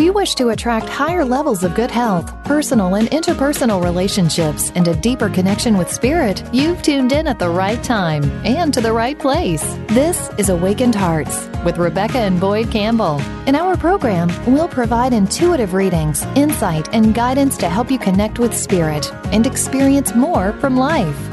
If 0.00 0.06
you 0.06 0.14
wish 0.14 0.34
to 0.36 0.48
attract 0.48 0.88
higher 0.88 1.26
levels 1.26 1.62
of 1.62 1.74
good 1.74 1.90
health, 1.90 2.32
personal 2.44 2.94
and 2.94 3.06
interpersonal 3.10 3.84
relationships, 3.84 4.72
and 4.74 4.88
a 4.88 4.96
deeper 4.96 5.28
connection 5.28 5.76
with 5.76 5.92
spirit, 5.92 6.42
you've 6.54 6.80
tuned 6.80 7.12
in 7.12 7.26
at 7.26 7.38
the 7.38 7.50
right 7.50 7.84
time 7.84 8.24
and 8.42 8.72
to 8.72 8.80
the 8.80 8.94
right 8.94 9.18
place. 9.18 9.62
This 9.88 10.30
is 10.38 10.48
Awakened 10.48 10.94
Hearts 10.94 11.46
with 11.66 11.76
Rebecca 11.76 12.16
and 12.16 12.40
Boyd 12.40 12.70
Campbell. 12.70 13.20
In 13.46 13.54
our 13.54 13.76
program, 13.76 14.30
we'll 14.46 14.68
provide 14.68 15.12
intuitive 15.12 15.74
readings, 15.74 16.22
insight, 16.34 16.88
and 16.94 17.14
guidance 17.14 17.58
to 17.58 17.68
help 17.68 17.90
you 17.90 17.98
connect 17.98 18.38
with 18.38 18.56
spirit 18.56 19.12
and 19.34 19.46
experience 19.46 20.14
more 20.14 20.54
from 20.60 20.78
life. 20.78 21.28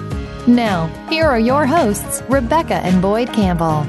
Now, 0.46 0.88
here 1.10 1.28
are 1.28 1.40
your 1.40 1.66
hosts, 1.66 2.22
Rebecca 2.28 2.76
and 2.76 3.02
Boyd 3.02 3.32
Campbell. 3.32 3.88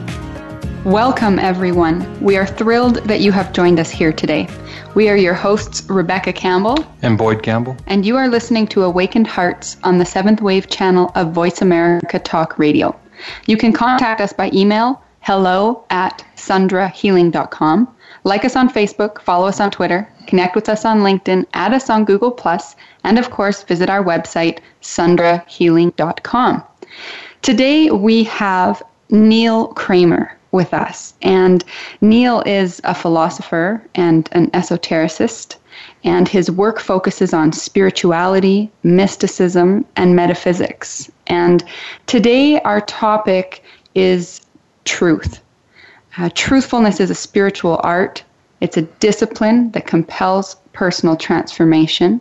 Welcome, 0.85 1.41
everyone. 1.41 2.23
We 2.23 2.37
are 2.37 2.47
thrilled 2.47 2.97
that 3.09 3.21
you 3.21 3.33
have 3.33 3.53
joined 3.53 3.81
us 3.81 3.91
here 3.91 4.13
today. 4.13 4.49
We 4.95 5.09
are 5.09 5.17
your 5.17 5.35
hosts, 5.35 5.83
Rebecca 5.91 6.33
Campbell 6.33 6.87
and 7.03 7.19
Boyd 7.19 7.43
Campbell, 7.43 7.77
and 7.89 8.07
you 8.07 8.17
are 8.17 8.29
listening 8.29 8.69
to 8.69 8.85
Awakened 8.85 9.27
Hearts 9.27 9.77
on 9.83 9.99
the 9.99 10.07
Seventh 10.07 10.41
Wave 10.41 10.69
channel 10.69 11.11
of 11.17 11.33
Voice 11.33 11.61
America 11.63 12.21
Talk 12.21 12.61
Radio. 12.61 12.99
You 13.47 13.57
can 13.57 13.73
contact 13.73 14.21
us 14.21 14.33
by 14.33 14.51
email 14.55 15.03
hello 15.21 15.85
at 15.91 16.25
sundrahealing.com. 16.37 17.95
Like 18.23 18.45
us 18.45 18.55
on 18.55 18.71
Facebook, 18.71 19.21
follow 19.21 19.49
us 19.49 19.61
on 19.61 19.73
Twitter, 19.73 20.11
connect 20.29 20.55
with 20.55 20.69
us 20.69 20.85
on 20.85 21.01
LinkedIn, 21.01 21.45
add 21.55 21.75
us 21.75 21.91
on 21.91 22.05
Google, 22.05 22.39
and 23.03 23.19
of 23.19 23.31
course, 23.31 23.65
visit 23.65 23.91
our 23.91 24.05
website, 24.05 24.61
sundrahealing.com. 24.81 26.63
Today 27.43 27.91
we 27.91 28.25
have 28.25 28.83
Neil 29.11 29.69
Kramer 29.69 30.38
with 30.53 30.73
us. 30.73 31.15
And 31.23 31.65
Neil 32.01 32.43
is 32.47 32.81
a 32.85 32.95
philosopher 32.95 33.83
and 33.95 34.29
an 34.33 34.51
esotericist, 34.53 35.57
and 36.05 36.29
his 36.29 36.51
work 36.51 36.81
focuses 36.81 37.33
on 37.33 37.53
spirituality, 37.53 38.71
mysticism, 38.83 39.85
and 39.97 40.17
metaphysics. 40.17 41.11
And 41.27 41.63
today, 42.07 42.61
our 42.63 42.81
topic 42.81 43.63
is 43.95 44.41
truth. 44.85 45.41
Uh, 46.17 46.31
truthfulness 46.35 47.01
is 47.01 47.11
a 47.11 47.15
spiritual 47.15 47.81
art. 47.85 48.25
It's 48.61 48.77
a 48.77 48.83
discipline 48.83 49.71
that 49.73 49.87
compels 49.87 50.57
personal 50.73 51.17
transformation. 51.17 52.21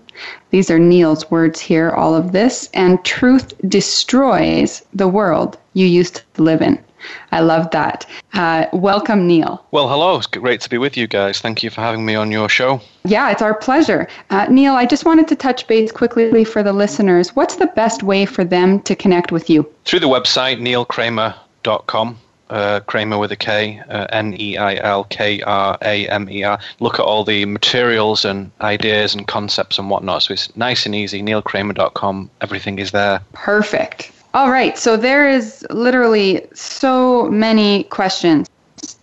These 0.52 0.70
are 0.70 0.78
Neil's 0.80 1.30
words 1.32 1.60
here, 1.60 1.92
all 1.92 2.14
of 2.14 2.32
this. 2.32 2.70
And 2.74 3.04
truth 3.04 3.54
destroys 3.68 4.84
the 4.94 5.08
world 5.08 5.58
you 5.74 5.88
used 5.88 6.22
to 6.36 6.44
live 6.44 6.62
in. 6.62 6.84
I 7.32 7.40
love 7.42 7.72
that. 7.72 8.06
Uh, 8.34 8.66
welcome, 8.74 9.28
Neil. 9.28 9.66
Well, 9.72 9.88
hello. 9.90 10.18
It's 10.18 10.28
great 10.28 10.62
to 10.62 10.70
be 10.70 10.78
with 10.78 10.98
you 10.98 11.08
guys. 11.08 11.40
Thank 11.40 11.64
you 11.64 11.70
for 11.70 11.82
having 11.82 12.06
me 12.06 12.16
on 12.16 12.32
your 12.32 12.50
show. 12.50 12.82
Yeah, 13.06 13.32
it's 13.32 13.42
our 13.42 13.54
pleasure. 13.54 14.08
Uh, 14.30 14.46
Neil, 14.50 14.74
I 14.74 14.86
just 14.86 15.06
wanted 15.06 15.28
to 15.30 15.36
touch 15.36 15.68
base 15.68 15.92
quickly 15.92 16.44
for 16.44 16.64
the 16.64 16.74
listeners. 16.74 17.36
What's 17.36 17.56
the 17.56 17.68
best 17.68 18.04
way 18.04 18.26
for 18.26 18.44
them 18.44 18.82
to 18.82 18.96
connect 18.96 19.32
with 19.32 19.50
you? 19.50 19.72
Through 19.86 20.02
the 20.02 20.08
website, 20.08 20.60
neilkramer.com. 20.60 22.18
Uh, 22.50 22.80
Kramer 22.80 23.18
with 23.18 23.34
a 23.34 23.36
K, 23.36 23.82
uh, 23.90 24.08
N 24.10 24.34
E 24.40 24.56
I 24.56 24.76
L 24.76 25.04
K 25.04 25.42
R 25.42 25.78
A 25.82 26.08
M 26.08 26.30
E 26.30 26.44
R. 26.44 26.58
Look 26.80 26.94
at 26.94 27.02
all 27.02 27.26
the 27.26 27.44
materials 27.44 28.24
and 28.24 28.52
ideas 28.62 29.14
and 29.14 29.28
concepts 29.28 29.78
and 29.78 29.90
whatnot. 29.90 30.24
So 30.24 30.34
it's 30.34 30.56
nice 30.56 30.86
and 30.86 30.96
easy. 30.96 31.22
NeilKramer.com. 31.22 32.30
Everything 32.40 32.80
is 32.80 32.92
there. 32.92 33.22
Perfect. 33.34 34.14
All 34.38 34.52
right. 34.52 34.78
So 34.78 34.98
there 34.98 35.28
is 35.28 35.66
literally 35.72 36.48
so 36.54 37.28
many 37.28 37.86
questions 37.86 38.48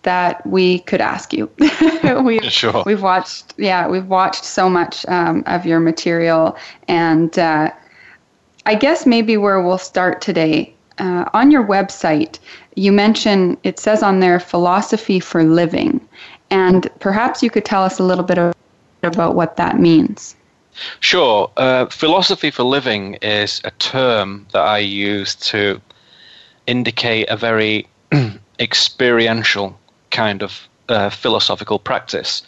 that 0.02 0.46
we 0.46 0.78
could 0.80 1.00
ask 1.00 1.32
you. 1.32 1.50
we've, 2.24 2.44
sure. 2.52 2.84
We've 2.86 3.02
watched, 3.02 3.52
yeah, 3.56 3.88
we've 3.88 4.06
watched 4.06 4.44
so 4.44 4.70
much 4.70 5.04
um, 5.08 5.42
of 5.46 5.66
your 5.66 5.80
material, 5.80 6.56
and 6.86 7.36
uh, 7.36 7.72
I 8.64 8.76
guess 8.76 9.06
maybe 9.06 9.36
where 9.36 9.60
we'll 9.60 9.76
start 9.76 10.20
today 10.20 10.72
uh, 10.98 11.24
on 11.34 11.50
your 11.50 11.66
website, 11.66 12.38
you 12.76 12.92
mention 12.92 13.58
it 13.64 13.80
says 13.80 14.04
on 14.04 14.20
there 14.20 14.38
philosophy 14.38 15.18
for 15.18 15.42
living, 15.42 16.00
and 16.50 16.88
perhaps 17.00 17.42
you 17.42 17.50
could 17.50 17.64
tell 17.64 17.82
us 17.82 17.98
a 17.98 18.04
little 18.04 18.22
bit 18.24 18.38
of, 18.38 18.54
about 19.02 19.34
what 19.34 19.56
that 19.56 19.80
means. 19.80 20.36
Sure. 21.00 21.50
Uh, 21.56 21.86
philosophy 21.86 22.50
for 22.50 22.62
living 22.62 23.14
is 23.14 23.60
a 23.64 23.70
term 23.72 24.46
that 24.52 24.62
I 24.62 24.78
use 24.78 25.34
to 25.36 25.80
indicate 26.66 27.28
a 27.28 27.36
very 27.36 27.86
experiential 28.60 29.78
kind 30.10 30.42
of 30.42 30.68
uh, 30.88 31.10
philosophical 31.10 31.78
practice. 31.78 32.42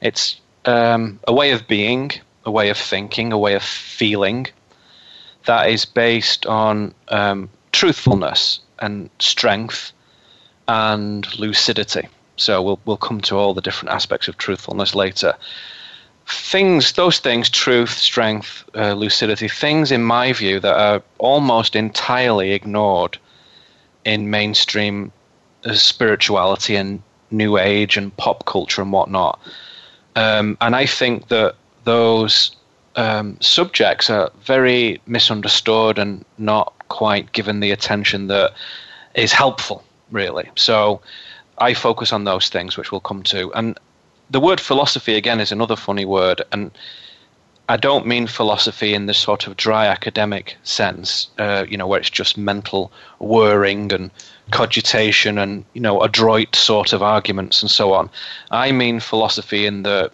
It's 0.00 0.40
um, 0.64 1.20
a 1.26 1.32
way 1.32 1.52
of 1.52 1.66
being, 1.66 2.12
a 2.44 2.50
way 2.50 2.70
of 2.70 2.76
thinking, 2.76 3.32
a 3.32 3.38
way 3.38 3.54
of 3.54 3.62
feeling 3.62 4.46
that 5.46 5.70
is 5.70 5.84
based 5.84 6.46
on 6.46 6.94
um, 7.08 7.48
truthfulness 7.72 8.60
and 8.78 9.10
strength 9.18 9.92
and 10.66 11.26
lucidity. 11.38 12.08
So 12.36 12.62
we'll 12.62 12.80
we'll 12.84 12.96
come 12.96 13.20
to 13.22 13.36
all 13.36 13.54
the 13.54 13.60
different 13.60 13.94
aspects 13.94 14.28
of 14.28 14.36
truthfulness 14.36 14.94
later 14.94 15.34
things, 16.28 16.92
those 16.92 17.18
things, 17.18 17.48
truth, 17.48 17.90
strength, 17.90 18.64
uh, 18.74 18.92
lucidity, 18.92 19.48
things 19.48 19.90
in 19.90 20.02
my 20.02 20.32
view 20.32 20.60
that 20.60 20.76
are 20.76 21.02
almost 21.18 21.74
entirely 21.74 22.52
ignored 22.52 23.18
in 24.04 24.30
mainstream 24.30 25.10
uh, 25.64 25.72
spirituality 25.72 26.76
and 26.76 27.02
new 27.30 27.56
age 27.56 27.96
and 27.96 28.16
pop 28.16 28.44
culture 28.44 28.82
and 28.82 28.92
whatnot. 28.92 29.40
Um, 30.16 30.58
and 30.60 30.76
I 30.76 30.86
think 30.86 31.28
that 31.28 31.54
those 31.84 32.54
um, 32.96 33.40
subjects 33.40 34.10
are 34.10 34.30
very 34.42 35.00
misunderstood 35.06 35.98
and 35.98 36.24
not 36.36 36.74
quite 36.88 37.32
given 37.32 37.60
the 37.60 37.70
attention 37.70 38.26
that 38.26 38.52
is 39.14 39.32
helpful, 39.32 39.82
really. 40.10 40.50
So 40.56 41.00
I 41.56 41.74
focus 41.74 42.12
on 42.12 42.24
those 42.24 42.48
things, 42.48 42.76
which 42.76 42.92
we'll 42.92 43.00
come 43.00 43.22
to. 43.24 43.52
And 43.54 43.78
the 44.30 44.40
word 44.40 44.60
philosophy 44.60 45.16
again 45.16 45.40
is 45.40 45.52
another 45.52 45.76
funny 45.76 46.04
word, 46.04 46.42
and 46.52 46.70
I 47.68 47.76
don't 47.76 48.06
mean 48.06 48.26
philosophy 48.26 48.94
in 48.94 49.06
the 49.06 49.14
sort 49.14 49.46
of 49.46 49.56
dry 49.56 49.86
academic 49.86 50.56
sense, 50.62 51.28
uh, 51.38 51.66
you 51.68 51.76
know, 51.76 51.86
where 51.86 52.00
it's 52.00 52.10
just 52.10 52.38
mental 52.38 52.90
whirring 53.18 53.92
and 53.92 54.10
cogitation 54.50 55.36
and 55.36 55.64
you 55.74 55.80
know 55.80 56.00
adroit 56.00 56.56
sort 56.56 56.94
of 56.94 57.02
arguments 57.02 57.62
and 57.62 57.70
so 57.70 57.92
on. 57.92 58.10
I 58.50 58.72
mean 58.72 59.00
philosophy 59.00 59.66
in 59.66 59.82
the 59.82 60.10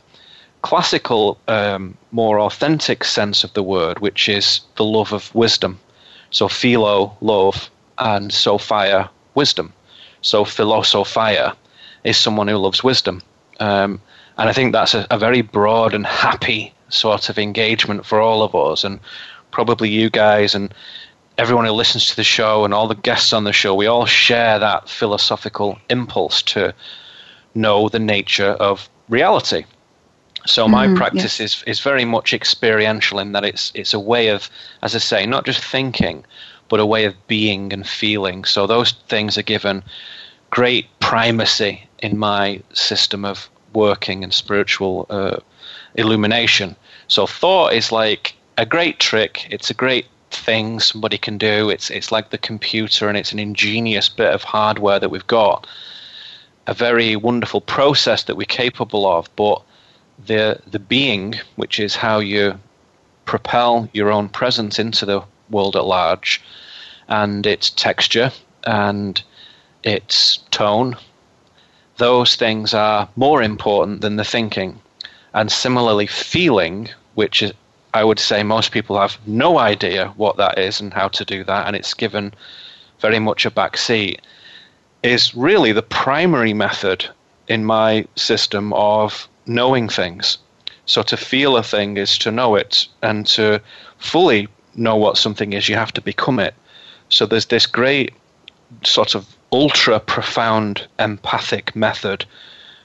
classical, 0.63 1.39
um, 1.47 1.97
more 2.11 2.41
authentic 2.41 3.05
sense 3.05 3.45
of 3.45 3.53
the 3.53 3.63
word, 3.63 3.99
which 3.99 4.29
is 4.29 4.61
the 4.77 4.85
love 4.85 5.13
of 5.13 5.33
wisdom. 5.35 5.79
So 6.31 6.49
philo, 6.49 7.17
love, 7.21 7.71
and 7.99 8.33
sophia, 8.33 9.11
wisdom. 9.35 9.73
So 10.23 10.45
philosophia 10.45 11.55
is 12.03 12.17
someone 12.17 12.49
who 12.49 12.57
loves 12.57 12.83
wisdom. 12.83 13.23
Um, 13.61 14.01
and 14.37 14.49
I 14.49 14.53
think 14.53 14.73
that's 14.73 14.95
a, 14.95 15.07
a, 15.11 15.19
very 15.19 15.43
broad 15.43 15.95
and 15.95 16.05
happy 16.05 16.75
sort 16.89 17.29
of 17.29 17.39
engagement 17.39 18.05
for 18.05 18.21
all 18.21 18.43
of 18.43 18.55
us, 18.55 18.85
and 18.85 19.01
probably 19.51 19.89
you 19.89 20.11
guys 20.11 20.55
and 20.55 20.75
everyone 21.39 21.65
who 21.65 21.73
listens 21.73 22.07
to 22.07 22.17
the 22.17 22.25
show 22.25 22.65
and 22.65 22.75
all 22.75 22.89
the 22.89 22.95
guests 22.95 23.33
on 23.33 23.45
the 23.45 23.53
show. 23.53 23.75
We 23.75 23.87
all 23.87 24.07
share 24.07 24.59
that 24.59 24.89
philosophical 24.89 25.79
impulse 25.89 26.43
to 26.43 26.75
know 27.55 27.89
the 27.89 27.99
nature 27.99 28.51
of 28.51 28.89
reality. 29.09 29.65
So 30.47 30.69
my 30.69 30.87
mm, 30.87 30.97
practice 30.97 31.41
yes. 31.41 31.57
is 31.57 31.65
is 31.67 31.81
very 31.81 32.05
much 32.05 32.35
experiential 32.35 33.19
in 33.19 33.33
that 33.33 33.45
it's 33.45 33.73
it's 33.75 33.95
a 33.95 34.01
way 34.01 34.29
of, 34.29 34.51
as 34.83 34.95
I 34.95 34.99
say, 34.99 35.27
not 35.27 35.47
just 35.47 35.65
thinking, 35.65 36.25
but 36.69 36.81
a 36.81 36.87
way 36.87 37.07
of 37.07 37.15
being 37.27 37.73
and 37.73 37.87
feeling. 37.87 38.45
So 38.45 38.67
those 38.67 38.93
things 39.09 39.39
are 39.39 39.43
given 39.43 39.83
great 40.55 40.87
primacy 41.01 41.83
in 41.99 42.17
my 42.17 42.63
system 42.73 43.25
of 43.25 43.51
working 43.73 44.23
and 44.23 44.33
spiritual 44.33 45.05
uh, 45.11 45.37
illumination. 45.97 46.77
So 47.09 47.27
thought 47.27 47.73
is 47.73 47.91
like 47.91 48.37
a 48.57 48.65
great 48.65 49.01
trick. 49.01 49.49
It's 49.51 49.71
a 49.71 49.75
great 49.75 50.07
thing 50.31 50.79
somebody 50.79 51.19
can 51.19 51.39
do. 51.39 51.71
It's 51.71 51.91
it's 51.91 52.13
like 52.13 52.31
the 52.31 52.39
computer, 52.39 53.09
and 53.09 53.19
it's 53.19 53.33
an 53.33 53.41
ingenious 53.41 54.09
bit 54.09 54.33
of 54.33 54.45
hardware 54.45 55.01
that 55.01 55.11
we've 55.11 55.27
got, 55.27 55.67
a 56.69 56.75
very 56.75 57.17
wonderful 57.17 57.61
process 57.61 58.23
that 58.25 58.37
we're 58.37 58.59
capable 58.65 59.07
of. 59.07 59.29
But 59.35 59.61
the 60.25 60.61
the 60.71 60.79
being, 60.79 61.35
which 61.57 61.81
is 61.81 61.97
how 61.97 62.21
you 62.21 62.61
propel 63.25 63.89
your 63.93 64.13
own 64.13 64.29
presence 64.29 64.79
into 64.79 65.05
the 65.05 65.21
world 65.51 65.75
at 65.75 65.85
large, 65.85 66.41
and 67.09 67.45
its 67.45 67.71
texture 67.71 68.31
and 68.63 69.21
its 69.85 70.39
tone, 70.51 70.97
those 71.99 72.35
things 72.35 72.75
are 72.75 73.09
more 73.15 73.43
important 73.43 74.01
than 74.01 74.17
the 74.17 74.25
thinking. 74.25 74.81
And 75.33 75.53
similarly, 75.53 76.07
feeling, 76.07 76.89
which 77.15 77.43
is, 77.43 77.53
I 77.93 78.03
would 78.03 78.19
say 78.19 78.43
most 78.43 78.73
people 78.73 78.99
have 78.99 79.19
no 79.27 79.59
idea 79.59 80.09
what 80.17 80.37
that 80.39 80.59
is 80.59 80.81
and 80.81 80.93
how 80.93 81.09
to 81.09 81.25
do 81.25 81.45
that, 81.45 81.67
and 81.67 81.77
it's 81.77 81.95
given 81.95 82.35
very 82.99 83.19
much 83.19 83.47
a 83.47 83.51
back 83.51 83.77
seat, 83.77 84.23
is 85.03 85.35
really 85.35 85.73
the 85.73 85.83
primary 85.83 86.55
method 86.55 87.07
in 87.47 87.65
my 87.65 88.07
system 88.17 88.73
of 88.73 89.29
knowing 89.47 89.89
things. 89.89 90.39
So 90.87 91.03
to 91.03 91.17
feel 91.17 91.57
a 91.57 91.63
thing 91.63 91.97
is 91.97 92.19
to 92.19 92.31
know 92.31 92.57
it, 92.57 92.89
and 93.03 93.27
to 93.29 93.61
fully 93.99 94.49
know 94.75 94.97
what 94.97 95.19
something 95.19 95.53
is, 95.53 95.69
you 95.69 95.77
have 95.77 95.93
to 95.93 96.01
become 96.01 96.39
it. 96.41 96.55
So 97.11 97.27
there's 97.27 97.47
this 97.47 97.67
great 97.67 98.15
sort 98.83 99.15
of 99.15 99.34
ultra 99.55 100.01
profound 100.01 100.85
empathic 100.99 101.77
method, 101.77 102.27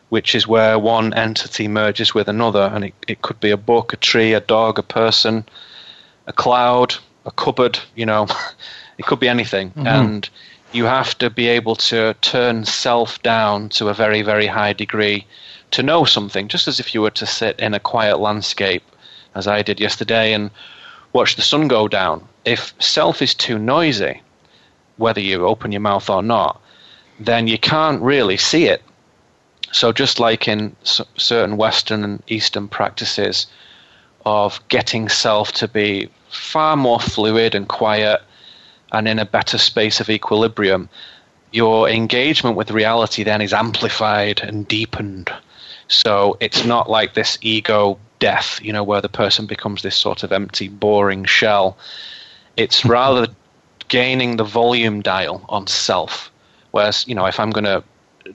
which 0.10 0.36
is 0.36 0.48
where 0.48 0.77
one 0.77 1.12
entity 1.16 1.68
merges 1.68 2.13
with 2.13 2.27
another, 2.27 2.69
and 2.71 2.86
it, 2.86 2.94
it 3.07 3.24
could 3.24 3.39
be 3.39 3.50
a 3.50 3.57
book, 3.57 3.92
a 3.92 3.98
tree, 3.98 4.33
a 4.33 4.39
dog, 4.39 4.77
a 4.77 4.83
person, 4.83 5.44
a 6.27 6.33
cloud, 6.33 6.94
a 7.25 7.31
cupboard, 7.31 7.80
you 7.95 8.06
know, 8.06 8.27
it 9.00 9.06
could 9.07 9.19
be 9.19 9.27
anything. 9.27 9.71
Mm-hmm. 9.71 9.88
And 9.88 10.30
you 10.71 10.86
have 10.86 11.18
to 11.18 11.31
be 11.31 11.48
able 11.48 11.75
to 11.75 12.13
turn 12.21 12.66
self 12.66 13.19
down 13.24 13.69
to 13.69 13.89
a 13.89 13.95
very, 13.95 14.22
very 14.22 14.45
high 14.45 14.74
degree 14.74 15.25
to 15.72 15.81
know 15.81 16.06
something, 16.06 16.48
just 16.48 16.68
as 16.68 16.80
if 16.80 16.94
you 16.94 17.01
were 17.01 17.18
to 17.22 17.25
sit 17.25 17.60
in 17.60 17.74
a 17.74 17.80
quiet 17.80 18.19
landscape, 18.19 18.83
as 19.33 19.48
I 19.48 19.63
did 19.63 19.80
yesterday, 19.80 20.33
and 20.33 20.51
watch 21.13 21.36
the 21.36 21.42
sun 21.42 21.68
go 21.68 21.88
down. 21.88 22.27
If 22.45 22.75
self 22.77 23.24
is 23.24 23.33
too 23.33 23.57
noisy, 23.57 24.22
whether 25.00 25.19
you 25.22 25.48
open 25.48 25.72
your 25.72 25.81
mouth 25.81 26.10
or 26.10 26.22
not, 26.22 26.62
then 27.19 27.48
you 27.48 27.57
can't 27.57 28.01
really 28.01 28.38
see 28.38 28.66
it. 28.66 28.84
So, 29.72 29.92
just 29.92 30.19
like 30.19 30.48
in 30.48 30.75
certain 30.84 31.57
Western 31.57 32.04
and 32.04 32.24
Eastern 32.28 32.68
practices 32.68 33.48
of 34.25 34.60
getting 34.68 35.10
self 35.10 35.51
to 35.54 35.68
be 35.68 36.10
far 36.30 36.75
more 36.75 37.00
fluid 37.00 37.56
and 37.56 37.68
quiet 37.68 38.22
and 38.92 39.07
in 39.07 39.19
a 39.19 39.25
better 39.25 39.57
space 39.57 40.00
of 40.00 40.10
equilibrium, 40.10 40.90
your 41.51 41.88
engagement 41.88 42.56
with 42.56 42.72
reality 42.72 43.24
then 43.24 43.42
is 43.42 43.54
amplified 43.54 44.40
and 44.42 44.68
deepened. 44.68 45.31
So, 45.88 46.38
it's 46.40 46.66
not 46.66 46.90
like 46.90 47.13
this 47.13 47.38
ego 47.42 48.00
death, 48.19 48.60
you 48.62 48.74
know, 48.74 48.84
where 48.84 49.01
the 49.01 49.10
person 49.10 49.46
becomes 49.46 49.81
this 49.81 49.96
sort 49.96 50.24
of 50.24 50.31
empty, 50.31 50.68
boring 50.68 51.25
shell. 51.25 51.78
It's 52.57 52.86
rather 52.98 53.28
gaining 53.89 54.38
the 54.38 54.44
volume 54.44 55.01
dial 55.01 55.44
on 55.50 55.68
self. 55.68 56.31
Whereas, 56.71 57.06
you 57.07 57.15
know, 57.15 57.25
if 57.25 57.39
I'm 57.39 57.51
going 57.51 57.65
to 57.65 57.83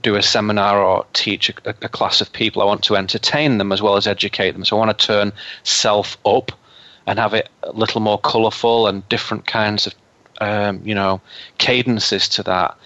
do 0.02 0.16
a 0.16 0.22
seminar 0.22 0.82
or 0.82 1.06
teach 1.12 1.48
a, 1.48 1.54
a, 1.64 1.88
class 1.88 2.20
of 2.20 2.32
people, 2.32 2.60
I 2.60 2.64
want 2.64 2.82
to 2.84 2.96
entertain 2.96 3.58
them 3.58 3.72
as 3.72 3.80
well 3.80 3.96
as 3.96 4.06
educate 4.06 4.50
them. 4.52 4.64
So 4.64 4.76
I 4.76 4.84
want 4.84 4.98
to 4.98 5.06
turn 5.06 5.32
self 5.62 6.18
up 6.26 6.52
and 7.06 7.18
have 7.18 7.34
it 7.34 7.48
a 7.62 7.72
little 7.72 8.00
more 8.00 8.18
colourful 8.18 8.86
and 8.86 9.08
different 9.08 9.46
kinds 9.46 9.86
of, 9.86 9.94
um, 10.40 10.80
you 10.84 10.94
know, 10.94 11.20
cadences 11.58 12.28
to 12.30 12.42
that. 12.42 12.76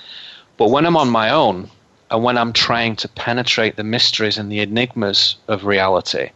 But 0.57 0.71
when 0.71 0.87
I'm 0.87 0.97
on 0.97 1.09
my 1.09 1.31
own 1.31 1.71
and 2.11 2.23
when 2.23 2.37
I'm 2.37 2.53
trying 2.53 2.97
to 2.97 3.09
penetrate 3.09 3.77
the 3.77 3.85
mysteries 3.85 4.39
and 4.39 4.51
the 4.51 4.61
enigmas 4.61 5.37
of 5.47 5.65
reality, 5.65 6.31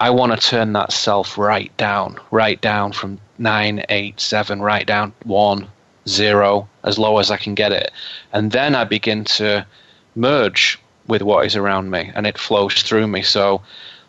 I 0.00 0.08
want 0.08 0.32
to 0.32 0.48
turn 0.48 0.72
that 0.72 0.92
self 0.92 1.36
right 1.36 1.74
down, 1.76 2.18
right 2.30 2.58
down 2.58 2.92
from 2.92 3.20
nine, 3.36 3.84
eight, 3.90 4.18
seven, 4.18 4.62
right 4.62 4.86
down 4.86 5.12
one, 5.24 5.68
zero, 6.08 6.68
as 6.82 6.98
low 6.98 7.18
as 7.18 7.30
I 7.30 7.36
can 7.36 7.54
get 7.54 7.72
it. 7.72 7.92
And 8.32 8.50
then 8.50 8.74
I 8.74 8.84
begin 8.84 9.24
to 9.36 9.66
merge 10.14 10.78
with 11.06 11.20
what 11.20 11.44
is 11.44 11.54
around 11.54 11.90
me 11.90 12.10
and 12.14 12.26
it 12.26 12.38
flows 12.38 12.82
through 12.82 13.08
me. 13.08 13.20
So 13.20 13.60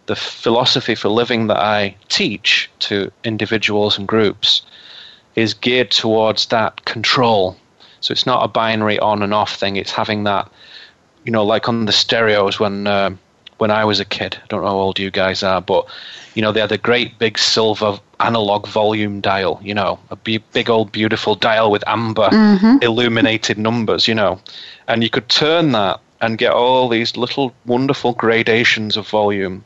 the 0.06 0.16
philosophy 0.16 0.96
for 0.96 1.10
living 1.10 1.48
that 1.48 1.58
I 1.58 1.98
teach 2.08 2.70
to 2.80 3.12
individuals 3.26 3.98
and 3.98 4.08
groups 4.08 4.62
is 5.36 5.54
geared 5.54 5.92
towards 5.92 6.46
that 6.48 6.86
control. 6.86 7.58
So 8.00 8.14
it's 8.14 8.26
not 8.26 8.46
a 8.46 8.48
binary 8.48 8.98
on 8.98 9.24
and 9.24 9.34
off 9.34 9.56
thing, 9.56 9.76
it's 9.76 9.92
having 9.92 10.24
that, 10.24 10.50
you 11.26 11.34
know, 11.34 11.44
like 11.44 11.68
on 11.68 11.84
the 11.84 11.92
stereos 11.92 12.62
when. 12.62 12.88
Uh, 12.88 13.16
when 13.62 13.70
I 13.70 13.86
was 13.86 14.00
a 14.00 14.06
kid. 14.06 14.40
I 14.44 14.48
don't 14.48 14.64
know 14.64 14.70
how 14.70 14.76
old 14.76 14.98
you 14.98 15.12
guys 15.12 15.44
are, 15.44 15.62
but 15.62 15.88
you 16.34 16.42
know 16.42 16.52
they 16.52 16.62
had 16.62 16.72
a 16.72 16.80
great 16.80 17.20
big 17.20 17.38
silver 17.38 18.00
analog 18.20 18.68
volume 18.68 19.22
dial. 19.22 19.62
You 19.64 19.76
know, 19.76 20.00
a 20.10 20.16
big 20.16 20.68
old 20.68 20.92
beautiful 20.92 21.36
dial 21.36 21.70
with 21.70 21.84
amber 21.86 22.30
mm-hmm. 22.30 22.78
illuminated 22.82 23.60
numbers. 23.60 24.08
You 24.08 24.16
know, 24.16 24.42
and 24.88 25.04
you 25.04 25.12
could 25.12 25.30
turn 25.30 25.74
that 25.74 26.00
and 26.20 26.40
get 26.40 26.54
all 26.54 26.90
these 26.90 27.16
little 27.16 27.54
wonderful 27.64 28.14
gradations 28.14 28.98
of 28.98 29.08
volume 29.08 29.64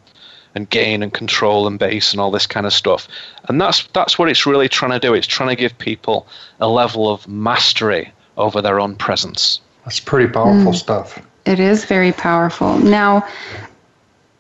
and 0.56 0.70
gain 0.70 1.02
and 1.02 1.14
control 1.14 1.66
and 1.66 1.80
bass 1.80 2.12
and 2.12 2.20
all 2.20 2.32
this 2.32 2.48
kind 2.48 2.66
of 2.66 2.74
stuff. 2.74 3.08
And 3.48 3.62
that's 3.62 3.88
that's 3.94 4.20
what 4.20 4.28
it's 4.28 4.46
really 4.46 4.68
trying 4.68 4.92
to 4.92 5.00
do. 5.00 5.14
It's 5.14 5.26
trying 5.26 5.50
to 5.50 5.56
give 5.56 5.78
people 5.78 6.28
a 6.60 6.68
level 6.68 7.10
of 7.10 7.30
mastery 7.30 8.12
over 8.36 8.62
their 8.62 8.82
own 8.82 8.98
presence. 8.98 9.62
That's 9.86 10.02
pretty 10.02 10.30
powerful 10.34 10.74
mm. 10.74 10.76
stuff. 10.76 11.26
It 11.46 11.62
is 11.62 11.86
very 11.86 12.12
powerful. 12.12 12.78
Now, 12.80 13.26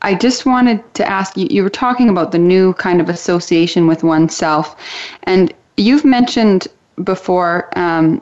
I 0.06 0.14
just 0.14 0.46
wanted 0.46 0.84
to 0.94 1.10
ask 1.10 1.36
you 1.36 1.48
you 1.50 1.64
were 1.64 1.70
talking 1.70 2.10
about 2.10 2.32
the 2.32 2.38
new 2.38 2.76
kind 2.76 3.02
of 3.02 3.10
association 3.10 3.88
with 3.88 4.04
oneself, 4.04 4.76
and 5.24 5.52
you've 5.78 6.06
mentioned 6.06 6.68
before 7.04 7.76
um, 7.76 8.22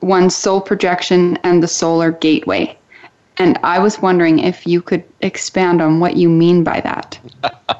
one's 0.00 0.36
soul 0.36 0.60
projection 0.60 1.36
and 1.42 1.60
the 1.60 1.66
solar 1.66 2.12
gateway. 2.12 2.78
And 3.36 3.58
I 3.64 3.80
was 3.80 4.00
wondering 4.00 4.38
if 4.38 4.64
you 4.64 4.80
could 4.80 5.02
expand 5.22 5.82
on 5.82 5.98
what 5.98 6.16
you 6.16 6.28
mean 6.28 6.62
by 6.62 6.80
that. 6.82 7.18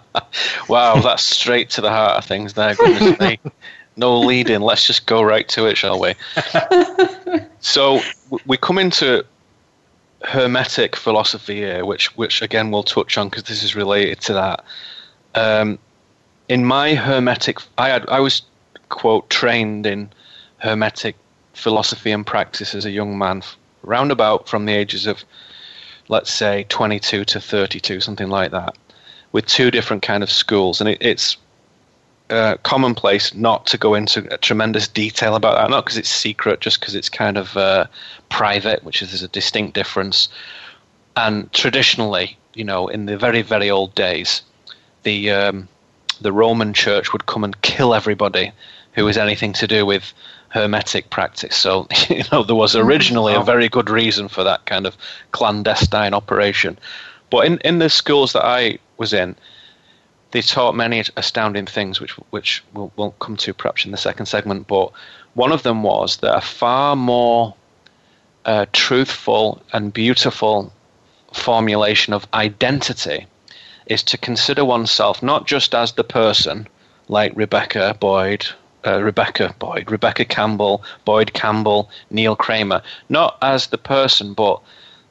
wow, 0.69 1.01
that's 1.01 1.23
straight 1.23 1.71
to 1.71 1.81
the 1.81 1.91
heart 1.91 2.19
of 2.19 2.25
things 2.25 2.55
there. 2.55 2.75
no 3.97 4.19
leading. 4.19 4.63
Let's 4.63 4.85
just 4.85 5.07
go 5.07 5.23
right 5.23 5.49
to 5.51 5.67
it, 5.67 5.77
shall 5.77 6.01
we? 6.01 6.15
so 7.61 8.01
we 8.47 8.57
come 8.57 8.79
into 8.79 9.25
hermetic 10.25 10.97
philosophy 10.97 11.57
here, 11.57 11.85
which 11.85 12.17
which 12.17 12.43
again 12.43 12.71
we'll 12.71 12.83
touch 12.83 13.19
on 13.19 13.29
because 13.29 13.45
this 13.45 13.63
is 13.63 13.77
related 13.77 14.21
to 14.23 14.33
that. 14.35 14.65
Um, 15.35 15.79
in 16.49 16.65
my 16.65 16.95
hermetic, 16.95 17.59
I 17.79 17.89
had 17.89 18.09
I 18.09 18.21
was 18.21 18.43
quote 18.89 19.29
trained 19.31 19.87
in 19.87 20.11
hermetic 20.59 21.17
philosophy 21.53 22.11
and 22.11 22.27
practice 22.27 22.75
as 22.75 22.85
a 22.85 22.91
young 22.91 23.17
man, 23.19 23.43
roundabout 23.83 24.49
from 24.49 24.67
the 24.67 24.73
ages 24.73 25.07
of 25.07 25.25
let's 26.09 26.31
say 26.31 26.67
22 26.69 27.25
to 27.25 27.41
32, 27.41 28.01
something 28.01 28.29
like 28.29 28.51
that, 28.51 28.77
with 29.33 29.47
two 29.47 29.71
different 29.71 30.03
kind 30.03 30.23
of 30.23 30.31
schools, 30.31 30.81
and 30.81 30.91
it, 30.91 30.99
it's 31.01 31.37
uh, 32.35 32.57
commonplace 32.59 33.35
not 33.35 33.67
to 33.67 33.79
go 33.79 33.95
into 33.95 34.23
tremendous 34.39 34.89
detail 34.89 35.37
about 35.37 35.57
that, 35.57 35.71
not 35.71 35.85
because 35.85 35.99
it's 35.99 36.09
secret, 36.09 36.61
just 36.61 36.81
because 36.81 36.95
it's 36.95 37.09
kind 37.09 37.39
of 37.39 37.57
uh, 37.57 37.87
private, 38.29 38.83
which 38.85 39.03
is 39.03 39.23
a 39.23 39.29
distinct 39.29 39.75
difference. 39.75 40.29
And 41.17 41.53
traditionally, 41.53 42.37
you 42.55 42.65
know, 42.65 42.89
in 42.89 43.07
the 43.07 43.17
very 43.17 43.43
very 43.43 43.71
old 43.71 43.95
days, 43.95 44.43
the 45.05 45.31
um, 45.31 45.69
the 46.21 46.33
Roman 46.33 46.73
Church 46.73 47.13
would 47.13 47.27
come 47.27 47.45
and 47.45 47.61
kill 47.63 47.95
everybody 47.95 48.53
who 48.95 49.05
was 49.05 49.17
anything 49.17 49.53
to 49.55 49.67
do 49.67 49.87
with 49.87 50.13
hermetic 50.49 51.11
practice. 51.11 51.57
So, 51.57 51.87
you 52.09 52.23
know, 52.31 52.43
there 52.43 52.57
was 52.57 52.77
originally 52.77 53.35
a 53.35 53.43
very 53.43 53.69
good 53.69 53.91
reason 53.91 54.29
for 54.29 54.45
that 54.45 54.67
kind 54.67 54.87
of 54.87 54.97
clandestine 55.33 56.15
operation. 56.15 56.79
But 57.31 57.47
in, 57.47 57.59
in 57.59 57.79
the 57.79 57.91
schools 57.91 58.33
that 58.35 58.45
I 58.45 58.79
was 58.97 59.13
in, 59.13 59.35
they 60.35 60.43
taught 60.43 60.75
many 60.75 61.01
astounding 61.17 61.65
things, 61.65 62.01
which 62.01 62.11
which 62.31 62.65
we'll, 62.73 62.91
we'll 62.97 63.13
come 63.13 63.37
to 63.37 63.55
perhaps 63.55 63.85
in 63.85 63.93
the 63.93 63.97
second 63.97 64.27
segment. 64.27 64.67
But 64.67 64.91
one 65.35 65.53
of 65.53 65.63
them 65.63 65.85
was 65.85 66.17
that 66.19 66.37
a 66.37 66.41
far 66.41 66.97
more 66.97 67.55
uh, 68.45 68.67
truthful 68.73 69.63
and 69.73 69.93
beautiful 69.93 70.73
formulation 71.33 72.13
of 72.15 72.27
identity 72.35 73.29
is 73.87 74.03
to 74.03 74.19
consider 74.19 74.65
oneself 74.65 75.23
not 75.23 75.47
just 75.47 75.73
as 75.73 75.93
the 75.93 76.03
person, 76.03 76.67
like 77.07 77.33
Rebecca 77.37 77.97
Boyd, 78.01 78.45
uh, 78.85 79.01
Rebecca 79.01 79.55
Boyd, 79.61 79.89
Rebecca 79.89 80.25
Campbell, 80.25 80.83
Boyd 81.05 81.33
Campbell, 81.33 81.91
Neil 82.11 82.35
Kramer, 82.35 82.83
not 83.09 83.39
as 83.41 83.69
the 83.69 83.79
person, 83.79 84.35
but 84.35 84.61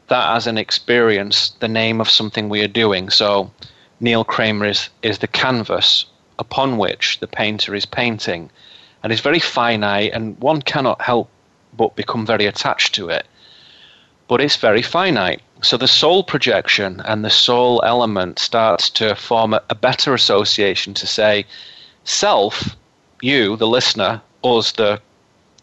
that 0.09 0.35
as 0.35 0.47
an 0.47 0.57
experience, 0.57 1.51
the 1.61 1.69
name 1.69 2.01
of 2.01 2.09
something 2.09 2.49
we 2.49 2.61
are 2.61 2.67
doing. 2.67 3.09
So 3.09 3.51
Neil 4.03 4.25
Kramer 4.25 4.65
is, 4.65 4.89
is 5.01 5.19
the 5.19 5.27
canvas 5.27 6.05
upon 6.37 6.77
which 6.77 7.19
the 7.21 7.27
painter 7.27 7.73
is 7.73 7.85
painting. 7.85 8.51
and 9.01 9.13
it's 9.13 9.21
very 9.21 9.39
finite, 9.39 10.11
and 10.13 10.37
one 10.39 10.61
cannot 10.61 11.01
help 11.01 11.29
but 11.71 11.95
become 11.95 12.25
very 12.25 12.45
attached 12.45 12.93
to 12.95 13.07
it. 13.07 13.25
But 14.27 14.41
it's 14.41 14.57
very 14.57 14.81
finite. 14.81 15.41
So 15.61 15.77
the 15.77 15.87
soul 15.87 16.25
projection 16.25 17.01
and 17.05 17.23
the 17.23 17.29
soul 17.29 17.81
element 17.85 18.39
starts 18.39 18.89
to 18.99 19.15
form 19.15 19.53
a, 19.53 19.61
a 19.69 19.75
better 19.75 20.13
association 20.13 20.93
to 20.95 21.07
say, 21.07 21.45
self, 22.03 22.75
you, 23.21 23.55
the 23.55 23.67
listener, 23.67 24.21
us, 24.43 24.73
the 24.73 24.99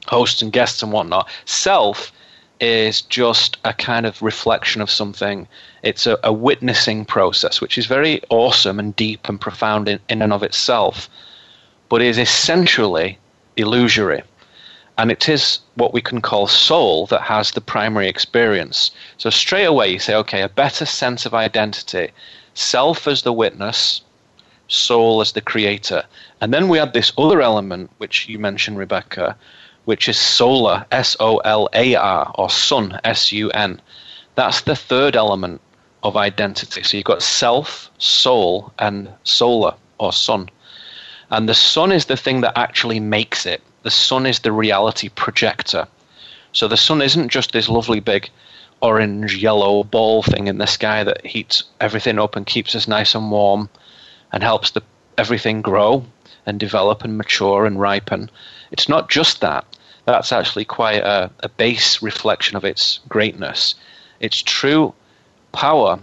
hosts 0.06 0.40
and 0.40 0.50
guests 0.50 0.82
and 0.82 0.92
whatnot, 0.92 1.28
self 1.44 2.11
is 2.60 3.00
just 3.02 3.56
a 3.64 3.72
kind 3.72 4.06
of 4.06 4.20
reflection 4.20 4.82
of 4.82 4.90
something. 4.90 5.48
It's 5.82 6.06
a, 6.06 6.18
a 6.22 6.32
witnessing 6.32 7.04
process, 7.04 7.60
which 7.60 7.78
is 7.78 7.86
very 7.86 8.20
awesome 8.28 8.78
and 8.78 8.94
deep 8.94 9.28
and 9.28 9.40
profound 9.40 9.88
in, 9.88 9.98
in 10.08 10.22
and 10.22 10.32
of 10.32 10.42
itself, 10.42 11.08
but 11.88 12.02
is 12.02 12.18
essentially 12.18 13.18
illusory. 13.56 14.22
And 14.98 15.10
it 15.10 15.28
is 15.28 15.60
what 15.76 15.94
we 15.94 16.02
can 16.02 16.20
call 16.20 16.46
soul 16.46 17.06
that 17.06 17.22
has 17.22 17.52
the 17.52 17.62
primary 17.62 18.08
experience. 18.08 18.90
So 19.16 19.30
straight 19.30 19.64
away 19.64 19.88
you 19.88 19.98
say, 19.98 20.14
okay, 20.16 20.42
a 20.42 20.48
better 20.48 20.84
sense 20.84 21.24
of 21.24 21.32
identity, 21.32 22.10
self 22.52 23.08
as 23.08 23.22
the 23.22 23.32
witness, 23.32 24.02
soul 24.68 25.20
as 25.20 25.32
the 25.32 25.40
creator. 25.40 26.04
And 26.40 26.52
then 26.52 26.68
we 26.68 26.78
add 26.78 26.92
this 26.92 27.12
other 27.16 27.40
element, 27.40 27.90
which 27.98 28.28
you 28.28 28.38
mentioned, 28.38 28.78
Rebecca, 28.78 29.36
which 29.84 30.08
is 30.08 30.18
solar, 30.18 30.87
S 30.90 31.16
O 31.20 31.38
L 31.38 31.68
A 31.72 31.94
R, 31.94 32.32
or 32.34 32.50
sun, 32.50 32.99
S 33.04 33.32
U 33.32 33.50
N. 33.50 33.80
That's 34.34 34.62
the 34.62 34.76
third 34.76 35.16
element 35.16 35.60
of 36.02 36.16
identity. 36.16 36.82
So 36.82 36.96
you've 36.96 37.04
got 37.04 37.22
self, 37.22 37.90
soul, 37.99 38.72
and 38.78 39.10
solar, 39.25 39.75
or 39.99 40.12
sun. 40.12 40.49
And 41.30 41.49
the 41.49 41.54
sun 41.54 41.92
is 41.92 42.06
the 42.06 42.16
thing 42.16 42.40
that 42.40 42.58
actually 42.58 43.00
makes 43.00 43.46
it. 43.46 43.62
The 43.82 43.90
sun 43.90 44.26
is 44.26 44.40
the 44.40 44.52
reality 44.52 45.08
projector. 45.08 45.87
So 46.52 46.68
the 46.68 46.76
sun 46.76 47.02
isn't 47.02 47.28
just 47.28 47.52
this 47.52 47.68
lovely 47.68 48.00
big 48.00 48.30
orange 48.82 49.37
yellow 49.37 49.84
ball 49.84 50.22
thing 50.22 50.49
in 50.49 50.58
the 50.58 50.66
sky 50.66 51.04
that 51.04 51.25
heats 51.25 51.64
everything 51.80 52.18
up 52.18 52.34
and 52.34 52.46
keeps 52.46 52.75
us 52.75 52.88
nice 52.88 53.14
and 53.14 53.30
warm 53.30 53.68
and 54.32 54.42
helps 54.42 54.70
the, 54.70 54.82
everything 55.18 55.60
grow 55.60 56.04
and 56.46 56.58
develop 56.58 57.04
and 57.04 57.16
mature 57.16 57.66
and 57.66 57.78
ripen. 57.78 58.30
It's 58.72 58.88
not 58.88 59.10
just 59.10 59.40
that. 59.42 59.64
That's 60.04 60.33
actually 60.33 60.64
quite 60.64 61.02
a, 61.02 61.30
a 61.40 61.49
base 61.49 62.02
reflection 62.02 62.57
of 62.57 62.64
its 62.64 63.00
greatness. 63.09 63.75
Its 64.19 64.42
true 64.42 64.95
power 65.52 66.00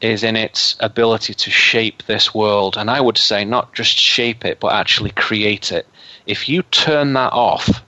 is 0.00 0.24
in 0.24 0.36
its 0.36 0.76
ability 0.80 1.34
to 1.34 1.50
shape 1.50 2.02
this 2.02 2.34
world. 2.34 2.76
And 2.76 2.90
I 2.90 3.00
would 3.00 3.18
say 3.18 3.44
not 3.44 3.72
just 3.72 3.96
shape 3.96 4.44
it, 4.44 4.58
but 4.58 4.72
actually 4.72 5.10
create 5.10 5.70
it. 5.70 5.86
If 6.26 6.48
you 6.48 6.62
turn 6.62 7.12
that 7.14 7.32
off, 7.32 7.82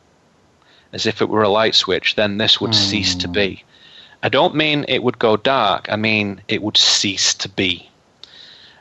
as 0.92 1.06
if 1.06 1.20
it 1.20 1.28
were 1.28 1.42
a 1.42 1.48
light 1.48 1.74
switch, 1.74 2.14
then 2.14 2.38
this 2.38 2.60
would 2.60 2.70
mm. 2.70 2.74
cease 2.74 3.16
to 3.16 3.28
be. 3.28 3.64
I 4.22 4.28
don't 4.28 4.54
mean 4.54 4.84
it 4.88 5.02
would 5.02 5.18
go 5.18 5.36
dark, 5.36 5.88
I 5.90 5.96
mean 5.96 6.40
it 6.48 6.62
would 6.62 6.76
cease 6.76 7.34
to 7.34 7.48
be. 7.48 7.90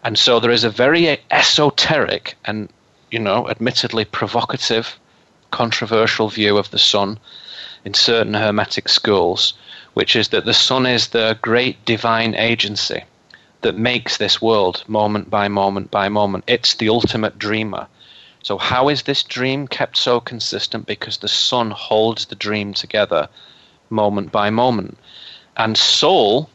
And 0.04 0.18
so 0.18 0.40
there 0.40 0.52
is 0.52 0.64
a 0.64 0.70
very 0.70 1.20
esoteric 1.32 2.36
and, 2.46 2.70
you 3.10 3.20
know, 3.20 3.50
admittedly 3.50 4.06
provocative, 4.06 5.00
controversial 5.54 6.30
view 6.30 6.58
of 6.58 6.72
the 6.72 6.80
sun 6.80 7.20
in 7.86 7.94
certain 7.94 8.34
Hermetic 8.34 8.90
schools, 8.90 9.54
which 9.94 10.16
is 10.16 10.30
that 10.30 10.46
the 10.46 10.54
sun 10.54 10.86
is 10.88 11.10
the 11.10 11.38
great 11.42 11.86
divine 11.86 12.34
agency 12.34 13.04
that 13.62 13.78
makes 13.78 14.18
this 14.18 14.42
world 14.42 14.84
moment 14.88 15.30
by 15.30 15.48
moment 15.48 15.92
by 15.92 16.10
moment. 16.10 16.44
It's 16.48 16.74
the 16.74 16.90
ultimate 16.90 17.38
dreamer. 17.38 17.88
So, 18.42 18.58
how 18.58 18.90
is 18.90 19.04
this 19.04 19.22
dream 19.22 19.68
kept 19.68 19.96
so 19.96 20.20
consistent? 20.20 20.88
Because 20.88 21.18
the 21.18 21.28
sun 21.30 21.72
holds 21.72 22.26
the 22.26 22.36
dream 22.36 22.74
together 22.74 23.30
moment 23.90 24.32
by 24.32 24.50
moment. 24.50 24.98
And 25.56 25.78
soul 25.78 26.50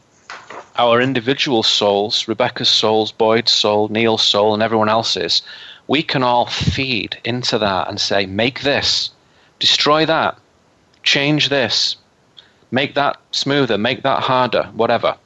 our 0.79 1.01
individual 1.01 1.63
souls, 1.63 2.27
Rebecca's 2.27 2.69
souls, 2.69 3.11
Boyd's 3.11 3.51
soul, 3.51 3.89
Neil's 3.89 4.23
soul, 4.23 4.53
and 4.53 4.63
everyone 4.63 4.87
else's, 4.87 5.41
we 5.89 6.03
can 6.03 6.21
all 6.21 6.45
feed 6.45 7.17
into 7.25 7.57
that 7.57 7.89
and 7.89 7.99
say, 7.99 8.27
make 8.27 8.61
this, 8.61 9.09
destroy 9.57 10.05
that, 10.05 10.37
change 11.01 11.49
this, 11.49 11.95
make 12.69 12.93
that 12.93 13.17
smoother, 13.31 13.75
make 13.75 14.03
that 14.03 14.21
harder, 14.21 14.65
whatever. 14.75 15.17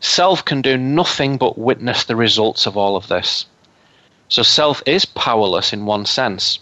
Self 0.00 0.44
can 0.44 0.60
do 0.60 0.76
nothing 0.76 1.38
but 1.38 1.56
witness 1.56 2.04
the 2.04 2.14
results 2.14 2.66
of 2.66 2.76
all 2.76 2.94
of 2.94 3.08
this. 3.08 3.46
So 4.28 4.42
self 4.42 4.82
is 4.84 5.06
powerless 5.06 5.72
in 5.72 5.86
one 5.86 6.04
sense, 6.04 6.58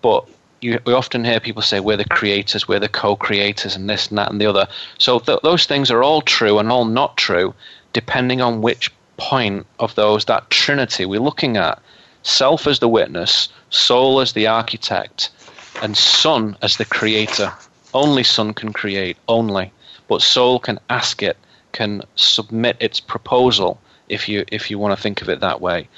but 0.00 0.24
you, 0.60 0.78
we 0.86 0.92
often 0.92 1.24
hear 1.24 1.40
people 1.40 1.62
say 1.62 1.80
we're 1.80 1.96
the 1.96 2.04
creators, 2.04 2.68
we're 2.68 2.78
the 2.78 2.88
co-creators, 2.88 3.74
and 3.74 3.90
this 3.90 4.06
and 4.06 4.18
that 4.18 4.30
and 4.30 4.40
the 4.40 4.46
other. 4.46 4.68
So 4.96 5.18
th- 5.18 5.40
those 5.42 5.66
things 5.66 5.90
are 5.90 6.04
all 6.04 6.22
true 6.22 6.60
and 6.60 6.70
all 6.70 6.84
not 6.84 7.16
true, 7.16 7.52
depending 7.92 8.40
on 8.40 8.62
which 8.62 8.92
point 9.16 9.66
of 9.80 9.96
those 9.96 10.26
that 10.26 10.50
trinity 10.50 11.04
we're 11.04 11.18
looking 11.18 11.56
at. 11.56 11.82
Self 12.22 12.66
as 12.66 12.78
the 12.78 12.88
witness, 12.88 13.48
soul 13.70 14.20
as 14.20 14.32
the 14.32 14.46
architect, 14.46 15.30
and 15.82 15.96
sun 15.96 16.56
as 16.62 16.76
the 16.76 16.84
creator. 16.84 17.52
Only 17.94 18.24
sun 18.24 18.54
can 18.54 18.72
create, 18.72 19.16
only. 19.26 19.72
But 20.08 20.22
soul 20.22 20.58
can 20.58 20.78
ask 20.90 21.22
it, 21.22 21.36
can 21.72 22.02
submit 22.16 22.76
its 22.80 23.00
proposal, 23.00 23.80
if 24.08 24.28
you 24.28 24.44
if 24.50 24.70
you 24.70 24.78
want 24.78 24.96
to 24.96 25.02
think 25.02 25.22
of 25.22 25.28
it 25.28 25.40
that 25.40 25.60
way. 25.60 25.88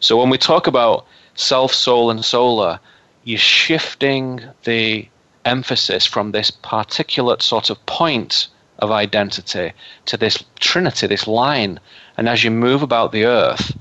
So 0.00 0.18
when 0.18 0.30
we 0.30 0.38
talk 0.38 0.66
about 0.66 1.06
self, 1.34 1.72
soul, 1.72 2.10
and 2.10 2.24
solar, 2.24 2.78
you're 3.24 3.38
shifting 3.38 4.42
the 4.64 5.08
emphasis 5.44 6.06
from 6.06 6.32
this 6.32 6.50
particulate 6.50 7.42
sort 7.42 7.70
of 7.70 7.84
point 7.86 8.48
of 8.78 8.90
identity 8.90 9.72
to 10.06 10.16
this 10.16 10.42
trinity, 10.60 11.06
this 11.06 11.26
line. 11.26 11.80
And 12.16 12.28
as 12.28 12.44
you 12.44 12.50
move 12.50 12.82
about 12.82 13.12
the 13.12 13.24
earth, 13.24 13.76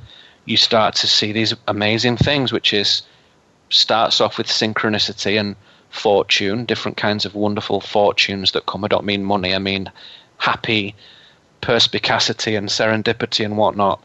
you 0.46 0.58
start 0.58 0.96
to 0.96 1.08
see 1.08 1.32
these 1.32 1.54
amazing 1.68 2.18
things, 2.18 2.52
which 2.52 2.74
is 2.74 3.02
starts 3.70 4.22
off 4.22 4.38
with 4.38 4.48
synchronicity 4.48 5.40
and 5.40 5.56
fortune, 5.90 6.66
different 6.66 6.98
kinds 6.98 7.26
of 7.26 7.36
wonderful 7.36 7.80
fortunes 7.80 8.52
that 8.52 8.66
come. 8.66 8.84
I 8.84 8.88
don't 8.88 9.06
mean 9.06 9.24
money, 9.24 9.54
I 9.56 9.60
mean 9.60 9.92
happy 10.38 10.96
perspicacity 11.62 12.56
and 12.56 12.68
serendipity 12.68 13.46
and 13.46 13.58
whatnot. 13.58 14.04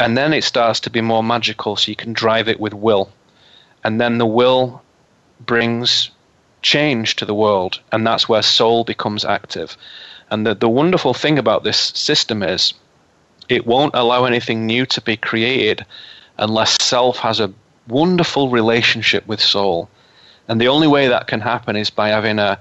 And 0.00 0.16
then 0.16 0.32
it 0.32 0.44
starts 0.44 0.80
to 0.80 0.90
be 0.90 1.00
more 1.00 1.22
magical, 1.22 1.76
so 1.76 1.90
you 1.90 1.96
can 1.96 2.12
drive 2.12 2.48
it 2.48 2.60
with 2.60 2.72
will 2.72 3.10
and 3.84 4.00
then 4.00 4.18
the 4.18 4.26
will 4.26 4.82
brings 5.40 6.10
change 6.62 7.16
to 7.16 7.24
the 7.24 7.34
world, 7.34 7.80
and 7.92 8.06
that's 8.06 8.28
where 8.28 8.42
soul 8.42 8.84
becomes 8.84 9.24
active. 9.24 9.76
And 10.30 10.46
the, 10.46 10.54
the 10.54 10.68
wonderful 10.68 11.14
thing 11.14 11.38
about 11.38 11.64
this 11.64 11.78
system 11.78 12.42
is 12.42 12.74
it 13.48 13.66
won't 13.66 13.94
allow 13.94 14.24
anything 14.24 14.66
new 14.66 14.86
to 14.86 15.00
be 15.00 15.16
created 15.16 15.84
unless 16.38 16.82
self 16.82 17.18
has 17.18 17.40
a 17.40 17.52
wonderful 17.88 18.50
relationship 18.50 19.26
with 19.26 19.40
soul. 19.40 19.88
And 20.46 20.60
the 20.60 20.68
only 20.68 20.86
way 20.86 21.08
that 21.08 21.26
can 21.26 21.40
happen 21.40 21.76
is 21.76 21.90
by 21.90 22.08
having 22.08 22.38
a 22.38 22.58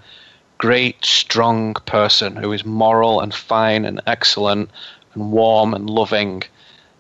great, 0.58 1.04
strong 1.06 1.74
person 1.86 2.36
who 2.36 2.52
is 2.52 2.66
moral 2.66 3.22
and 3.22 3.34
fine 3.34 3.86
and 3.86 4.02
excellent 4.08 4.70
and 5.14 5.32
warm 5.32 5.74
and 5.74 5.90
loving 5.90 6.44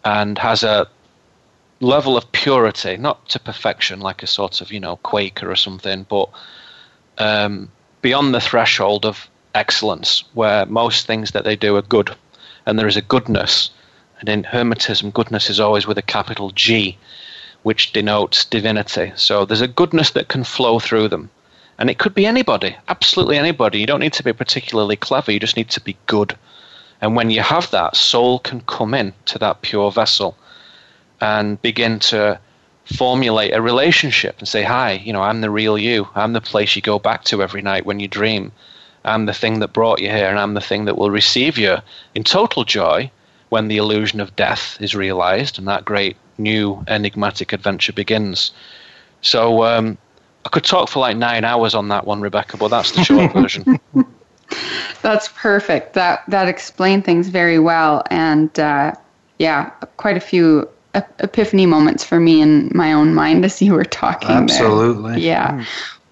and 0.05 0.37
has 0.37 0.63
a 0.63 0.87
level 1.79 2.17
of 2.17 2.31
purity, 2.31 2.97
not 2.97 3.27
to 3.29 3.39
perfection 3.39 3.99
like 3.99 4.23
a 4.23 4.27
sort 4.27 4.61
of, 4.61 4.71
you 4.71 4.79
know, 4.79 4.97
Quaker 4.97 5.49
or 5.49 5.55
something, 5.55 6.05
but 6.09 6.29
um, 7.17 7.69
beyond 8.01 8.33
the 8.33 8.41
threshold 8.41 9.05
of 9.05 9.27
excellence, 9.53 10.23
where 10.33 10.65
most 10.65 11.07
things 11.07 11.31
that 11.31 11.43
they 11.43 11.55
do 11.55 11.75
are 11.75 11.81
good, 11.81 12.15
and 12.65 12.77
there 12.77 12.87
is 12.87 12.97
a 12.97 13.01
goodness. 13.01 13.69
And 14.19 14.29
in 14.29 14.43
Hermetism, 14.43 15.11
goodness 15.11 15.49
is 15.49 15.59
always 15.59 15.85
with 15.85 15.97
a 15.97 16.01
capital 16.01 16.51
G, 16.51 16.97
which 17.63 17.93
denotes 17.93 18.45
divinity. 18.45 19.13
So 19.15 19.45
there's 19.45 19.61
a 19.61 19.67
goodness 19.67 20.11
that 20.11 20.27
can 20.27 20.43
flow 20.43 20.79
through 20.79 21.09
them. 21.09 21.29
And 21.77 21.89
it 21.89 21.99
could 21.99 22.15
be 22.15 22.25
anybody, 22.25 22.75
absolutely 22.87 23.37
anybody. 23.37 23.79
You 23.79 23.85
don't 23.85 23.99
need 23.99 24.13
to 24.13 24.23
be 24.23 24.33
particularly 24.33 24.95
clever, 24.95 25.31
you 25.31 25.39
just 25.39 25.57
need 25.57 25.69
to 25.71 25.81
be 25.81 25.97
good. 26.07 26.35
And 26.99 27.15
when 27.15 27.29
you 27.29 27.41
have 27.41 27.69
that, 27.71 27.95
soul 27.95 28.39
can 28.39 28.61
come 28.61 28.95
in 28.95 29.13
to 29.25 29.37
that 29.39 29.61
pure 29.61 29.91
vessel 29.91 30.35
and 31.21 31.61
begin 31.61 31.99
to 31.99 32.39
formulate 32.85 33.53
a 33.53 33.61
relationship 33.61 34.39
and 34.39 34.47
say, 34.47 34.63
Hi, 34.63 34.93
you 34.93 35.13
know, 35.13 35.21
I'm 35.21 35.41
the 35.41 35.51
real 35.51 35.77
you. 35.77 36.07
I'm 36.15 36.33
the 36.33 36.41
place 36.41 36.75
you 36.75 36.81
go 36.81 36.97
back 36.97 37.23
to 37.25 37.43
every 37.43 37.61
night 37.61 37.85
when 37.85 37.99
you 37.99 38.07
dream. 38.07 38.51
I'm 39.05 39.25
the 39.25 39.33
thing 39.33 39.59
that 39.59 39.73
brought 39.73 40.01
you 40.01 40.09
here, 40.09 40.27
and 40.27 40.39
I'm 40.39 40.53
the 40.53 40.61
thing 40.61 40.85
that 40.85 40.97
will 40.97 41.11
receive 41.11 41.57
you 41.57 41.77
in 42.15 42.23
total 42.23 42.63
joy 42.63 43.11
when 43.49 43.67
the 43.67 43.77
illusion 43.77 44.19
of 44.19 44.35
death 44.35 44.77
is 44.81 44.95
realized 44.95 45.57
and 45.57 45.67
that 45.67 45.85
great 45.85 46.17
new 46.37 46.83
enigmatic 46.87 47.53
adventure 47.53 47.93
begins. 47.93 48.51
So 49.21 49.63
um, 49.63 49.97
I 50.45 50.49
could 50.49 50.63
talk 50.63 50.89
for 50.89 50.99
like 50.99 51.17
nine 51.17 51.43
hours 51.43 51.73
on 51.75 51.87
that 51.89 52.05
one, 52.05 52.21
Rebecca, 52.21 52.57
but 52.57 52.69
that's 52.69 52.91
the 52.91 53.03
short 53.03 53.33
version. 53.33 53.79
That's 55.01 55.29
perfect. 55.29 55.93
That 55.93 56.23
that 56.27 56.47
explained 56.47 57.05
things 57.05 57.27
very 57.27 57.59
well, 57.59 58.03
and 58.09 58.57
uh, 58.59 58.93
yeah, 59.39 59.69
quite 59.97 60.17
a 60.17 60.21
few 60.21 60.69
epiphany 60.95 61.65
moments 61.65 62.03
for 62.03 62.19
me 62.19 62.41
in 62.41 62.71
my 62.73 62.93
own 62.93 63.13
mind 63.13 63.45
as 63.45 63.61
you 63.61 63.73
were 63.73 63.85
talking. 63.85 64.29
Absolutely. 64.29 65.11
There. 65.11 65.19
Yeah. 65.19 65.51
Mm. 65.51 65.65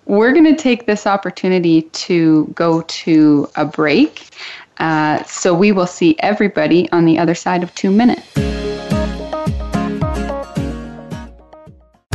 We're 0.05 0.33
going 0.33 0.45
to 0.45 0.55
take 0.55 0.85
this 0.85 1.07
opportunity 1.07 1.83
to 1.83 2.45
go 2.53 2.81
to 2.81 3.49
a 3.55 3.65
break. 3.65 4.29
Uh, 4.77 5.23
so 5.23 5.53
we 5.53 5.71
will 5.71 5.87
see 5.87 6.15
everybody 6.19 6.89
on 6.91 7.05
the 7.05 7.19
other 7.19 7.35
side 7.35 7.63
of 7.63 7.73
two 7.75 7.91
minutes. 7.91 8.27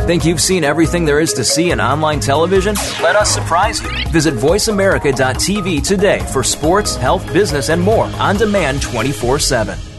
Think 0.01 0.25
you've 0.25 0.41
seen 0.41 0.63
everything 0.63 1.05
there 1.05 1.19
is 1.19 1.31
to 1.33 1.43
see 1.43 1.71
in 1.71 1.79
online 1.79 2.19
television? 2.19 2.75
Let 3.01 3.15
us 3.15 3.31
surprise 3.31 3.81
you. 3.81 3.89
Visit 4.09 4.33
VoiceAmerica.tv 4.33 5.87
today 5.87 6.19
for 6.33 6.43
sports, 6.43 6.95
health, 6.95 7.25
business, 7.31 7.69
and 7.69 7.81
more 7.81 8.05
on 8.05 8.35
demand 8.35 8.81
24 8.81 9.39
7. 9.39 9.90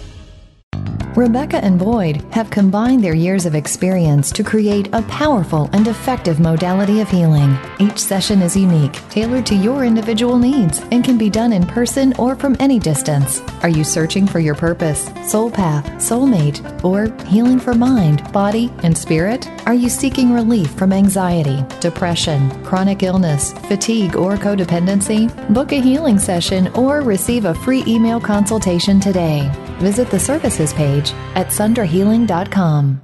Rebecca 1.15 1.63
and 1.63 1.79
Boyd 1.79 2.25
have 2.33 2.49
combined 2.49 3.05
their 3.05 3.13
years 3.13 3.45
of 3.45 3.55
experience 3.55 4.33
to 4.33 4.43
create 4.43 4.89
a 4.95 5.03
powerful 5.03 5.69
and 5.75 5.87
effective 5.87 6.41
modality 6.41 7.03
of 7.03 7.11
healing. 7.11 7.59
Each 7.79 7.99
session 7.99 8.41
is 8.41 8.57
unique, 8.57 8.95
tailored 9.11 9.45
to 9.47 9.55
your 9.55 9.85
individual 9.85 10.39
needs, 10.39 10.81
and 10.91 11.05
can 11.05 11.19
be 11.19 11.29
done 11.29 11.53
in 11.53 11.67
person 11.67 12.15
or 12.19 12.35
from 12.35 12.57
any 12.61 12.79
distance. 12.79 13.43
Are 13.63 13.69
you 13.69 13.85
searching 13.85 14.27
for 14.27 14.41
your 14.41 14.55
purpose, 14.55 15.11
soul 15.31 15.51
path, 15.51 15.85
soulmate, 15.97 16.63
or 16.83 17.15
healing 17.27 17.61
for 17.61 17.75
mind, 17.75 18.33
body, 18.33 18.73
and 18.83 18.97
spirit? 18.97 19.47
Are 19.67 19.75
you 19.75 19.91
seeking 19.91 20.33
relief 20.33 20.71
from 20.71 20.95
anxiety, 20.95 21.63
depression, 21.79 22.51
chronic 22.65 23.03
illness, 23.03 23.53
fatigue, 23.69 24.17
or 24.17 24.39
codependency? 24.39 25.29
Book 25.53 25.73
a 25.73 25.81
healing 25.81 26.19
session 26.19 26.69
or 26.69 27.03
receive 27.03 27.45
a 27.45 27.55
free 27.55 27.85
email 27.87 28.19
consultation 28.19 28.99
today. 28.99 29.51
Visit 29.79 30.11
the 30.11 30.19
services 30.19 30.73
page 30.73 31.02
at 31.35 31.49
sundrahealing.com. 31.49 33.01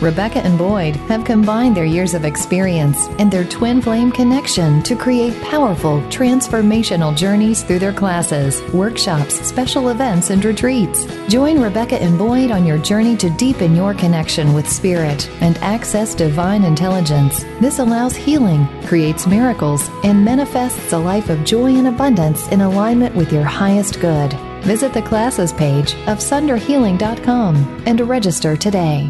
Rebecca 0.00 0.40
and 0.40 0.58
Boyd 0.58 0.94
have 1.08 1.24
combined 1.24 1.74
their 1.74 1.86
years 1.86 2.12
of 2.12 2.26
experience 2.26 3.08
and 3.18 3.32
their 3.32 3.44
twin 3.44 3.80
flame 3.80 4.12
connection 4.12 4.82
to 4.82 4.94
create 4.94 5.40
powerful, 5.40 6.00
transformational 6.10 7.16
journeys 7.16 7.62
through 7.62 7.78
their 7.78 7.94
classes, 7.94 8.62
workshops, 8.74 9.40
special 9.40 9.88
events, 9.88 10.28
and 10.28 10.44
retreats. 10.44 11.06
Join 11.28 11.62
Rebecca 11.62 12.00
and 12.00 12.18
Boyd 12.18 12.50
on 12.50 12.66
your 12.66 12.76
journey 12.76 13.16
to 13.16 13.30
deepen 13.30 13.74
your 13.74 13.94
connection 13.94 14.52
with 14.52 14.68
spirit 14.68 15.30
and 15.40 15.56
access 15.58 16.14
divine 16.14 16.64
intelligence. 16.64 17.44
This 17.60 17.78
allows 17.78 18.14
healing, 18.14 18.68
creates 18.82 19.26
miracles, 19.26 19.88
and 20.04 20.22
manifests 20.22 20.92
a 20.92 20.98
life 20.98 21.30
of 21.30 21.42
joy 21.44 21.74
and 21.74 21.88
abundance 21.88 22.46
in 22.48 22.60
alignment 22.60 23.14
with 23.14 23.32
your 23.32 23.44
highest 23.44 23.98
good. 24.00 24.34
Visit 24.66 24.92
the 24.92 25.02
classes 25.02 25.52
page 25.52 25.94
of 26.08 26.18
sundrahealing.com 26.18 27.84
and 27.86 28.00
register 28.00 28.56
today. 28.56 29.08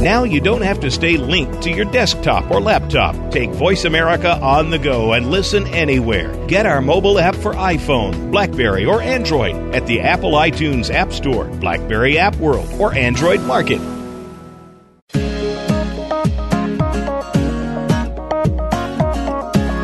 Now 0.00 0.24
you 0.24 0.40
don't 0.40 0.62
have 0.62 0.80
to 0.80 0.90
stay 0.90 1.18
linked 1.18 1.60
to 1.64 1.70
your 1.70 1.84
desktop 1.84 2.50
or 2.50 2.58
laptop. 2.58 3.30
Take 3.30 3.50
Voice 3.50 3.84
America 3.84 4.38
on 4.40 4.70
the 4.70 4.78
go 4.78 5.12
and 5.12 5.30
listen 5.30 5.66
anywhere. 5.66 6.34
Get 6.46 6.64
our 6.64 6.80
mobile 6.80 7.18
app 7.18 7.34
for 7.34 7.52
iPhone, 7.52 8.30
Blackberry, 8.30 8.86
or 8.86 9.02
Android 9.02 9.54
at 9.74 9.86
the 9.86 10.00
Apple 10.00 10.32
iTunes 10.32 10.90
App 10.90 11.12
Store, 11.12 11.44
Blackberry 11.60 12.16
App 12.18 12.36
World, 12.36 12.68
or 12.80 12.94
Android 12.94 13.42
Market. 13.42 13.82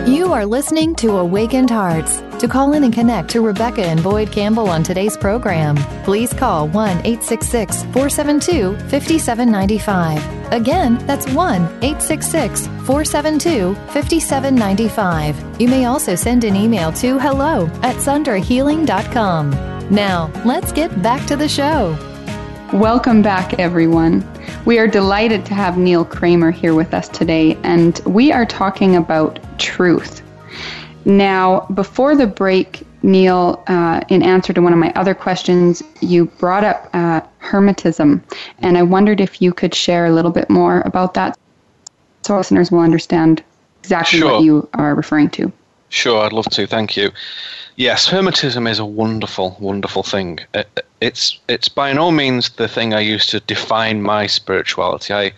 You 0.08 0.32
are 0.32 0.46
listening 0.46 0.94
to 0.96 1.18
Awakened 1.18 1.68
Hearts. 1.68 2.22
To 2.42 2.48
call 2.48 2.72
in 2.72 2.82
and 2.82 2.92
connect 2.92 3.28
to 3.30 3.40
Rebecca 3.40 3.86
and 3.86 4.02
Boyd 4.02 4.32
Campbell 4.32 4.68
on 4.68 4.82
today's 4.82 5.16
program, 5.16 5.76
please 6.02 6.32
call 6.32 6.66
1 6.66 7.06
866 7.06 7.84
472 7.92 8.76
5795. 8.88 10.52
Again, 10.52 10.98
that's 11.06 11.24
1 11.30 11.62
866 11.62 12.66
472 12.66 13.76
5795. 13.92 15.60
You 15.60 15.68
may 15.68 15.84
also 15.84 16.16
send 16.16 16.42
an 16.42 16.56
email 16.56 16.90
to 16.94 17.16
hello 17.20 17.66
at 17.84 17.94
sundrahealing.com. 17.94 19.50
Now, 19.94 20.28
let's 20.44 20.72
get 20.72 21.00
back 21.00 21.24
to 21.28 21.36
the 21.36 21.48
show. 21.48 21.96
Welcome 22.72 23.22
back, 23.22 23.60
everyone. 23.60 24.28
We 24.64 24.80
are 24.80 24.88
delighted 24.88 25.46
to 25.46 25.54
have 25.54 25.78
Neil 25.78 26.04
Kramer 26.04 26.50
here 26.50 26.74
with 26.74 26.92
us 26.92 27.08
today, 27.08 27.56
and 27.62 28.00
we 28.00 28.32
are 28.32 28.46
talking 28.46 28.96
about 28.96 29.38
truth. 29.60 30.22
Now, 31.04 31.66
before 31.74 32.14
the 32.14 32.26
break, 32.26 32.86
Neil, 33.02 33.62
uh, 33.66 34.00
in 34.08 34.22
answer 34.22 34.52
to 34.52 34.60
one 34.60 34.72
of 34.72 34.78
my 34.78 34.92
other 34.94 35.14
questions, 35.14 35.82
you 36.00 36.26
brought 36.26 36.64
up 36.64 36.88
uh, 36.92 37.20
Hermetism, 37.40 38.22
and 38.58 38.78
I 38.78 38.82
wondered 38.82 39.20
if 39.20 39.42
you 39.42 39.52
could 39.52 39.74
share 39.74 40.06
a 40.06 40.12
little 40.12 40.30
bit 40.30 40.48
more 40.48 40.82
about 40.82 41.14
that 41.14 41.36
so 42.22 42.36
listeners 42.36 42.70
will 42.70 42.80
understand 42.80 43.42
exactly 43.80 44.20
sure. 44.20 44.32
what 44.32 44.42
you 44.42 44.68
are 44.74 44.94
referring 44.94 45.30
to. 45.30 45.52
Sure, 45.88 46.24
I'd 46.24 46.32
love 46.32 46.46
to. 46.46 46.66
Thank 46.66 46.96
you. 46.96 47.10
Yes, 47.76 48.08
Hermetism 48.08 48.66
is 48.70 48.78
a 48.78 48.84
wonderful, 48.84 49.56
wonderful 49.60 50.02
thing. 50.02 50.38
It's 51.00 51.38
it's 51.48 51.68
by 51.68 51.92
no 51.92 52.10
means 52.10 52.50
the 52.50 52.68
thing 52.68 52.94
I 52.94 53.00
use 53.00 53.26
to 53.26 53.40
define 53.40 54.02
my 54.02 54.26
spirituality. 54.26 55.12
I 55.12 55.32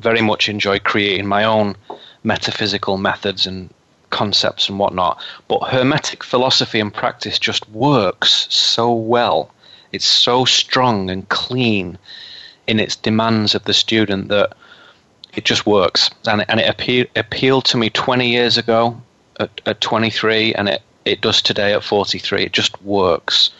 very 0.00 0.20
much 0.20 0.48
enjoy 0.48 0.80
creating 0.80 1.26
my 1.26 1.44
own 1.44 1.76
metaphysical 2.24 2.98
methods 2.98 3.46
and 3.46 3.70
concepts 4.12 4.68
and 4.68 4.78
whatnot. 4.78 5.20
But 5.48 5.64
Hermetic 5.64 6.22
philosophy 6.22 6.78
and 6.78 6.94
practice 6.94 7.40
just 7.40 7.68
works 7.70 8.46
so 8.48 8.92
well. 8.92 9.50
It's 9.90 10.06
so 10.06 10.44
strong 10.44 11.10
and 11.10 11.28
clean 11.28 11.98
in 12.68 12.78
its 12.78 12.94
demands 12.94 13.56
of 13.56 13.64
the 13.64 13.74
student 13.74 14.28
that 14.28 14.54
it 15.34 15.44
just 15.44 15.66
works. 15.66 16.10
And, 16.28 16.44
and 16.48 16.60
it 16.60 16.68
appeal, 16.68 17.06
appealed 17.16 17.64
to 17.66 17.76
me 17.76 17.90
20 17.90 18.28
years 18.28 18.56
ago 18.58 19.00
at, 19.40 19.60
at 19.66 19.80
23, 19.80 20.54
and 20.54 20.68
it, 20.68 20.82
it 21.04 21.20
does 21.20 21.42
today 21.42 21.72
at 21.74 21.82
43. 21.82 22.44
It 22.44 22.52
just 22.52 22.80
works. 22.82 23.50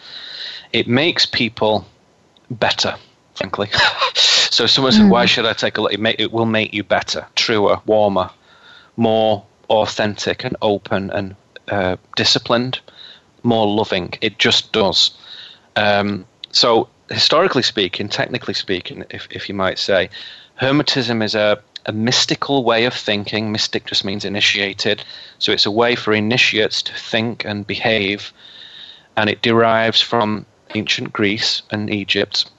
It 0.71 0.87
makes 0.87 1.25
people 1.25 1.85
better, 2.49 2.95
frankly. 3.35 3.69
so 4.13 4.65
someone 4.65 4.93
said, 4.93 5.03
mm. 5.03 5.09
"Why 5.09 5.25
should 5.25 5.45
I 5.45 5.53
take 5.53 5.77
a 5.77 5.81
look?" 5.81 5.93
It, 5.93 6.15
it 6.19 6.31
will 6.31 6.45
make 6.45 6.73
you 6.73 6.83
better, 6.83 7.27
truer, 7.35 7.79
warmer, 7.85 8.29
more 8.95 9.45
authentic 9.73 10.43
and 10.43 10.55
open 10.61 11.09
and 11.09 11.35
uh, 11.67 11.97
disciplined, 12.15 12.79
more 13.41 13.67
loving. 13.67 14.13
It 14.21 14.37
just 14.37 14.71
does. 14.71 15.11
Um, 15.75 16.25
so, 16.51 16.89
historically 17.09 17.63
speaking, 17.63 18.09
technically 18.09 18.53
speaking, 18.53 19.03
if, 19.09 19.27
if 19.31 19.49
you 19.49 19.55
might 19.55 19.79
say, 19.79 20.09
Hermetism 20.61 21.23
is 21.23 21.35
a, 21.35 21.61
a 21.85 21.91
mystical 21.91 22.63
way 22.63 22.85
of 22.85 22.93
thinking. 22.93 23.51
Mystic 23.51 23.85
just 23.85 24.05
means 24.05 24.25
initiated. 24.25 25.03
So, 25.39 25.51
it's 25.51 25.65
a 25.65 25.71
way 25.71 25.95
for 25.95 26.13
initiates 26.13 26.81
to 26.83 26.93
think 26.93 27.45
and 27.45 27.65
behave, 27.65 28.31
and 29.17 29.29
it 29.29 29.41
derives 29.41 30.01
from 30.01 30.45
ancient 30.75 31.13
Greece 31.13 31.61
and 31.71 31.93
Egypt 31.93 32.49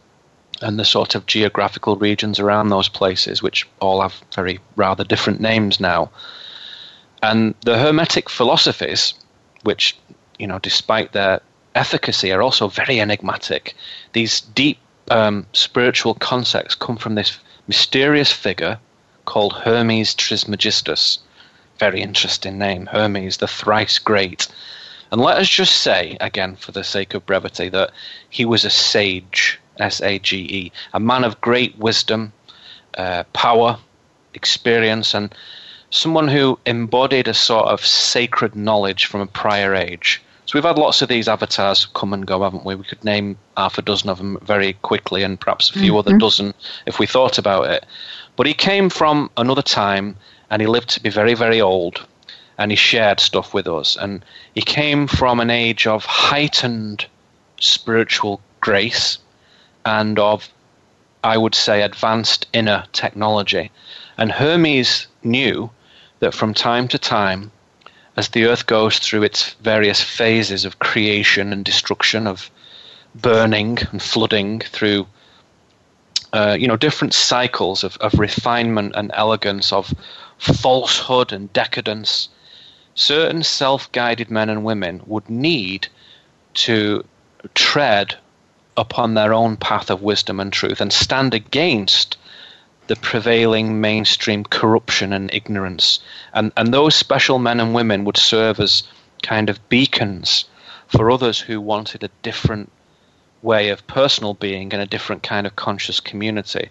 and 0.62 0.78
the 0.78 0.84
sort 0.84 1.14
of 1.14 1.26
geographical 1.26 1.96
regions 1.96 2.40
around 2.40 2.68
those 2.68 2.88
places, 2.88 3.42
which 3.42 3.68
all 3.80 4.00
have 4.00 4.14
very 4.34 4.60
rather 4.76 5.04
different 5.04 5.40
names 5.40 5.80
now. 5.80 6.10
And 7.24 7.54
the 7.62 7.78
Hermetic 7.78 8.28
philosophies, 8.28 9.14
which, 9.62 9.96
you 10.38 10.46
know, 10.46 10.58
despite 10.58 11.12
their 11.12 11.40
efficacy, 11.74 12.32
are 12.32 12.42
also 12.42 12.68
very 12.68 13.00
enigmatic. 13.00 13.74
These 14.12 14.42
deep 14.42 14.78
um, 15.10 15.46
spiritual 15.54 16.14
concepts 16.14 16.74
come 16.74 16.98
from 16.98 17.14
this 17.14 17.38
mysterious 17.66 18.30
figure 18.30 18.78
called 19.24 19.54
Hermes 19.54 20.14
Trismegistus. 20.14 21.20
Very 21.78 22.02
interesting 22.02 22.58
name, 22.58 22.86
Hermes, 22.86 23.38
the 23.38 23.48
thrice 23.48 23.98
great. 23.98 24.48
And 25.10 25.18
let 25.18 25.38
us 25.38 25.48
just 25.48 25.76
say, 25.76 26.18
again, 26.20 26.56
for 26.56 26.72
the 26.72 26.84
sake 26.84 27.14
of 27.14 27.24
brevity, 27.24 27.70
that 27.70 27.92
he 28.28 28.44
was 28.44 28.66
a 28.66 28.70
sage, 28.70 29.58
S 29.78 30.02
A 30.02 30.18
G 30.18 30.36
E, 30.36 30.72
a 30.92 31.00
man 31.00 31.24
of 31.24 31.40
great 31.40 31.78
wisdom, 31.78 32.34
uh, 32.98 33.24
power, 33.32 33.78
experience, 34.34 35.14
and 35.14 35.34
someone 35.94 36.26
who 36.26 36.58
embodied 36.66 37.28
a 37.28 37.34
sort 37.34 37.66
of 37.68 37.86
sacred 37.86 38.56
knowledge 38.56 39.04
from 39.04 39.20
a 39.20 39.26
prior 39.26 39.76
age. 39.76 40.20
So 40.44 40.58
we've 40.58 40.64
had 40.64 40.76
lots 40.76 41.02
of 41.02 41.08
these 41.08 41.28
avatars 41.28 41.86
come 41.86 42.12
and 42.12 42.26
go, 42.26 42.42
haven't 42.42 42.64
we? 42.64 42.74
We 42.74 42.84
could 42.84 43.04
name 43.04 43.38
half 43.56 43.78
a 43.78 43.82
dozen 43.82 44.10
of 44.10 44.18
them 44.18 44.38
very 44.42 44.72
quickly, 44.72 45.22
and 45.22 45.40
perhaps 45.40 45.70
a 45.70 45.74
few 45.74 45.92
mm-hmm. 45.92 45.98
other 45.98 46.18
dozen 46.18 46.52
if 46.84 46.98
we 46.98 47.06
thought 47.06 47.38
about 47.38 47.70
it. 47.70 47.86
But 48.34 48.46
he 48.46 48.54
came 48.54 48.90
from 48.90 49.30
another 49.36 49.62
time, 49.62 50.16
and 50.50 50.60
he 50.60 50.66
lived 50.66 50.90
to 50.90 51.00
be 51.00 51.10
very, 51.10 51.34
very 51.34 51.60
old, 51.60 52.04
and 52.58 52.72
he 52.72 52.76
shared 52.76 53.20
stuff 53.20 53.54
with 53.54 53.68
us. 53.68 53.96
And 53.96 54.24
he 54.52 54.62
came 54.62 55.06
from 55.06 55.38
an 55.38 55.50
age 55.50 55.86
of 55.86 56.04
heightened 56.04 57.06
spiritual 57.60 58.40
grace 58.60 59.18
and 59.86 60.18
of, 60.18 60.48
I 61.22 61.38
would 61.38 61.54
say, 61.54 61.82
advanced 61.82 62.48
inner 62.52 62.84
technology. 62.92 63.70
And 64.18 64.32
Hermes 64.32 65.06
knew 65.22 65.70
that 66.20 66.34
from 66.34 66.54
time 66.54 66.88
to 66.88 66.98
time, 66.98 67.50
as 68.16 68.28
the 68.28 68.46
earth 68.46 68.66
goes 68.66 68.98
through 68.98 69.24
its 69.24 69.54
various 69.54 70.00
phases 70.00 70.64
of 70.64 70.78
creation 70.78 71.52
and 71.52 71.64
destruction, 71.64 72.26
of 72.26 72.50
burning 73.14 73.78
and 73.90 74.02
flooding 74.02 74.60
through 74.60 75.06
uh, 76.34 76.56
you 76.58 76.66
know, 76.66 76.76
different 76.76 77.14
cycles 77.14 77.84
of, 77.84 77.96
of 77.98 78.18
refinement 78.18 78.92
and 78.96 79.12
elegance, 79.14 79.72
of 79.72 79.94
falsehood 80.38 81.32
and 81.32 81.52
decadence, 81.52 82.28
certain 82.96 83.42
self 83.44 83.90
guided 83.92 84.30
men 84.32 84.50
and 84.50 84.64
women 84.64 85.00
would 85.06 85.30
need 85.30 85.86
to 86.54 87.04
tread 87.54 88.16
upon 88.76 89.14
their 89.14 89.32
own 89.32 89.56
path 89.56 89.90
of 89.90 90.02
wisdom 90.02 90.40
and 90.40 90.52
truth 90.52 90.80
and 90.80 90.92
stand 90.92 91.34
against 91.34 92.16
the 92.86 92.96
prevailing 92.96 93.80
mainstream 93.80 94.44
corruption 94.44 95.12
and 95.12 95.32
ignorance. 95.32 96.00
And, 96.32 96.52
and 96.56 96.72
those 96.72 96.94
special 96.94 97.38
men 97.38 97.60
and 97.60 97.74
women 97.74 98.04
would 98.04 98.16
serve 98.16 98.60
as 98.60 98.82
kind 99.22 99.48
of 99.48 99.68
beacons 99.68 100.44
for 100.88 101.10
others 101.10 101.40
who 101.40 101.60
wanted 101.60 102.04
a 102.04 102.10
different 102.22 102.70
way 103.42 103.70
of 103.70 103.86
personal 103.86 104.34
being 104.34 104.72
and 104.72 104.82
a 104.82 104.86
different 104.86 105.22
kind 105.22 105.46
of 105.46 105.56
conscious 105.56 106.00
community. 106.00 106.70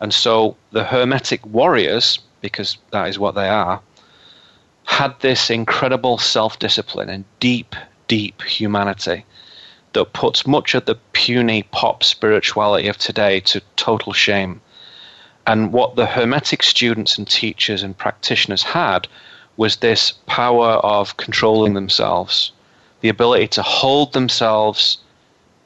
And 0.00 0.12
so 0.12 0.56
the 0.70 0.84
Hermetic 0.84 1.44
warriors, 1.46 2.18
because 2.40 2.76
that 2.90 3.08
is 3.08 3.18
what 3.18 3.34
they 3.34 3.48
are, 3.48 3.80
had 4.84 5.18
this 5.20 5.50
incredible 5.50 6.18
self 6.18 6.58
discipline 6.58 7.08
and 7.08 7.24
deep, 7.40 7.74
deep 8.06 8.42
humanity 8.42 9.24
that 9.94 10.12
puts 10.12 10.46
much 10.46 10.74
of 10.74 10.84
the 10.84 10.96
puny 11.12 11.62
pop 11.62 12.02
spirituality 12.04 12.88
of 12.88 12.98
today 12.98 13.40
to 13.40 13.62
total 13.76 14.12
shame. 14.12 14.60
And 15.46 15.72
what 15.72 15.96
the 15.96 16.06
Hermetic 16.06 16.62
students 16.62 17.18
and 17.18 17.28
teachers 17.28 17.82
and 17.82 17.96
practitioners 17.96 18.62
had 18.62 19.06
was 19.56 19.76
this 19.76 20.12
power 20.26 20.72
of 20.82 21.16
controlling 21.16 21.74
themselves, 21.74 22.52
the 23.00 23.08
ability 23.08 23.48
to 23.48 23.62
hold 23.62 24.12
themselves 24.12 24.98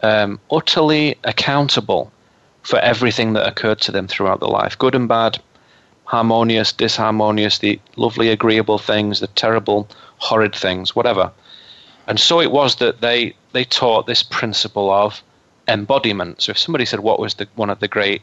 um, 0.02 0.40
utterly 0.50 1.16
accountable 1.24 2.12
for 2.62 2.78
everything 2.80 3.32
that 3.32 3.46
occurred 3.46 3.80
to 3.80 3.92
them 3.92 4.08
throughout 4.08 4.40
their 4.40 4.48
life, 4.48 4.76
good 4.78 4.94
and 4.94 5.08
bad, 5.08 5.40
harmonious, 6.04 6.72
disharmonious, 6.72 7.60
the 7.60 7.80
lovely, 7.96 8.30
agreeable 8.30 8.78
things, 8.78 9.20
the 9.20 9.26
terrible, 9.28 9.88
horrid 10.18 10.54
things, 10.54 10.94
whatever. 10.94 11.30
And 12.06 12.18
so 12.18 12.40
it 12.40 12.50
was 12.50 12.76
that 12.76 13.00
they, 13.00 13.34
they 13.52 13.64
taught 13.64 14.06
this 14.06 14.22
principle 14.22 14.90
of 14.90 15.22
embodiment. 15.68 16.42
So 16.42 16.50
if 16.50 16.58
somebody 16.58 16.84
said 16.84 17.00
what 17.00 17.20
was 17.20 17.34
the, 17.34 17.46
one 17.54 17.70
of 17.70 17.80
the 17.80 17.88
great, 17.88 18.22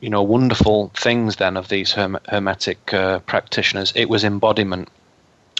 you 0.00 0.10
know, 0.10 0.22
wonderful 0.22 0.90
things 0.94 1.36
then 1.36 1.56
of 1.56 1.68
these 1.68 1.92
herm- 1.92 2.18
hermetic 2.28 2.94
uh, 2.94 3.18
practitioners, 3.20 3.92
it 3.96 4.08
was 4.08 4.24
embodiment. 4.24 4.88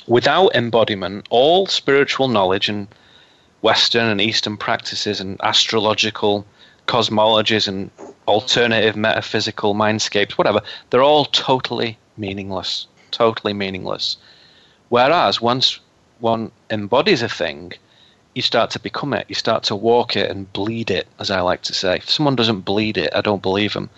Without 0.06 0.54
embodiment, 0.54 1.26
all 1.30 1.66
spiritual 1.66 2.28
knowledge 2.28 2.68
and 2.68 2.88
Western 3.62 4.06
and 4.06 4.20
Eastern 4.20 4.56
practices 4.56 5.20
and 5.20 5.40
astrological 5.42 6.46
cosmologies 6.86 7.68
and 7.68 7.90
alternative 8.26 8.96
metaphysical 8.96 9.74
mindscapes, 9.74 10.32
whatever, 10.32 10.60
they're 10.90 11.02
all 11.02 11.24
totally 11.26 11.98
meaningless. 12.16 12.86
Totally 13.10 13.52
meaningless. 13.52 14.16
Whereas 14.88 15.40
once 15.40 15.80
one 16.20 16.52
embodies 16.70 17.22
a 17.22 17.28
thing, 17.28 17.72
you 18.34 18.42
start 18.42 18.70
to 18.70 18.78
become 18.78 19.12
it. 19.14 19.26
You 19.28 19.34
start 19.34 19.64
to 19.64 19.76
walk 19.76 20.16
it 20.16 20.30
and 20.30 20.52
bleed 20.52 20.90
it, 20.90 21.08
as 21.18 21.30
I 21.30 21.40
like 21.40 21.62
to 21.62 21.74
say. 21.74 21.96
If 21.96 22.08
someone 22.08 22.36
doesn't 22.36 22.60
bleed 22.60 22.96
it, 22.96 23.12
I 23.14 23.20
don't 23.20 23.42
believe 23.42 23.72
them. 23.72 23.90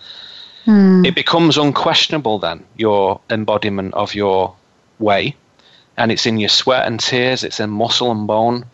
Hmm. 0.65 1.05
It 1.05 1.15
becomes 1.15 1.57
unquestionable 1.57 2.39
then, 2.39 2.65
your 2.77 3.19
embodiment 3.29 3.93
of 3.93 4.13
your 4.13 4.55
way. 4.99 5.35
And 5.97 6.11
it's 6.11 6.25
in 6.25 6.37
your 6.37 6.49
sweat 6.49 6.87
and 6.87 6.99
tears, 6.99 7.43
it's 7.43 7.59
in 7.59 7.69
muscle 7.69 8.11
and 8.11 8.27
bone, 8.27 8.65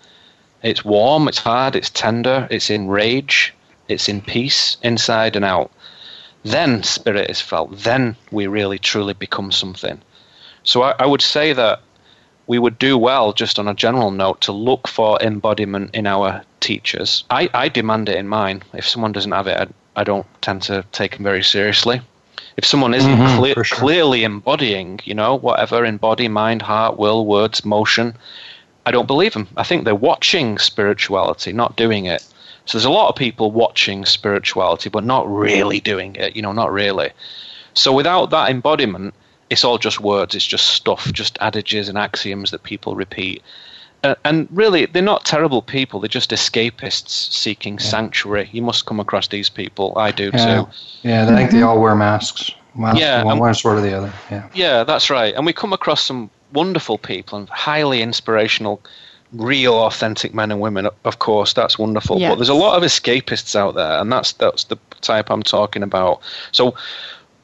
it's 0.61 0.83
warm, 0.83 1.27
it's 1.27 1.39
hard, 1.39 1.75
it's 1.75 1.89
tender, 1.89 2.47
it's 2.51 2.69
in 2.69 2.87
rage, 2.87 3.53
it's 3.87 4.09
in 4.09 4.21
peace, 4.21 4.77
inside 4.83 5.35
and 5.35 5.45
out. 5.45 5.71
Then 6.43 6.83
spirit 6.83 7.29
is 7.29 7.41
felt. 7.41 7.77
Then 7.79 8.15
we 8.31 8.47
really 8.47 8.79
truly 8.79 9.13
become 9.13 9.51
something. 9.51 10.01
So 10.63 10.83
I, 10.83 10.95
I 10.99 11.05
would 11.05 11.21
say 11.21 11.53
that 11.53 11.81
we 12.47 12.59
would 12.59 12.79
do 12.79 12.97
well, 12.97 13.33
just 13.33 13.59
on 13.59 13.67
a 13.67 13.73
general 13.73 14.11
note, 14.11 14.41
to 14.41 14.51
look 14.51 14.87
for 14.87 15.21
embodiment 15.21 15.93
in 15.93 16.07
our 16.07 16.43
teachers. 16.59 17.23
I, 17.29 17.49
I 17.53 17.69
demand 17.69 18.09
it 18.09 18.17
in 18.17 18.27
mine. 18.27 18.63
If 18.73 18.87
someone 18.87 19.11
doesn't 19.11 19.31
have 19.31 19.47
it, 19.47 19.73
I, 19.97 20.03
don't 20.03 20.25
tend 20.41 20.61
to 20.63 20.85
take 20.91 21.15
them 21.15 21.23
very 21.23 21.43
seriously. 21.43 22.01
If 22.55 22.65
someone 22.65 22.93
isn't 22.93 23.11
mm-hmm, 23.11 23.37
cle- 23.37 23.63
sure. 23.63 23.77
clearly 23.77 24.23
embodying, 24.23 24.99
you 25.03 25.13
know, 25.13 25.35
whatever 25.35 25.83
in 25.83 25.97
body, 25.97 26.27
mind, 26.27 26.61
heart, 26.61 26.97
will, 26.97 27.25
words, 27.25 27.65
motion, 27.65 28.15
I 28.85 28.91
don't 28.91 29.05
believe 29.05 29.33
them. 29.33 29.47
I 29.57 29.63
think 29.63 29.83
they're 29.83 29.93
watching 29.95 30.57
spirituality, 30.57 31.51
not 31.51 31.75
doing 31.75 32.05
it. 32.05 32.21
So 32.65 32.77
there's 32.77 32.85
a 32.85 32.89
lot 32.89 33.09
of 33.09 33.15
people 33.15 33.51
watching 33.51 34.05
spirituality, 34.05 34.89
but 34.89 35.03
not 35.03 35.29
really 35.29 35.79
doing 35.79 36.15
it, 36.15 36.35
you 36.35 36.41
know, 36.41 36.51
not 36.51 36.71
really. 36.71 37.11
So 37.73 37.93
without 37.93 38.29
that 38.31 38.49
embodiment, 38.49 39.13
it's 39.49 39.63
all 39.63 39.77
just 39.77 40.01
words, 40.01 40.35
it's 40.35 40.45
just 40.45 40.67
stuff, 40.67 41.11
just 41.13 41.37
adages 41.39 41.89
and 41.89 41.97
axioms 41.97 42.51
that 42.51 42.63
people 42.63 42.95
repeat. 42.95 43.41
Uh, 44.07 44.15
and 44.23 44.47
really, 44.51 44.85
they're 44.85 45.01
not 45.01 45.25
terrible 45.25 45.61
people. 45.61 45.99
They're 45.99 46.07
just 46.07 46.29
escapists 46.29 47.09
seeking 47.09 47.73
yeah. 47.73 47.83
sanctuary. 47.83 48.49
You 48.53 48.61
must 48.61 48.85
come 48.85 49.01
across 49.01 49.27
these 49.27 49.49
people. 49.49 49.97
I 49.97 50.11
do 50.11 50.31
yeah. 50.33 50.45
too. 50.63 50.69
Yeah, 51.03 51.29
I 51.29 51.35
think 51.35 51.51
they 51.51 51.61
all 51.61 51.81
wear 51.81 51.93
masks. 51.93 52.51
yeah, 52.95 53.23
one, 53.23 53.39
one 53.39 53.53
sort 53.53 53.77
or 53.77 53.81
the 53.81 53.97
other. 53.97 54.13
Yeah. 54.31 54.49
Yeah, 54.53 54.83
that's 54.85 55.09
right. 55.09 55.35
And 55.35 55.45
we 55.45 55.51
come 55.51 55.73
across 55.73 56.01
some 56.05 56.29
wonderful 56.53 56.97
people 56.97 57.39
and 57.39 57.49
highly 57.49 58.01
inspirational, 58.01 58.81
real, 59.33 59.73
authentic 59.73 60.33
men 60.33 60.51
and 60.51 60.61
women. 60.61 60.87
Of 61.03 61.19
course, 61.19 61.51
that's 61.51 61.77
wonderful. 61.77 62.17
Yes. 62.19 62.31
But 62.31 62.35
there's 62.35 62.47
a 62.47 62.53
lot 62.53 62.77
of 62.77 62.83
escapists 62.83 63.57
out 63.57 63.75
there, 63.75 63.99
and 63.99 64.09
that's 64.09 64.31
that's 64.33 64.63
the 64.65 64.77
type 65.01 65.29
I'm 65.29 65.43
talking 65.43 65.83
about. 65.83 66.21
So, 66.53 66.75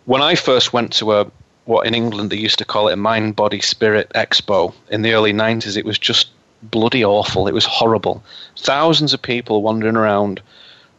when 0.05 0.21
I 0.21 0.35
first 0.35 0.71
went 0.71 0.93
to 0.93 1.11
a 1.11 1.31
what 1.65 1.85
in 1.87 1.93
England 1.93 2.29
they 2.29 2.37
used 2.37 2.59
to 2.59 2.65
call 2.65 2.87
it 2.87 2.93
a 2.93 2.97
mind, 2.97 3.35
body, 3.35 3.59
spirit 3.59 4.09
expo 4.15 4.73
in 4.89 5.01
the 5.01 5.13
early 5.13 5.33
90s, 5.33 5.77
it 5.77 5.85
was 5.85 5.97
just 5.97 6.29
bloody 6.63 7.03
awful. 7.03 7.47
It 7.47 7.53
was 7.53 7.65
horrible. 7.65 8.23
Thousands 8.57 9.13
of 9.13 9.21
people 9.21 9.61
wandering 9.61 9.95
around 9.95 10.41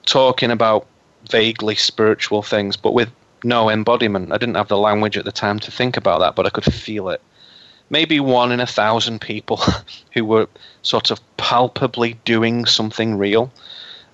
talking 0.06 0.50
about 0.50 0.86
vaguely 1.30 1.74
spiritual 1.74 2.42
things, 2.42 2.76
but 2.76 2.94
with 2.94 3.10
no 3.42 3.70
embodiment. 3.70 4.32
I 4.32 4.38
didn't 4.38 4.56
have 4.56 4.68
the 4.68 4.78
language 4.78 5.16
at 5.16 5.24
the 5.24 5.32
time 5.32 5.58
to 5.60 5.70
think 5.70 5.96
about 5.96 6.20
that, 6.20 6.34
but 6.34 6.46
I 6.46 6.50
could 6.50 6.64
feel 6.64 7.08
it 7.08 7.20
maybe 7.90 8.20
one 8.20 8.52
in 8.52 8.60
a 8.60 8.66
thousand 8.66 9.20
people 9.20 9.60
who 10.12 10.24
were 10.24 10.48
sort 10.82 11.10
of 11.10 11.20
palpably 11.36 12.14
doing 12.24 12.64
something 12.66 13.16
real. 13.16 13.52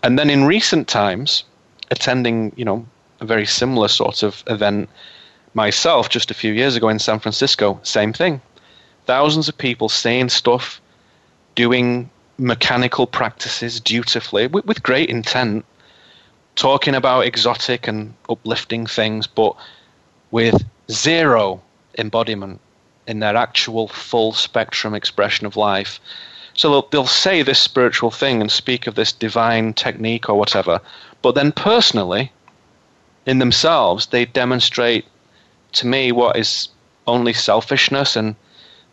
And 0.02 0.18
then 0.18 0.30
in 0.30 0.44
recent 0.44 0.88
times, 0.88 1.44
attending, 1.90 2.52
you 2.56 2.64
know, 2.64 2.86
a 3.20 3.24
very 3.24 3.46
similar 3.46 3.88
sort 3.88 4.22
of 4.22 4.42
event 4.46 4.88
myself 5.52 6.08
just 6.08 6.30
a 6.30 6.34
few 6.34 6.52
years 6.52 6.76
ago 6.76 6.88
in 6.88 6.98
San 6.98 7.18
Francisco, 7.18 7.80
same 7.82 8.12
thing. 8.12 8.40
Thousands 9.06 9.48
of 9.48 9.58
people 9.58 9.88
saying 9.88 10.28
stuff, 10.28 10.80
doing 11.54 12.10
mechanical 12.38 13.06
practices 13.06 13.80
dutifully 13.80 14.46
with, 14.46 14.64
with 14.64 14.82
great 14.82 15.10
intent, 15.10 15.64
talking 16.56 16.94
about 16.94 17.26
exotic 17.26 17.86
and 17.86 18.14
uplifting 18.28 18.86
things, 18.86 19.26
but 19.26 19.54
with 20.30 20.64
zero 20.90 21.60
embodiment 21.98 22.60
in 23.06 23.20
their 23.20 23.36
actual 23.36 23.88
full 23.88 24.32
spectrum 24.32 24.94
expression 24.94 25.46
of 25.46 25.56
life. 25.56 26.00
So 26.54 26.70
they'll, 26.70 26.88
they'll 26.90 27.06
say 27.06 27.42
this 27.42 27.58
spiritual 27.58 28.10
thing 28.10 28.40
and 28.40 28.50
speak 28.50 28.86
of 28.86 28.94
this 28.94 29.12
divine 29.12 29.72
technique 29.74 30.28
or 30.28 30.38
whatever, 30.38 30.80
but 31.22 31.34
then 31.34 31.52
personally, 31.52 32.32
in 33.26 33.38
themselves, 33.38 34.06
they 34.06 34.24
demonstrate 34.24 35.04
to 35.72 35.86
me 35.86 36.12
what 36.12 36.36
is 36.36 36.68
only 37.06 37.32
selfishness 37.32 38.16
and 38.16 38.34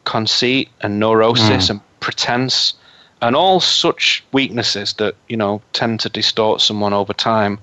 conceit 0.04 0.70
and 0.82 1.00
neurosis 1.00 1.67
mm. 1.67 1.70
and 1.72 1.82
pretense 2.08 2.74
and 3.22 3.36
all 3.36 3.60
such 3.60 4.24
weaknesses 4.32 4.93
that 4.93 5.13
you 5.28 5.36
know 5.36 5.62
tend 5.74 6.00
to 6.00 6.10
distort 6.10 6.62
someone 6.62 6.93
over 6.93 7.13
time 7.13 7.60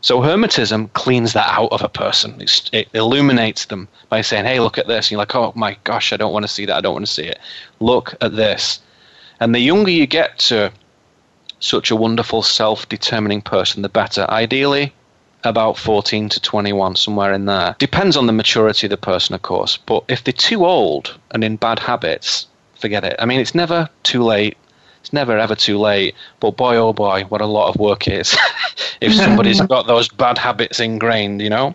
so 0.00 0.20
Hermetism 0.20 0.88
cleans 0.94 1.34
that 1.34 1.48
out 1.48 1.70
of 1.70 1.80
a 1.80 1.88
person. 1.88 2.40
It's, 2.40 2.68
it 2.72 2.88
illuminates 2.92 3.66
them 3.66 3.86
by 4.08 4.22
saying, 4.22 4.46
"Hey, 4.46 4.58
look 4.58 4.76
at 4.76 4.88
this." 4.88 5.06
And 5.06 5.12
you're 5.12 5.18
like, 5.18 5.36
"Oh 5.36 5.52
my 5.54 5.76
gosh, 5.84 6.12
I 6.12 6.16
don't 6.16 6.32
want 6.32 6.42
to 6.42 6.54
see 6.56 6.66
that. 6.66 6.76
I 6.76 6.80
don't 6.80 6.94
want 6.94 7.06
to 7.06 7.12
see 7.12 7.28
it." 7.34 7.38
Look 7.78 8.16
at 8.20 8.34
this. 8.34 8.80
And 9.38 9.54
the 9.54 9.60
younger 9.60 9.92
you 9.92 10.08
get 10.08 10.40
to 10.50 10.72
such 11.60 11.92
a 11.92 11.96
wonderful 12.04 12.42
self-determining 12.42 13.42
person, 13.42 13.82
the 13.82 13.88
better. 13.88 14.26
Ideally, 14.28 14.92
about 15.44 15.78
14 15.78 16.28
to 16.30 16.40
21, 16.40 16.96
somewhere 16.96 17.32
in 17.32 17.46
there. 17.46 17.76
Depends 17.78 18.16
on 18.16 18.26
the 18.26 18.32
maturity 18.32 18.86
of 18.86 18.90
the 18.90 18.96
person, 18.96 19.36
of 19.36 19.42
course. 19.42 19.76
But 19.76 20.02
if 20.08 20.24
they're 20.24 20.32
too 20.32 20.66
old 20.66 21.16
and 21.30 21.44
in 21.44 21.54
bad 21.54 21.78
habits, 21.78 22.48
forget 22.82 23.04
it. 23.04 23.16
I 23.18 23.24
mean, 23.24 23.40
it's 23.40 23.54
never 23.54 23.88
too 24.02 24.22
late 24.22 24.58
it's 25.02 25.12
never 25.12 25.36
ever 25.36 25.56
too 25.56 25.78
late. 25.78 26.14
But 26.38 26.56
boy, 26.56 26.76
oh 26.76 26.92
boy, 26.92 27.24
what 27.24 27.40
a 27.40 27.46
lot 27.46 27.68
of 27.68 27.76
work 27.80 28.06
it 28.06 28.20
is 28.20 28.36
if 29.00 29.12
somebody's 29.12 29.60
got 29.74 29.86
those 29.86 30.08
bad 30.08 30.38
habits 30.38 30.78
ingrained, 30.78 31.42
you 31.42 31.50
know. 31.50 31.74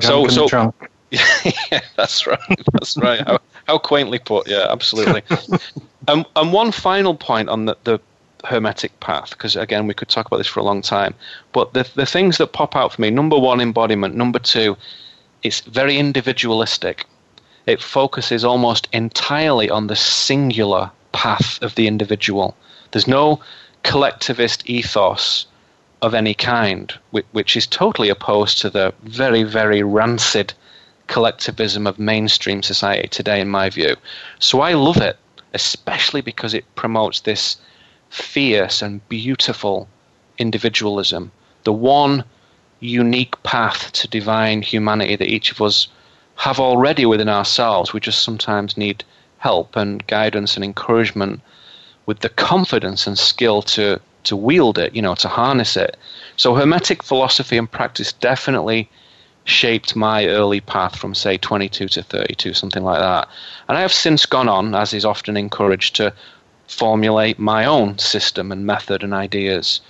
so, 0.00 0.28
so 0.28 0.74
yeah, 1.10 1.80
that's 1.96 2.26
right. 2.26 2.38
That's 2.72 2.96
right. 2.98 3.26
How, 3.26 3.38
how 3.66 3.78
quaintly 3.78 4.18
put. 4.18 4.48
Yeah, 4.48 4.66
absolutely. 4.68 5.22
and 5.30 5.60
um, 6.08 6.26
and 6.36 6.52
one 6.52 6.72
final 6.72 7.14
point 7.14 7.48
on 7.48 7.64
the, 7.64 7.76
the 7.84 7.98
Hermetic 8.44 8.98
path, 9.00 9.30
because 9.30 9.56
again, 9.56 9.86
we 9.86 9.94
could 9.94 10.08
talk 10.08 10.26
about 10.26 10.36
this 10.36 10.46
for 10.46 10.60
a 10.60 10.64
long 10.64 10.82
time. 10.82 11.14
But 11.52 11.72
the, 11.72 11.88
the 11.94 12.06
things 12.06 12.36
that 12.36 12.48
pop 12.48 12.76
out 12.76 12.92
for 12.92 13.00
me 13.00 13.08
number 13.08 13.38
one, 13.38 13.60
embodiment. 13.62 14.14
Number 14.14 14.38
two, 14.38 14.76
it's 15.42 15.60
very 15.60 15.96
individualistic. 15.96 17.06
It 17.66 17.80
focuses 17.80 18.44
almost 18.44 18.88
entirely 18.92 19.70
on 19.70 19.86
the 19.86 19.96
singular 19.96 20.90
path 21.12 21.60
of 21.62 21.74
the 21.74 21.86
individual. 21.86 22.56
There's 22.90 23.06
no 23.06 23.40
collectivist 23.82 24.68
ethos 24.68 25.46
of 26.00 26.14
any 26.14 26.34
kind, 26.34 26.92
which 27.30 27.56
is 27.56 27.66
totally 27.66 28.08
opposed 28.08 28.60
to 28.60 28.70
the 28.70 28.92
very, 29.04 29.44
very 29.44 29.82
rancid 29.82 30.52
collectivism 31.06 31.86
of 31.86 31.98
mainstream 31.98 32.62
society 32.62 33.06
today, 33.08 33.40
in 33.40 33.48
my 33.48 33.70
view. 33.70 33.96
So 34.40 34.60
I 34.60 34.72
love 34.72 34.96
it, 34.96 35.16
especially 35.54 36.22
because 36.22 36.54
it 36.54 36.74
promotes 36.74 37.20
this 37.20 37.58
fierce 38.10 38.82
and 38.82 39.06
beautiful 39.08 39.88
individualism, 40.38 41.30
the 41.64 41.72
one 41.72 42.24
unique 42.80 43.40
path 43.44 43.92
to 43.92 44.08
divine 44.08 44.62
humanity 44.62 45.14
that 45.14 45.28
each 45.28 45.52
of 45.52 45.62
us 45.62 45.86
have 46.42 46.58
already 46.58 47.06
within 47.06 47.28
ourselves. 47.28 47.92
We 47.92 48.00
just 48.00 48.24
sometimes 48.24 48.76
need 48.76 49.04
help 49.38 49.76
and 49.76 50.04
guidance 50.08 50.56
and 50.56 50.64
encouragement 50.64 51.40
with 52.06 52.18
the 52.18 52.28
confidence 52.30 53.06
and 53.06 53.16
skill 53.16 53.62
to 53.62 54.00
to 54.24 54.36
wield 54.36 54.76
it, 54.76 54.92
you 54.92 55.02
know, 55.02 55.14
to 55.14 55.28
harness 55.28 55.76
it. 55.76 55.96
So 56.36 56.56
Hermetic 56.56 57.04
philosophy 57.04 57.56
and 57.56 57.70
practice 57.70 58.12
definitely 58.12 58.90
shaped 59.44 59.94
my 59.94 60.26
early 60.26 60.60
path 60.60 60.96
from 60.96 61.14
say 61.14 61.36
22 61.36 61.88
to 61.90 62.02
32, 62.02 62.54
something 62.54 62.82
like 62.82 62.98
that. 62.98 63.28
And 63.68 63.78
I 63.78 63.82
have 63.82 63.92
since 63.92 64.26
gone 64.26 64.48
on, 64.48 64.74
as 64.74 64.92
is 64.92 65.04
often 65.04 65.36
encouraged, 65.36 65.94
to 65.96 66.12
formulate 66.66 67.38
my 67.38 67.66
own 67.66 67.98
system 67.98 68.50
and 68.50 68.66
method 68.66 69.04
and 69.04 69.14
ideas. 69.14 69.80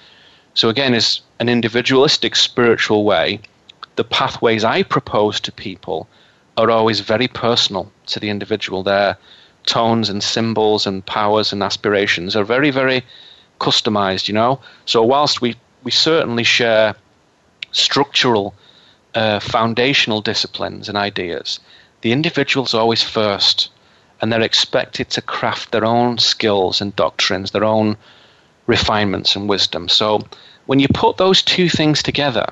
So 0.52 0.68
again, 0.68 0.92
is 0.92 1.22
an 1.40 1.48
individualistic 1.48 2.36
spiritual 2.36 3.04
way. 3.04 3.40
The 3.96 4.04
pathways 4.04 4.64
I 4.64 4.82
propose 4.82 5.40
to 5.40 5.52
people 5.52 6.08
are 6.56 6.70
always 6.70 7.00
very 7.00 7.28
personal 7.28 7.90
to 8.06 8.20
the 8.20 8.30
individual. 8.30 8.82
Their 8.82 9.16
tones 9.64 10.08
and 10.08 10.22
symbols 10.22 10.86
and 10.86 11.04
powers 11.04 11.52
and 11.52 11.62
aspirations 11.62 12.36
are 12.36 12.44
very, 12.44 12.70
very 12.70 13.04
customized, 13.60 14.28
you 14.28 14.34
know. 14.34 14.60
So 14.84 15.02
whilst 15.02 15.40
we 15.40 15.56
we 15.84 15.90
certainly 15.90 16.44
share 16.44 16.94
structural, 17.72 18.54
uh, 19.14 19.40
foundational 19.40 20.20
disciplines 20.20 20.88
and 20.88 20.96
ideas, 20.96 21.60
the 22.02 22.12
individual's 22.12 22.74
always 22.74 23.02
first, 23.02 23.70
and 24.20 24.32
they're 24.32 24.42
expected 24.42 25.10
to 25.10 25.22
craft 25.22 25.72
their 25.72 25.84
own 25.84 26.18
skills 26.18 26.80
and 26.80 26.94
doctrines, 26.94 27.50
their 27.50 27.64
own 27.64 27.96
refinements 28.66 29.34
and 29.36 29.48
wisdom. 29.48 29.88
So 29.88 30.22
when 30.66 30.78
you 30.78 30.88
put 30.88 31.16
those 31.16 31.42
two 31.42 31.68
things 31.68 32.02
together, 32.02 32.46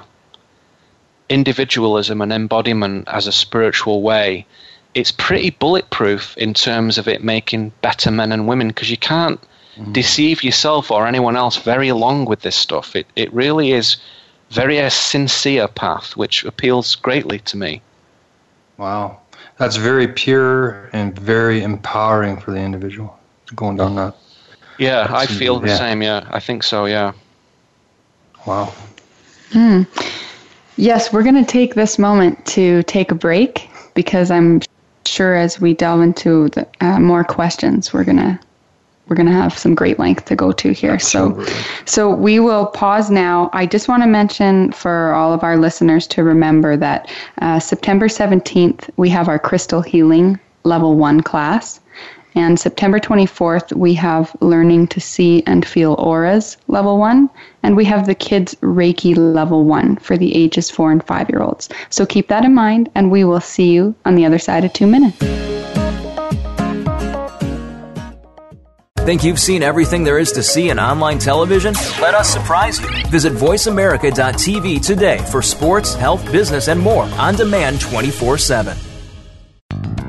individualism 1.30 2.20
and 2.20 2.32
embodiment 2.32 3.08
as 3.08 3.26
a 3.26 3.32
spiritual 3.32 4.02
way, 4.02 4.44
it's 4.92 5.12
pretty 5.12 5.50
bulletproof 5.50 6.36
in 6.36 6.52
terms 6.52 6.98
of 6.98 7.08
it 7.08 7.22
making 7.22 7.72
better 7.80 8.10
men 8.10 8.32
and 8.32 8.48
women 8.48 8.68
because 8.68 8.90
you 8.90 8.96
can't 8.96 9.40
mm. 9.76 9.92
deceive 9.92 10.42
yourself 10.42 10.90
or 10.90 11.06
anyone 11.06 11.36
else 11.36 11.56
very 11.56 11.92
long 11.92 12.24
with 12.24 12.40
this 12.40 12.56
stuff. 12.56 12.96
It, 12.96 13.06
it 13.14 13.32
really 13.32 13.70
is 13.70 13.96
very 14.50 14.78
a 14.78 14.90
sincere 14.90 15.68
path, 15.68 16.16
which 16.16 16.44
appeals 16.44 16.96
greatly 16.96 17.38
to 17.38 17.56
me. 17.56 17.80
Wow. 18.76 19.20
That's 19.56 19.76
very 19.76 20.08
pure 20.08 20.90
and 20.92 21.16
very 21.16 21.62
empowering 21.62 22.40
for 22.40 22.50
the 22.50 22.58
individual 22.58 23.16
going 23.54 23.76
down 23.76 23.94
that. 23.94 24.16
Yeah, 24.78 25.06
I 25.10 25.26
feel 25.26 25.60
the 25.60 25.68
yeah. 25.68 25.76
same. 25.76 26.02
Yeah, 26.02 26.26
I 26.30 26.40
think 26.40 26.62
so. 26.62 26.86
Yeah. 26.86 27.12
Wow. 28.46 28.72
Hmm. 29.52 29.82
Yes, 30.80 31.12
we're 31.12 31.22
going 31.22 31.34
to 31.34 31.44
take 31.44 31.74
this 31.74 31.98
moment 31.98 32.44
to 32.46 32.82
take 32.84 33.10
a 33.10 33.14
break 33.14 33.68
because 33.92 34.30
I'm 34.30 34.62
sure 35.04 35.34
as 35.34 35.60
we 35.60 35.74
delve 35.74 36.00
into 36.00 36.48
the, 36.48 36.66
uh, 36.80 36.98
more 36.98 37.22
questions, 37.22 37.92
we're 37.92 38.04
going 38.04 38.16
to 38.16 38.40
we're 39.06 39.16
going 39.16 39.26
to 39.26 39.32
have 39.32 39.58
some 39.58 39.74
great 39.74 39.98
length 39.98 40.26
to 40.26 40.36
go 40.36 40.52
to 40.52 40.72
here. 40.72 40.92
Absolutely. 40.92 41.44
So, 41.44 41.62
so 41.84 42.14
we 42.14 42.38
will 42.38 42.66
pause 42.66 43.10
now. 43.10 43.50
I 43.52 43.66
just 43.66 43.88
want 43.88 44.04
to 44.04 44.08
mention 44.08 44.70
for 44.70 45.12
all 45.14 45.34
of 45.34 45.42
our 45.42 45.56
listeners 45.56 46.06
to 46.08 46.22
remember 46.22 46.76
that 46.76 47.10
uh, 47.42 47.58
September 47.58 48.06
17th, 48.06 48.88
we 48.96 49.10
have 49.10 49.26
our 49.26 49.38
crystal 49.38 49.82
healing 49.82 50.38
level 50.62 50.96
one 50.96 51.22
class. 51.22 51.79
And 52.34 52.58
September 52.58 53.00
24th, 53.00 53.76
we 53.76 53.94
have 53.94 54.34
Learning 54.40 54.86
to 54.88 55.00
See 55.00 55.42
and 55.46 55.66
Feel 55.66 55.94
Auras 55.94 56.56
level 56.68 56.98
one. 56.98 57.28
And 57.62 57.76
we 57.76 57.84
have 57.86 58.06
the 58.06 58.14
Kids 58.14 58.54
Reiki 58.56 59.16
level 59.16 59.64
one 59.64 59.96
for 59.96 60.16
the 60.16 60.34
ages 60.34 60.70
four 60.70 60.92
and 60.92 61.04
five 61.04 61.28
year 61.28 61.42
olds. 61.42 61.68
So 61.90 62.06
keep 62.06 62.28
that 62.28 62.44
in 62.44 62.54
mind, 62.54 62.90
and 62.94 63.10
we 63.10 63.24
will 63.24 63.40
see 63.40 63.72
you 63.72 63.94
on 64.04 64.14
the 64.14 64.24
other 64.24 64.38
side 64.38 64.64
of 64.64 64.72
two 64.72 64.86
minutes. 64.86 65.18
Think 69.04 69.24
you've 69.24 69.40
seen 69.40 69.62
everything 69.62 70.04
there 70.04 70.18
is 70.18 70.30
to 70.32 70.42
see 70.42 70.68
in 70.68 70.78
online 70.78 71.18
television? 71.18 71.74
Let 72.00 72.14
us 72.14 72.30
surprise 72.30 72.78
you. 72.78 72.88
Visit 73.08 73.32
VoiceAmerica.tv 73.32 74.84
today 74.86 75.18
for 75.30 75.42
sports, 75.42 75.94
health, 75.94 76.30
business, 76.30 76.68
and 76.68 76.78
more 76.78 77.04
on 77.04 77.34
demand 77.34 77.80
24 77.80 78.38
7. 78.38 78.89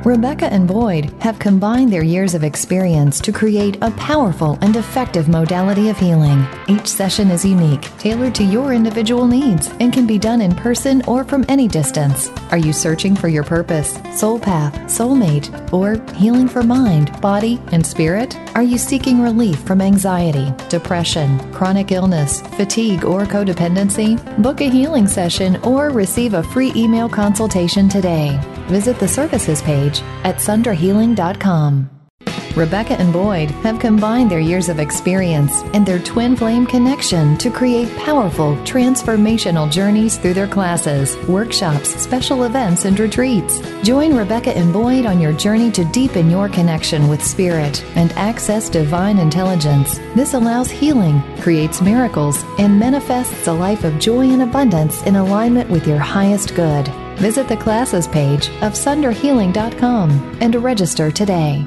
Rebecca 0.04 0.52
and 0.52 0.68
Boyd 0.68 1.14
have 1.22 1.38
combined 1.38 1.94
their 1.94 2.02
years 2.02 2.34
of 2.34 2.44
experience 2.44 3.20
to 3.20 3.32
create 3.32 3.78
a 3.84 3.92
powerful 3.92 4.58
and 4.62 4.76
effective 4.76 5.30
modality 5.30 5.90
of 5.90 5.98
healing. 6.00 6.44
Each 6.68 6.88
session 6.88 7.30
is 7.30 7.46
unique, 7.46 7.84
tailored 8.00 8.34
to 8.36 8.44
your 8.44 8.74
individual 8.74 9.28
needs, 9.28 9.70
and 9.80 9.94
can 9.94 10.08
be 10.08 10.18
done 10.18 10.42
in 10.42 10.56
person 10.56 11.04
or 11.06 11.24
from 11.24 11.46
any 11.48 11.68
distance. 11.68 12.30
Are 12.50 12.58
you 12.58 12.74
searching 12.74 13.16
for 13.16 13.28
your 13.28 13.44
purpose, 13.44 14.00
soul 14.20 14.40
path, 14.40 14.74
soulmate, 14.86 15.52
or 15.72 16.02
healing 16.16 16.48
for 16.48 16.64
mind, 16.64 17.22
body, 17.22 17.62
and 17.72 17.86
spirit? 17.86 18.36
Are 18.56 18.64
you 18.64 18.80
seeking 18.80 19.22
relief 19.22 19.60
from 19.60 19.82
anxiety, 19.82 20.52
depression, 20.68 21.38
chronic 21.54 21.92
illness, 21.92 22.42
fatigue, 22.58 23.06
or 23.06 23.26
codependency? 23.26 24.18
Book 24.42 24.62
a 24.62 24.70
healing 24.70 25.06
session 25.06 25.58
or 25.58 25.92
receive 25.92 26.34
a 26.34 26.42
free 26.42 26.72
email 26.76 27.08
consultation 27.08 27.88
today. 27.88 28.40
Visit 28.68 29.00
the 29.00 29.08
services 29.08 29.62
page 29.62 29.91
at 30.24 30.38
sundrahealing.com. 30.38 31.90
Rebecca 32.56 33.00
and 33.00 33.14
Boyd 33.14 33.50
have 33.64 33.80
combined 33.80 34.30
their 34.30 34.42
years 34.42 34.68
of 34.68 34.78
experience 34.78 35.62
and 35.74 35.86
their 35.86 36.00
twin 36.00 36.36
flame 36.36 36.66
connection 36.66 37.38
to 37.38 37.50
create 37.50 37.96
powerful, 37.96 38.58
transformational 38.58 39.72
journeys 39.72 40.18
through 40.18 40.34
their 40.34 40.50
classes, 40.50 41.16
workshops, 41.30 41.96
special 41.96 42.44
events, 42.44 42.84
and 42.84 43.00
retreats. 43.00 43.62
Join 43.84 44.14
Rebecca 44.14 44.56
and 44.56 44.74
Boyd 44.74 45.06
on 45.06 45.22
your 45.22 45.32
journey 45.32 45.72
to 45.72 45.86
deepen 45.86 46.30
your 46.30 46.50
connection 46.50 47.08
with 47.08 47.24
spirit 47.24 47.86
and 47.96 48.12
access 48.14 48.68
divine 48.68 49.18
intelligence. 49.18 50.00
This 50.14 50.34
allows 50.34 50.70
healing, 50.70 51.22
creates 51.40 51.82
miracles, 51.82 52.44
and 52.60 52.78
manifests 52.78 53.48
a 53.48 53.54
life 53.54 53.86
of 53.86 53.98
joy 53.98 54.30
and 54.30 54.42
abundance 54.42 55.02
in 55.04 55.16
alignment 55.16 55.70
with 55.70 55.88
your 55.88 56.00
highest 56.00 56.54
good. 56.54 56.92
Visit 57.22 57.48
the 57.48 57.56
classes 57.56 58.08
page 58.08 58.48
of 58.64 58.74
sundrahealing.com 58.74 60.38
and 60.42 60.56
register 60.56 61.12
today. 61.12 61.64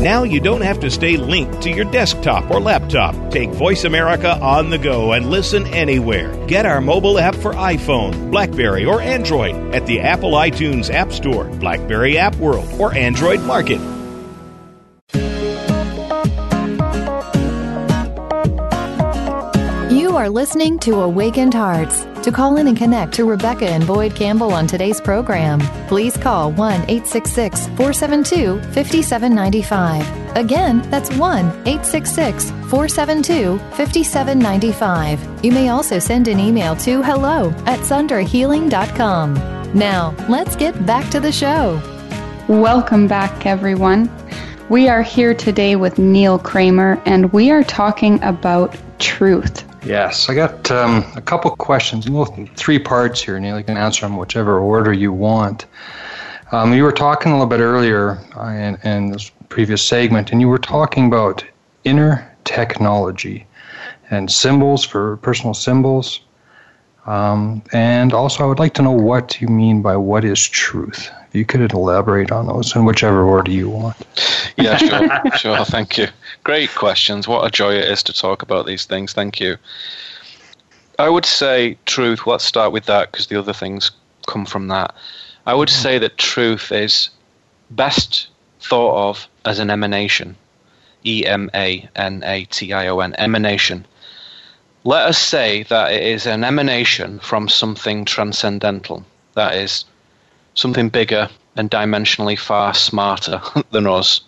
Now 0.00 0.22
you 0.22 0.40
don't 0.40 0.62
have 0.62 0.80
to 0.80 0.90
stay 0.90 1.18
linked 1.18 1.60
to 1.62 1.70
your 1.70 1.84
desktop 1.84 2.50
or 2.50 2.58
laptop. 2.58 3.30
Take 3.30 3.50
Voice 3.50 3.84
America 3.84 4.38
on 4.40 4.70
the 4.70 4.78
go 4.78 5.12
and 5.12 5.28
listen 5.28 5.66
anywhere. 5.66 6.34
Get 6.46 6.64
our 6.64 6.80
mobile 6.80 7.18
app 7.18 7.34
for 7.34 7.52
iPhone, 7.52 8.30
Blackberry, 8.30 8.86
or 8.86 9.02
Android 9.02 9.54
at 9.74 9.84
the 9.84 10.00
Apple 10.00 10.32
iTunes 10.32 10.90
App 10.90 11.12
Store, 11.12 11.44
Blackberry 11.58 12.16
App 12.16 12.36
World, 12.36 12.68
or 12.80 12.94
Android 12.94 13.42
Market. 13.42 13.80
You 19.92 20.16
are 20.16 20.30
listening 20.30 20.78
to 20.80 21.00
Awakened 21.00 21.52
Hearts. 21.52 22.06
To 22.26 22.32
call 22.32 22.56
in 22.56 22.66
and 22.66 22.76
connect 22.76 23.12
to 23.14 23.24
Rebecca 23.24 23.68
and 23.70 23.86
Boyd 23.86 24.16
Campbell 24.16 24.52
on 24.52 24.66
today's 24.66 25.00
program, 25.00 25.60
please 25.86 26.16
call 26.16 26.50
1 26.50 26.72
866 26.90 27.68
472 27.76 28.60
5795. 28.72 30.36
Again, 30.36 30.82
that's 30.90 31.08
1 31.14 31.46
866 31.46 32.50
472 32.68 33.58
5795. 33.76 35.44
You 35.44 35.52
may 35.52 35.68
also 35.68 36.00
send 36.00 36.26
an 36.26 36.40
email 36.40 36.74
to 36.74 37.00
hello 37.00 37.50
at 37.64 37.78
sundrahealing.com. 37.78 39.34
Now, 39.72 40.12
let's 40.28 40.56
get 40.56 40.84
back 40.84 41.08
to 41.12 41.20
the 41.20 41.30
show. 41.30 41.80
Welcome 42.48 43.06
back, 43.06 43.46
everyone. 43.46 44.10
We 44.68 44.88
are 44.88 45.02
here 45.02 45.32
today 45.32 45.76
with 45.76 45.96
Neil 45.96 46.40
Kramer, 46.40 47.00
and 47.06 47.32
we 47.32 47.52
are 47.52 47.62
talking 47.62 48.20
about 48.24 48.76
truth. 48.98 49.64
Yes, 49.86 50.28
I 50.28 50.34
got 50.34 50.70
um, 50.72 51.04
a 51.14 51.20
couple 51.20 51.50
questions. 51.54 52.10
Well, 52.10 52.24
three 52.56 52.78
parts 52.78 53.22
here, 53.22 53.38
Neil. 53.38 53.56
You 53.58 53.64
can 53.64 53.76
answer 53.76 54.00
them 54.02 54.16
whichever 54.16 54.58
order 54.58 54.92
you 54.92 55.12
want. 55.12 55.66
Um, 56.50 56.72
you 56.72 56.82
were 56.82 56.92
talking 56.92 57.30
a 57.30 57.34
little 57.36 57.48
bit 57.48 57.60
earlier 57.60 58.18
uh, 58.36 58.48
in, 58.48 58.76
in 58.82 59.12
this 59.12 59.30
previous 59.48 59.82
segment, 59.82 60.32
and 60.32 60.40
you 60.40 60.48
were 60.48 60.58
talking 60.58 61.06
about 61.06 61.44
inner 61.84 62.36
technology 62.44 63.46
and 64.10 64.30
symbols 64.30 64.84
for 64.84 65.18
personal 65.18 65.54
symbols. 65.54 66.20
Um, 67.06 67.62
and 67.72 68.12
also, 68.12 68.42
I 68.42 68.46
would 68.46 68.58
like 68.58 68.74
to 68.74 68.82
know 68.82 68.90
what 68.90 69.40
you 69.40 69.46
mean 69.46 69.82
by 69.82 69.96
what 69.96 70.24
is 70.24 70.46
truth. 70.48 71.10
If 71.28 71.34
you 71.34 71.44
could 71.44 71.72
elaborate 71.72 72.32
on 72.32 72.46
those 72.46 72.74
in 72.74 72.84
whichever 72.84 73.22
order 73.22 73.52
you 73.52 73.70
want. 73.70 73.96
Yeah, 74.56 74.76
sure, 74.76 75.30
sure. 75.36 75.64
Thank 75.64 75.98
you. 75.98 76.08
Great 76.46 76.72
questions. 76.76 77.26
What 77.26 77.44
a 77.44 77.50
joy 77.50 77.74
it 77.74 77.88
is 77.88 78.04
to 78.04 78.12
talk 78.12 78.42
about 78.42 78.66
these 78.66 78.84
things. 78.84 79.12
Thank 79.12 79.40
you. 79.40 79.56
I 80.96 81.08
would 81.08 81.26
say 81.26 81.76
truth. 81.86 82.24
Let's 82.24 82.44
start 82.44 82.70
with 82.70 82.84
that 82.84 83.10
because 83.10 83.26
the 83.26 83.36
other 83.36 83.52
things 83.52 83.90
come 84.28 84.46
from 84.46 84.68
that. 84.68 84.94
I 85.44 85.54
would 85.54 85.68
mm-hmm. 85.68 85.82
say 85.82 85.98
that 85.98 86.18
truth 86.18 86.70
is 86.70 87.10
best 87.68 88.28
thought 88.60 89.08
of 89.08 89.28
as 89.44 89.58
an 89.58 89.70
emanation. 89.70 90.36
E 91.04 91.26
M 91.26 91.50
A 91.52 91.88
N 91.96 92.22
A 92.24 92.44
T 92.44 92.72
I 92.72 92.86
O 92.86 93.00
N, 93.00 93.16
emanation. 93.18 93.84
Let 94.84 95.08
us 95.08 95.18
say 95.18 95.64
that 95.64 95.90
it 95.90 96.04
is 96.04 96.26
an 96.26 96.44
emanation 96.44 97.18
from 97.18 97.48
something 97.48 98.04
transcendental, 98.04 99.04
that 99.34 99.56
is, 99.56 99.84
something 100.54 100.90
bigger 100.90 101.28
and 101.56 101.68
dimensionally 101.68 102.38
far 102.38 102.72
smarter 102.72 103.42
than 103.72 103.88
us. 103.88 104.20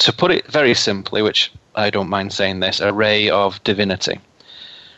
To 0.00 0.12
put 0.12 0.30
it 0.30 0.46
very 0.46 0.74
simply, 0.74 1.22
which 1.22 1.52
I 1.74 1.90
don't 1.90 2.08
mind 2.08 2.32
saying 2.32 2.60
this, 2.60 2.80
a 2.80 2.92
ray 2.92 3.28
of 3.30 3.62
divinity. 3.64 4.18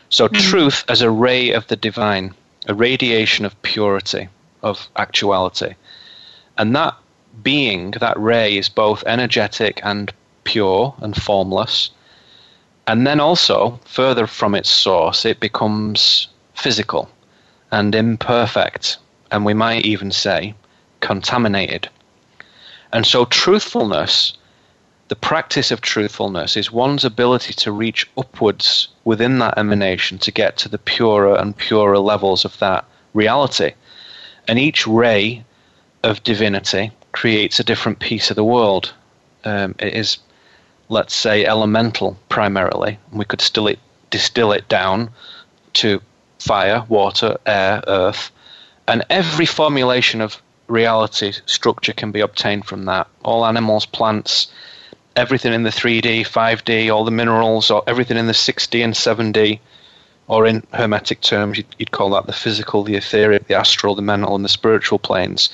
So, 0.09 0.29
mm. 0.29 0.39
truth 0.39 0.85
as 0.89 1.03
a 1.03 1.11
ray 1.11 1.51
of 1.53 1.67
the 1.67 1.77
divine, 1.77 2.35
a 2.67 2.75
radiation 2.75 3.45
of 3.45 3.61
purity, 3.63 4.29
of 4.63 4.89
actuality. 4.97 5.75
And 6.57 6.75
that 6.77 6.95
being, 7.43 7.93
that 7.93 8.19
ray, 8.19 8.57
is 8.57 8.69
both 8.69 9.03
energetic 9.07 9.81
and 9.83 10.13
pure 10.45 10.95
and 11.01 11.21
formless. 11.21 11.91
And 12.87 13.07
then 13.07 13.21
also, 13.21 13.81
further 13.85 14.27
from 14.27 14.55
its 14.55 14.71
source, 14.71 15.25
it 15.25 15.41
becomes 15.41 16.29
physical 16.55 17.09
and 17.71 17.95
imperfect, 17.95 18.99
and 19.31 19.45
we 19.45 19.55
might 19.55 19.85
even 19.85 20.13
say 20.13 20.55
contaminated. 21.01 21.89
And 22.93 23.07
so, 23.07 23.25
truthfulness, 23.25 24.35
the 25.13 25.17
practice 25.17 25.71
of 25.71 25.83
truthfulness, 25.83 26.57
is 26.57 26.73
one's 26.73 27.05
ability 27.05 27.53
to 27.53 27.71
reach 27.71 28.09
upwards 28.17 28.89
within 29.05 29.41
that 29.41 29.59
emanation 29.59 30.17
to 30.17 30.31
get 30.31 30.57
to 30.57 30.71
the 30.71 30.79
purer 30.79 31.37
and 31.37 31.55
purer 31.55 31.99
levels 31.99 32.47
of 32.47 32.59
that 32.61 32.87
reality. 33.13 33.73
And 34.49 34.59
each 34.59 34.87
ray 34.87 35.45
of 36.03 36.23
divinity 36.23 36.93
creates 37.13 37.61
a 37.61 37.65
different 37.65 37.99
piece 37.99 38.31
of 38.31 38.37
the 38.37 38.51
world. 38.57 38.95
Um, 39.45 39.75
it 39.79 39.93
is 39.93 40.17
let's 40.89 41.15
say, 41.15 41.45
elemental 41.45 42.17
primarily. 42.31 42.99
We 43.13 43.27
could 43.27 43.43
still 43.43 43.67
it, 43.67 43.81
distill 44.09 44.53
it 44.53 44.67
down 44.67 45.11
to 45.75 46.01
fire, 46.39 46.87
water, 46.89 47.37
air, 47.45 47.85
earth, 47.87 48.31
and 48.89 49.05
every 49.11 49.45
formulation 49.45 50.23
of 50.23 50.41
reality 50.69 51.33
structure 51.45 51.93
can 51.93 52.13
be 52.13 52.21
obtained 52.21 52.65
from 52.65 52.87
that. 52.87 53.09
All 53.23 53.45
animals, 53.45 53.85
plants, 53.85 54.51
everything 55.17 55.53
in 55.53 55.63
the 55.63 55.71
3D, 55.71 56.23
5D, 56.23 56.93
all 56.93 57.05
the 57.05 57.11
minerals, 57.11 57.71
or 57.71 57.83
everything 57.87 58.17
in 58.17 58.27
the 58.27 58.33
6D 58.33 58.85
and 58.85 58.95
7D, 58.95 59.61
or 60.29 60.47
in 60.47 60.67
hermetic 60.73 61.21
terms, 61.21 61.59
you'd, 61.59 61.67
you'd 61.79 61.91
call 61.91 62.11
that 62.11 62.27
the 62.27 62.33
physical, 62.33 62.85
the 62.85 62.97
etheric, 62.97 63.47
the 63.49 63.55
astral, 63.55 63.95
the 63.95 64.03
mental, 64.03 64.35
and 64.35 64.45
the 64.45 64.49
spiritual 64.49 64.99
planes. 64.99 65.51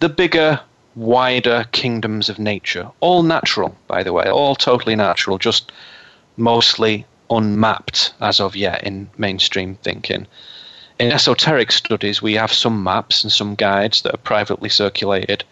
The 0.00 0.08
bigger 0.08 0.60
wider 0.94 1.66
kingdoms 1.72 2.28
of 2.28 2.38
nature. 2.38 2.90
All 3.00 3.22
natural, 3.22 3.76
by 3.86 4.02
the 4.02 4.12
way, 4.12 4.28
all 4.28 4.54
totally 4.54 4.96
natural, 4.96 5.38
just 5.38 5.70
mostly 6.36 7.06
unmapped 7.30 8.12
as 8.20 8.40
of 8.40 8.56
yet 8.56 8.82
in 8.84 9.08
mainstream 9.16 9.76
thinking. 9.76 10.26
In 10.98 11.12
esoteric 11.12 11.72
studies, 11.72 12.20
we 12.20 12.34
have 12.34 12.52
some 12.52 12.82
maps 12.82 13.22
and 13.22 13.32
some 13.32 13.54
guides 13.54 14.02
that 14.02 14.14
are 14.14 14.18
privately 14.18 14.68
circulated, 14.68 15.44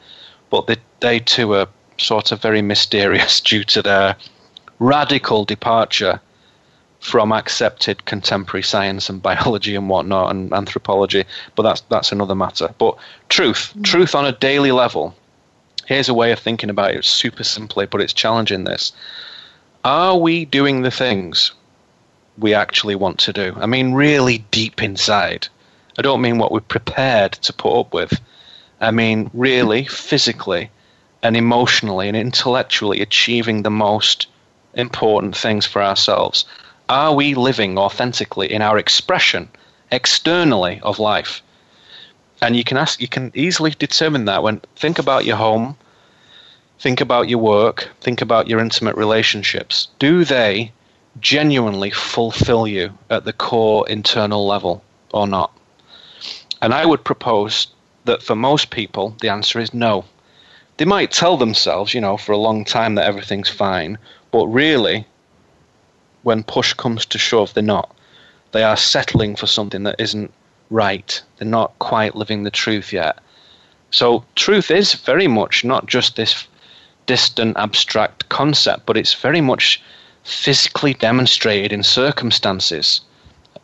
but 0.51 0.66
they, 0.66 0.77
they 1.01 1.20
too 1.20 1.55
are 1.55 1.68
sort 1.98 2.32
of 2.32 2.40
very 2.40 2.62
mysterious 2.62 3.40
due 3.50 3.64
to 3.64 3.82
their 3.82 4.16
radical 4.78 5.44
departure 5.44 6.20
from 7.00 7.32
accepted 7.32 8.04
contemporary 8.04 8.62
science 8.62 9.08
and 9.08 9.22
biology 9.22 9.74
and 9.76 9.88
whatnot 9.88 10.30
and 10.30 10.52
anthropology, 10.52 11.24
but 11.54 11.62
that's 11.62 11.80
that's 11.82 12.12
another 12.12 12.34
matter. 12.34 12.74
But 12.78 12.96
truth, 13.28 13.72
mm. 13.76 13.84
truth 13.84 14.14
on 14.14 14.26
a 14.26 14.32
daily 14.32 14.72
level, 14.72 15.14
here's 15.87 16.08
a 16.08 16.14
way 16.14 16.32
of 16.32 16.38
thinking 16.38 16.70
about 16.70 16.94
it 16.94 17.04
super 17.04 17.44
simply, 17.44 17.87
but 17.87 18.00
it's 18.00 18.12
challenging 18.12 18.64
this. 18.64 18.92
Are 19.84 20.18
we 20.18 20.44
doing 20.44 20.82
the 20.82 20.90
things 20.90 21.52
we 22.37 22.52
actually 22.54 22.96
want 22.96 23.20
to 23.20 23.32
do? 23.32 23.54
I 23.56 23.66
mean, 23.66 23.92
really 23.92 24.38
deep 24.50 24.82
inside. 24.82 25.48
I 25.96 26.02
don't 26.02 26.20
mean 26.20 26.38
what 26.38 26.52
we're 26.52 26.61
prepared 26.61 27.32
to 27.32 27.52
put 27.52 27.78
up 27.78 27.94
with. 27.94 28.20
I 28.80 28.90
mean, 28.90 29.30
really, 29.32 29.84
physically 29.84 30.70
and 31.22 31.37
emotionally 31.37 32.09
and 32.09 32.16
intellectually 32.16 33.00
achieving 33.00 33.62
the 33.62 33.70
most 33.70 34.26
important 34.74 35.37
things 35.37 35.66
for 35.66 35.83
ourselves. 35.83 36.44
Are 36.88 37.14
we 37.14 37.35
living 37.35 37.78
authentically 37.78 38.52
in 38.52 38.62
our 38.62 38.78
expression 38.78 39.48
externally 39.90 40.81
of 40.83 40.98
life? 40.98 41.42
and 42.40 42.57
you 42.57 42.64
can 42.64 42.76
ask 42.76 43.00
you 43.00 43.09
can 43.09 43.33
easily 43.35 43.70
determine 43.70 44.26
that 44.26 44.42
when 44.42 44.61
think 44.76 44.98
about 44.98 45.24
your 45.24 45.37
home 45.37 45.76
think 46.78 47.00
about 47.00 47.28
your 47.28 47.38
work 47.38 47.90
think 48.00 48.22
about 48.22 48.48
your 48.48 48.61
intimate 48.61 48.96
relationships 48.96 49.88
do 49.98 50.24
they 50.24 50.72
genuinely 51.20 51.90
fulfill 51.90 52.66
you 52.66 52.96
at 53.11 53.24
the 53.24 53.33
core 53.33 53.88
internal 53.88 54.46
level 54.46 54.83
or 55.12 55.26
not 55.26 55.52
and 56.62 56.72
i 56.72 56.87
would 56.87 57.04
propose 57.04 57.68
that 58.04 58.22
for 58.22 58.37
most 58.37 58.70
people 58.70 59.16
the 59.20 59.28
answer 59.28 59.59
is 59.59 59.74
no 59.74 60.04
they 60.79 60.85
might 60.85 61.12
tell 61.12 61.37
themselves 61.37 61.95
you 61.95 62.01
know 62.01 62.17
for 62.17 62.33
a 62.33 62.38
long 62.38 62.64
time 62.64 62.95
that 62.97 63.07
everything's 63.07 63.49
fine 63.49 63.99
but 64.31 64.47
really 64.47 65.07
when 66.23 66.43
push 66.43 66.73
comes 66.73 67.07
to 67.07 67.19
shove 67.19 67.55
they're 67.55 67.62
not 67.62 67.95
they 68.53 68.62
are 68.62 68.77
settling 68.77 69.37
for 69.37 69.47
something 69.47 69.83
that 69.83 69.97
isn't 69.99 70.33
right. 70.71 71.23
They're 71.37 71.49
not 71.49 71.79
quite 71.79 72.17
living 72.17 72.43
the 72.43 72.51
truth 72.51 72.93
yet. 72.93 73.19
So, 73.91 74.25
truth 74.35 74.71
is 74.71 74.95
very 74.95 75.29
much 75.29 75.64
not 75.64 75.87
just 75.87 76.17
this 76.17 76.47
distant, 77.07 77.57
abstract 77.57 78.29
concept, 78.29 78.85
but 78.85 78.97
it's 78.97 79.14
very 79.14 79.41
much 79.41 79.83
physically 80.25 80.95
demonstrated 80.95 81.73
in 81.73 81.83
circumstances. 81.83 83.01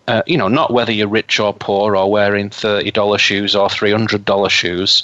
Uh, 0.09 0.23
you 0.27 0.37
know, 0.37 0.49
not 0.49 0.73
whether 0.73 0.93
you're 0.93 1.09
rich 1.09 1.39
or 1.41 1.53
poor, 1.53 1.97
or 1.97 2.11
wearing 2.11 2.51
$30 2.51 3.19
shoes 3.19 3.55
or 3.55 3.69
$300 3.69 4.51
shoes, 4.51 5.03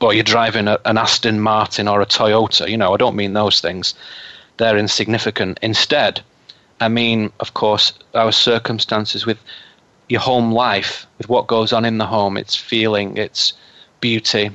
or 0.00 0.14
you're 0.14 0.22
driving 0.22 0.68
a, 0.68 0.78
an 0.84 0.98
Aston 0.98 1.40
Martin 1.40 1.88
or 1.88 2.00
a 2.00 2.06
Toyota. 2.06 2.68
You 2.68 2.76
know, 2.76 2.94
I 2.94 2.96
don't 2.96 3.16
mean 3.16 3.32
those 3.32 3.60
things. 3.60 3.94
They're 4.56 4.78
insignificant. 4.78 5.58
Instead, 5.62 6.20
I 6.80 6.88
mean, 6.88 7.32
of 7.40 7.54
course, 7.54 7.92
our 8.14 8.32
circumstances 8.32 9.26
with 9.26 9.38
your 10.08 10.20
home 10.20 10.52
life 10.52 11.06
with 11.18 11.28
what 11.28 11.46
goes 11.46 11.72
on 11.72 11.84
in 11.84 11.98
the 11.98 12.06
home, 12.06 12.36
its 12.36 12.54
feeling, 12.54 13.16
its 13.16 13.52
beauty, 14.00 14.50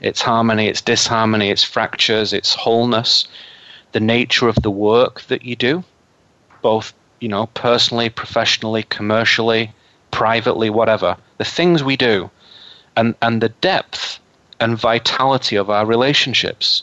its 0.00 0.22
harmony, 0.22 0.66
its 0.68 0.80
disharmony, 0.80 1.50
its 1.50 1.62
fractures, 1.62 2.32
its 2.32 2.54
wholeness, 2.54 3.26
the 3.92 4.00
nature 4.00 4.48
of 4.48 4.56
the 4.56 4.70
work 4.70 5.22
that 5.22 5.44
you 5.44 5.56
do, 5.56 5.84
both 6.62 6.92
you 7.20 7.28
know 7.28 7.46
personally, 7.46 8.08
professionally, 8.08 8.84
commercially, 8.84 9.72
privately, 10.10 10.70
whatever, 10.70 11.16
the 11.38 11.44
things 11.44 11.82
we 11.82 11.96
do, 11.96 12.30
and 12.96 13.14
and 13.22 13.40
the 13.40 13.48
depth 13.48 14.20
and 14.60 14.78
vitality 14.78 15.56
of 15.56 15.70
our 15.70 15.86
relationships. 15.86 16.82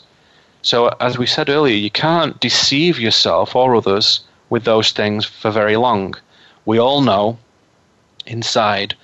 So, 0.62 0.88
as 1.00 1.18
we 1.18 1.26
said 1.26 1.50
earlier, 1.50 1.76
you 1.76 1.92
can't 1.92 2.40
deceive 2.40 3.00
yourself 3.00 3.56
or 3.56 3.76
others 3.76 4.22
with 4.50 4.64
those 4.64 4.92
things 4.92 5.26
for 5.26 5.52
very 5.52 5.78
long. 5.78 6.16
We 6.66 6.80
all 6.80 7.02
know 7.02 7.38
inside 8.26 8.96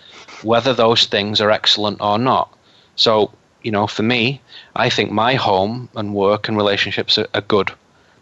whether 0.43 0.73
those 0.73 1.05
things 1.05 1.39
are 1.39 1.51
excellent 1.51 2.01
or 2.01 2.17
not. 2.17 2.51
So, 2.95 3.31
you 3.61 3.71
know, 3.71 3.87
for 3.87 4.03
me, 4.03 4.41
I 4.75 4.89
think 4.89 5.11
my 5.11 5.35
home 5.35 5.89
and 5.95 6.15
work 6.15 6.47
and 6.47 6.57
relationships 6.57 7.17
are, 7.17 7.27
are 7.33 7.41
good. 7.41 7.71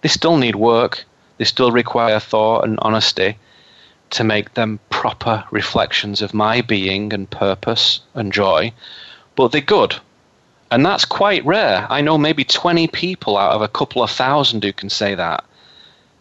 They 0.02 0.10
still 0.10 0.38
need 0.38 0.56
work, 0.56 1.06
they 1.38 1.46
still 1.46 1.72
require 1.72 2.20
thought 2.20 2.66
and 2.66 2.78
honesty 2.82 3.38
to 4.12 4.24
make 4.24 4.54
them 4.54 4.80
proper 4.90 5.46
reflections 5.52 6.22
of 6.22 6.34
my 6.34 6.62
being 6.62 7.14
and 7.14 7.30
purpose 7.30 8.02
and 8.14 8.34
joy, 8.34 8.74
but 9.36 9.52
they're 9.52 9.62
good. 9.62 9.96
And 10.72 10.86
that's 10.86 11.06
quite 11.06 11.46
rare. 11.46 11.88
I 11.90 12.02
know 12.02 12.18
maybe 12.18 12.44
20 12.44 12.88
people 12.90 13.38
out 13.38 13.54
of 13.54 13.62
a 13.62 13.68
couple 13.68 14.04
of 14.04 14.12
thousand 14.12 14.64
who 14.64 14.72
can 14.72 14.90
say 14.90 15.16
that. 15.16 15.44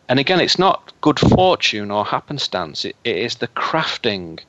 And 0.09 0.19
again, 0.19 0.41
it's 0.41 0.59
not 0.59 0.93
good 1.03 1.21
fortune 1.21 1.91
or 1.91 2.05
happenstance, 2.05 2.85
it, 2.85 2.97
it 3.05 3.17
is 3.17 3.37
the 3.37 3.49
crafting 3.49 4.41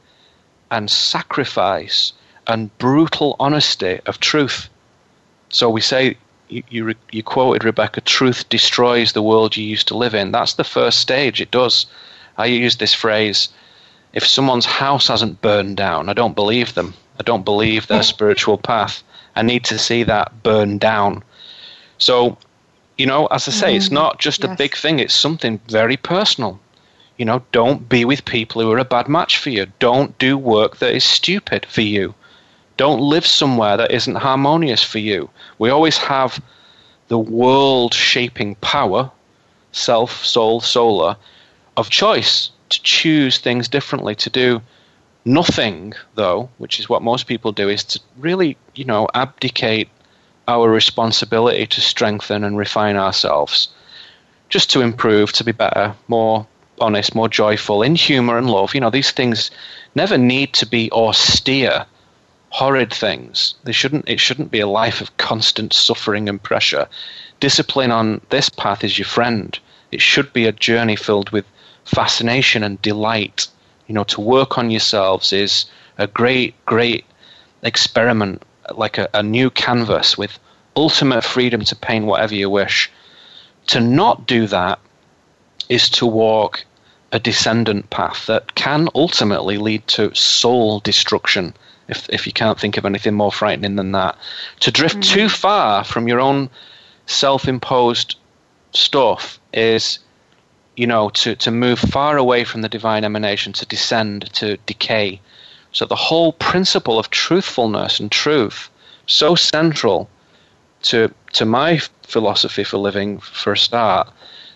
and 0.71 0.89
sacrifice 0.89 2.13
and 2.47 2.75
brutal 2.77 3.35
honesty 3.39 3.99
of 4.05 4.19
truth. 4.19 4.69
So 5.49 5.69
we 5.69 5.81
say 5.81 6.17
you, 6.47 6.63
you, 6.69 6.95
you 7.11 7.23
quoted 7.23 7.65
Rebecca, 7.65 8.01
truth 8.01 8.47
destroys 8.47 9.11
the 9.11 9.21
world 9.21 9.57
you 9.57 9.65
used 9.65 9.89
to 9.89 9.97
live 9.97 10.15
in. 10.15 10.31
That's 10.31 10.53
the 10.53 10.63
first 10.63 10.99
stage. 10.99 11.41
It 11.41 11.51
does. 11.51 11.85
I 12.37 12.45
use 12.45 12.77
this 12.77 12.93
phrase 12.93 13.49
if 14.13 14.25
someone's 14.25 14.65
house 14.65 15.07
hasn't 15.07 15.41
burned 15.41 15.77
down, 15.77 16.09
I 16.09 16.13
don't 16.13 16.35
believe 16.35 16.73
them. 16.73 16.93
I 17.19 17.23
don't 17.23 17.45
believe 17.45 17.87
their 17.87 18.03
spiritual 18.03 18.57
path. 18.57 19.03
I 19.35 19.41
need 19.41 19.63
to 19.65 19.77
see 19.77 20.03
that 20.03 20.43
burn 20.43 20.77
down. 20.77 21.23
So, 21.97 22.37
you 22.97 23.05
know, 23.05 23.27
as 23.27 23.47
I 23.47 23.51
say, 23.51 23.75
it's 23.75 23.89
mm, 23.89 23.93
not 23.93 24.19
just 24.19 24.43
yes. 24.43 24.51
a 24.51 24.55
big 24.55 24.75
thing, 24.75 24.99
it's 24.99 25.13
something 25.13 25.59
very 25.67 25.97
personal. 25.97 26.59
You 27.17 27.25
know, 27.25 27.43
don't 27.51 27.89
be 27.89 28.05
with 28.05 28.23
people 28.25 28.61
who 28.61 28.71
are 28.71 28.77
a 28.77 28.85
bad 28.85 29.07
match 29.07 29.37
for 29.37 29.49
you. 29.49 29.67
Don't 29.79 30.17
do 30.17 30.37
work 30.37 30.77
that 30.77 30.95
is 30.95 31.03
stupid 31.03 31.65
for 31.65 31.81
you. 31.81 32.15
Don't 32.77 33.01
live 33.01 33.25
somewhere 33.25 33.75
that 33.75 33.91
isn't 33.91 34.15
harmonious 34.15 34.83
for 34.83 34.99
you. 34.99 35.29
We 35.57 35.69
always 35.69 35.97
have 35.97 36.41
the 37.09 37.19
world 37.19 37.93
shaping 37.93 38.55
power, 38.55 39.11
self, 39.73 40.25
soul, 40.25 40.61
solar, 40.61 41.17
of 41.75 41.89
choice 41.89 42.51
to 42.69 42.81
choose 42.83 43.37
things 43.37 43.67
differently, 43.67 44.15
to 44.15 44.29
do 44.29 44.61
nothing, 45.25 45.93
though, 46.15 46.49
which 46.57 46.79
is 46.79 46.89
what 46.89 47.01
most 47.01 47.27
people 47.27 47.51
do, 47.51 47.69
is 47.69 47.83
to 47.85 47.99
really, 48.17 48.57
you 48.75 48.85
know, 48.85 49.07
abdicate 49.13 49.89
our 50.47 50.69
responsibility 50.69 51.67
to 51.67 51.81
strengthen 51.81 52.43
and 52.43 52.57
refine 52.57 52.95
ourselves, 52.95 53.69
just 54.49 54.71
to 54.71 54.81
improve, 54.81 55.31
to 55.33 55.43
be 55.43 55.51
better, 55.51 55.95
more 56.07 56.47
honest, 56.81 57.13
more 57.13 57.29
joyful, 57.29 57.83
in 57.83 57.95
humor 57.95 58.37
and 58.37 58.49
love. 58.49 58.73
You 58.73 58.81
know, 58.81 58.89
these 58.89 59.11
things 59.11 59.51
never 59.95 60.17
need 60.17 60.53
to 60.53 60.65
be 60.65 60.91
austere 60.91 61.85
horrid 62.49 62.93
things. 62.93 63.55
They 63.63 63.71
shouldn't. 63.71 64.09
It 64.09 64.19
shouldn't 64.19 64.51
be 64.51 64.59
a 64.59 64.67
life 64.67 65.01
of 65.01 65.15
constant 65.17 65.73
suffering 65.73 66.27
and 66.29 66.41
pressure. 66.41 66.87
Discipline 67.39 67.91
on 67.91 68.21
this 68.29 68.49
path 68.49 68.83
is 68.83 68.97
your 68.97 69.05
friend. 69.05 69.57
It 69.91 70.01
should 70.01 70.33
be 70.33 70.45
a 70.45 70.51
journey 70.51 70.95
filled 70.95 71.29
with 71.29 71.45
fascination 71.85 72.63
and 72.63 72.81
delight. 72.81 73.47
You 73.89 73.95
know, 73.95 74.03
to 74.05 74.21
work 74.21 74.59
on 74.59 74.69
yourselves 74.69 75.33
is 75.33 75.65
a 75.97 76.05
great, 76.05 76.53
great 76.67 77.05
experiment, 77.63 78.43
like 78.73 78.99
a, 78.99 79.09
a 79.15 79.23
new 79.23 79.49
canvas 79.49 80.15
with 80.15 80.37
ultimate 80.75 81.23
freedom 81.23 81.63
to 81.65 81.75
paint 81.75 82.05
whatever 82.05 82.35
you 82.35 82.51
wish. 82.51 82.91
To 83.67 83.79
not 83.79 84.27
do 84.27 84.45
that 84.45 84.77
is 85.69 85.89
to 85.89 86.05
walk 86.05 86.65
a 87.11 87.19
descendant 87.19 87.89
path 87.89 88.27
that 88.27 88.53
can 88.53 88.89
ultimately 88.93 89.57
lead 89.57 89.87
to 89.87 90.13
soul 90.13 90.79
destruction 90.81 91.55
if 91.87 92.07
if 92.09 92.27
you 92.27 92.31
can't 92.31 92.59
think 92.59 92.77
of 92.77 92.85
anything 92.85 93.15
more 93.15 93.31
frightening 93.31 93.75
than 93.75 93.93
that. 93.93 94.15
To 94.59 94.71
drift 94.71 94.97
mm-hmm. 94.97 95.15
too 95.15 95.29
far 95.29 95.83
from 95.83 96.07
your 96.07 96.19
own 96.19 96.51
self-imposed 97.07 98.17
stuff 98.71 99.39
is 99.51 99.97
you 100.79 100.87
know 100.87 101.09
to 101.09 101.35
to 101.35 101.51
move 101.51 101.79
far 101.79 102.17
away 102.17 102.43
from 102.43 102.61
the 102.61 102.69
divine 102.77 103.03
emanation 103.03 103.53
to 103.53 103.65
descend 103.65 104.31
to 104.33 104.57
decay 104.65 105.19
so 105.71 105.85
the 105.85 106.03
whole 106.07 106.33
principle 106.33 106.97
of 106.97 107.09
truthfulness 107.09 107.99
and 107.99 108.11
truth 108.11 108.69
so 109.05 109.35
central 109.35 110.09
to 110.81 111.13
to 111.33 111.45
my 111.45 111.79
philosophy 112.03 112.63
for 112.63 112.77
living 112.77 113.19
for 113.19 113.53
a 113.53 113.57
start 113.57 114.07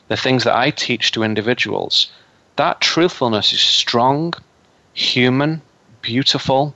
the 0.08 0.18
things 0.18 0.44
that 0.44 0.56
i 0.56 0.70
teach 0.72 1.12
to 1.12 1.24
individuals 1.24 2.12
that 2.56 2.80
truthfulness 2.82 3.54
is 3.54 3.62
strong 3.62 4.34
human 4.94 5.62
beautiful 6.04 6.76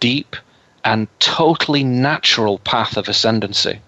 deep 0.00 0.36
and 0.84 1.08
totally 1.18 1.82
natural 1.82 2.58
path 2.58 2.98
of 2.98 3.08
ascendancy. 3.08 3.80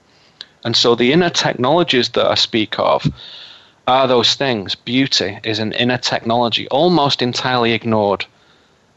And 0.65 0.75
so 0.75 0.95
the 0.95 1.13
inner 1.13 1.29
technologies 1.29 2.09
that 2.11 2.27
I 2.27 2.35
speak 2.35 2.79
of 2.79 3.07
are 3.87 4.09
those 4.09 4.35
things. 4.35 4.75
Beauty 4.75 5.39
is 5.45 5.59
an 5.59 5.73
inner 5.73 5.99
technology, 5.99 6.69
almost 6.69 7.23
entirely 7.23 7.73
ignored 7.73 8.27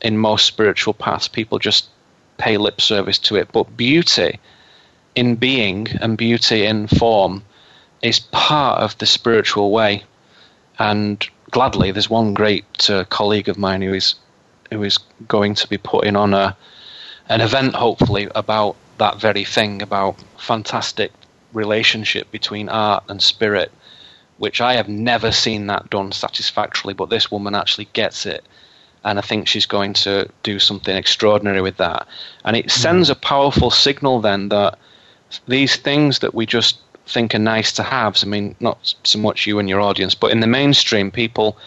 in 0.01 0.17
most 0.17 0.45
spiritual 0.45 0.93
paths. 0.93 1.27
People 1.27 1.59
just 1.59 1.87
pay 2.37 2.57
lip 2.57 2.81
service 2.81 3.19
to 3.19 3.35
it. 3.35 3.51
But 3.51 3.77
beauty 3.77 4.39
in 5.15 5.35
being 5.35 5.87
and 6.01 6.17
beauty 6.17 6.65
in 6.65 6.87
form 6.87 7.43
is 8.01 8.19
part 8.19 8.81
of 8.81 8.97
the 8.97 9.05
spiritual 9.05 9.71
way. 9.71 10.03
And 10.79 11.27
gladly, 11.51 11.91
there's 11.91 12.09
one 12.09 12.33
great 12.33 12.89
uh, 12.89 13.03
colleague 13.05 13.49
of 13.49 13.57
mine 13.57 13.81
who 13.81 13.93
is 13.93 14.15
who 14.71 14.83
is 14.83 14.99
going 15.27 15.55
to 15.55 15.67
be 15.67 15.77
putting 15.77 16.15
on 16.15 16.33
a 16.33 16.55
an 17.27 17.41
event, 17.41 17.75
hopefully, 17.75 18.27
about 18.33 18.75
that 18.97 19.19
very 19.19 19.43
thing, 19.43 19.81
about 19.81 20.15
fantastic 20.37 21.11
relationship 21.53 22.31
between 22.31 22.69
art 22.69 23.03
and 23.07 23.21
spirit, 23.21 23.71
which 24.39 24.61
I 24.61 24.73
have 24.73 24.89
never 24.89 25.31
seen 25.31 25.67
that 25.67 25.89
done 25.89 26.11
satisfactorily, 26.11 26.93
but 26.93 27.09
this 27.09 27.29
woman 27.29 27.53
actually 27.53 27.89
gets 27.93 28.25
it. 28.25 28.43
And 29.03 29.19
I 29.19 29.21
think 29.21 29.47
she's 29.47 29.65
going 29.65 29.93
to 29.93 30.29
do 30.43 30.59
something 30.59 30.95
extraordinary 30.95 31.61
with 31.61 31.77
that. 31.77 32.07
And 32.43 32.55
it 32.57 32.71
sends 32.71 33.09
mm. 33.09 33.11
a 33.11 33.15
powerful 33.15 33.69
signal 33.69 34.19
then 34.19 34.49
that 34.49 34.77
these 35.47 35.75
things 35.75 36.19
that 36.19 36.33
we 36.33 36.45
just 36.45 36.79
think 37.05 37.35
are 37.35 37.39
nice 37.39 37.71
to 37.73 37.83
have, 37.83 38.17
I 38.23 38.25
mean, 38.25 38.55
not 38.59 38.93
so 39.03 39.19
much 39.19 39.45
you 39.45 39.59
and 39.59 39.69
your 39.69 39.79
audience, 39.79 40.15
but 40.15 40.31
in 40.31 40.39
the 40.39 40.47
mainstream, 40.47 41.11
people 41.11 41.57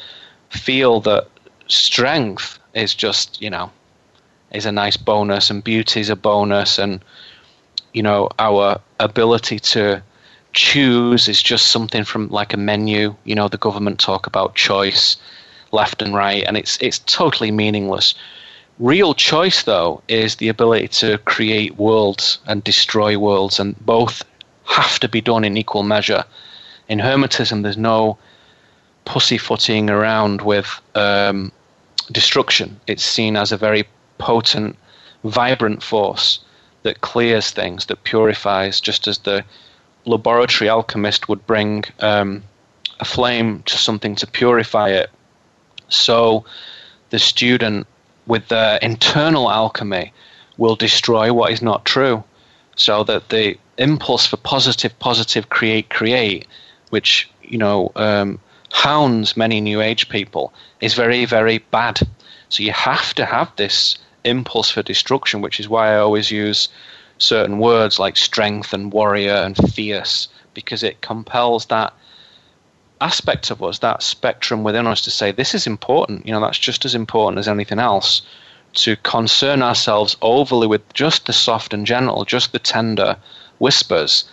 feel 0.50 1.00
that 1.00 1.28
strength 1.68 2.58
is 2.74 2.94
just, 2.94 3.40
you 3.40 3.50
know, 3.50 3.70
is 4.52 4.66
a 4.66 4.72
nice 4.72 4.96
bonus, 4.96 5.50
and 5.50 5.64
beauty 5.64 6.00
is 6.00 6.10
a 6.10 6.16
bonus, 6.16 6.78
and 6.78 7.02
you 7.92 8.02
know 8.02 8.28
our 8.38 8.80
ability 9.00 9.58
to 9.58 10.02
choose 10.52 11.28
is 11.28 11.42
just 11.42 11.68
something 11.68 12.04
from 12.04 12.28
like 12.28 12.52
a 12.52 12.56
menu. 12.56 13.14
You 13.24 13.34
know, 13.34 13.48
the 13.48 13.58
government 13.58 13.98
talk 13.98 14.26
about 14.26 14.54
choice, 14.54 15.16
left 15.72 16.02
and 16.02 16.14
right, 16.14 16.44
and 16.46 16.56
it's 16.56 16.78
it's 16.80 16.98
totally 17.00 17.50
meaningless. 17.50 18.14
Real 18.78 19.14
choice, 19.14 19.62
though, 19.62 20.02
is 20.08 20.36
the 20.36 20.48
ability 20.48 20.88
to 20.88 21.18
create 21.18 21.76
worlds 21.76 22.38
and 22.46 22.64
destroy 22.64 23.18
worlds, 23.18 23.60
and 23.60 23.78
both 23.84 24.24
have 24.64 24.98
to 25.00 25.08
be 25.08 25.20
done 25.20 25.44
in 25.44 25.56
equal 25.56 25.82
measure. 25.82 26.24
In 26.88 26.98
Hermetism, 26.98 27.62
there's 27.62 27.76
no 27.76 28.18
pussyfooting 29.04 29.90
around 29.90 30.42
with 30.42 30.80
um, 30.94 31.52
destruction. 32.10 32.80
It's 32.86 33.04
seen 33.04 33.36
as 33.36 33.52
a 33.52 33.56
very 33.56 33.86
potent, 34.18 34.76
vibrant 35.24 35.82
force 35.82 36.40
that 36.82 37.00
clears 37.00 37.50
things, 37.50 37.86
that 37.86 38.04
purifies, 38.04 38.80
just 38.80 39.06
as 39.06 39.18
the 39.18 39.44
laboratory 40.04 40.68
alchemist 40.68 41.28
would 41.28 41.46
bring 41.46 41.84
um, 42.00 42.42
a 43.00 43.04
flame 43.04 43.62
to 43.64 43.76
something 43.76 44.14
to 44.16 44.26
purify 44.26 44.90
it. 44.90 45.10
So 45.88 46.44
the 47.10 47.18
student, 47.18 47.86
with 48.26 48.48
their 48.48 48.78
internal 48.78 49.50
alchemy, 49.50 50.12
will 50.56 50.76
destroy 50.76 51.32
what 51.32 51.52
is 51.52 51.62
not 51.62 51.84
true. 51.84 52.24
So 52.76 53.04
that 53.04 53.28
the 53.28 53.58
impulse 53.78 54.26
for 54.26 54.36
positive, 54.38 54.98
positive, 54.98 55.48
create, 55.48 55.90
create, 55.90 56.46
which 56.90 57.30
you 57.42 57.58
know 57.58 57.92
um, 57.96 58.38
hounds 58.72 59.36
many 59.36 59.60
New 59.60 59.80
Age 59.80 60.08
people, 60.08 60.52
is 60.80 60.94
very, 60.94 61.24
very 61.26 61.58
bad. 61.58 62.00
So 62.48 62.62
you 62.62 62.72
have 62.72 63.14
to 63.14 63.24
have 63.24 63.54
this 63.56 63.96
impulse 64.24 64.70
for 64.70 64.82
destruction, 64.82 65.42
which 65.42 65.60
is 65.60 65.68
why 65.68 65.92
I 65.92 65.98
always 65.98 66.30
use 66.30 66.68
certain 67.22 67.58
words 67.58 67.98
like 67.98 68.16
strength 68.16 68.72
and 68.72 68.92
warrior 68.92 69.34
and 69.34 69.56
fierce, 69.72 70.28
because 70.54 70.82
it 70.82 71.00
compels 71.00 71.66
that 71.66 71.92
aspect 73.00 73.50
of 73.50 73.62
us, 73.62 73.80
that 73.80 74.02
spectrum 74.02 74.62
within 74.62 74.86
us 74.86 75.02
to 75.02 75.10
say, 75.10 75.32
this 75.32 75.54
is 75.54 75.66
important. 75.66 76.26
You 76.26 76.32
know, 76.32 76.40
that's 76.40 76.58
just 76.58 76.84
as 76.84 76.94
important 76.94 77.38
as 77.38 77.48
anything 77.48 77.78
else. 77.78 78.22
To 78.74 78.96
concern 78.96 79.62
ourselves 79.62 80.16
overly 80.22 80.66
with 80.66 80.94
just 80.94 81.26
the 81.26 81.32
soft 81.32 81.74
and 81.74 81.86
gentle, 81.86 82.24
just 82.24 82.52
the 82.52 82.58
tender 82.58 83.16
whispers. 83.58 84.24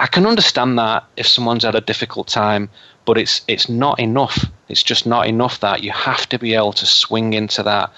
I 0.00 0.06
can 0.06 0.26
understand 0.26 0.78
that 0.78 1.04
if 1.16 1.26
someone's 1.26 1.64
had 1.64 1.74
a 1.74 1.80
difficult 1.80 2.26
time, 2.26 2.70
but 3.04 3.18
it's 3.18 3.42
it's 3.48 3.68
not 3.68 4.00
enough. 4.00 4.46
It's 4.68 4.82
just 4.82 5.06
not 5.06 5.26
enough 5.26 5.60
that 5.60 5.82
you 5.82 5.90
have 5.92 6.26
to 6.30 6.38
be 6.38 6.54
able 6.54 6.72
to 6.72 6.86
swing 6.86 7.34
into 7.34 7.62
that 7.64 7.92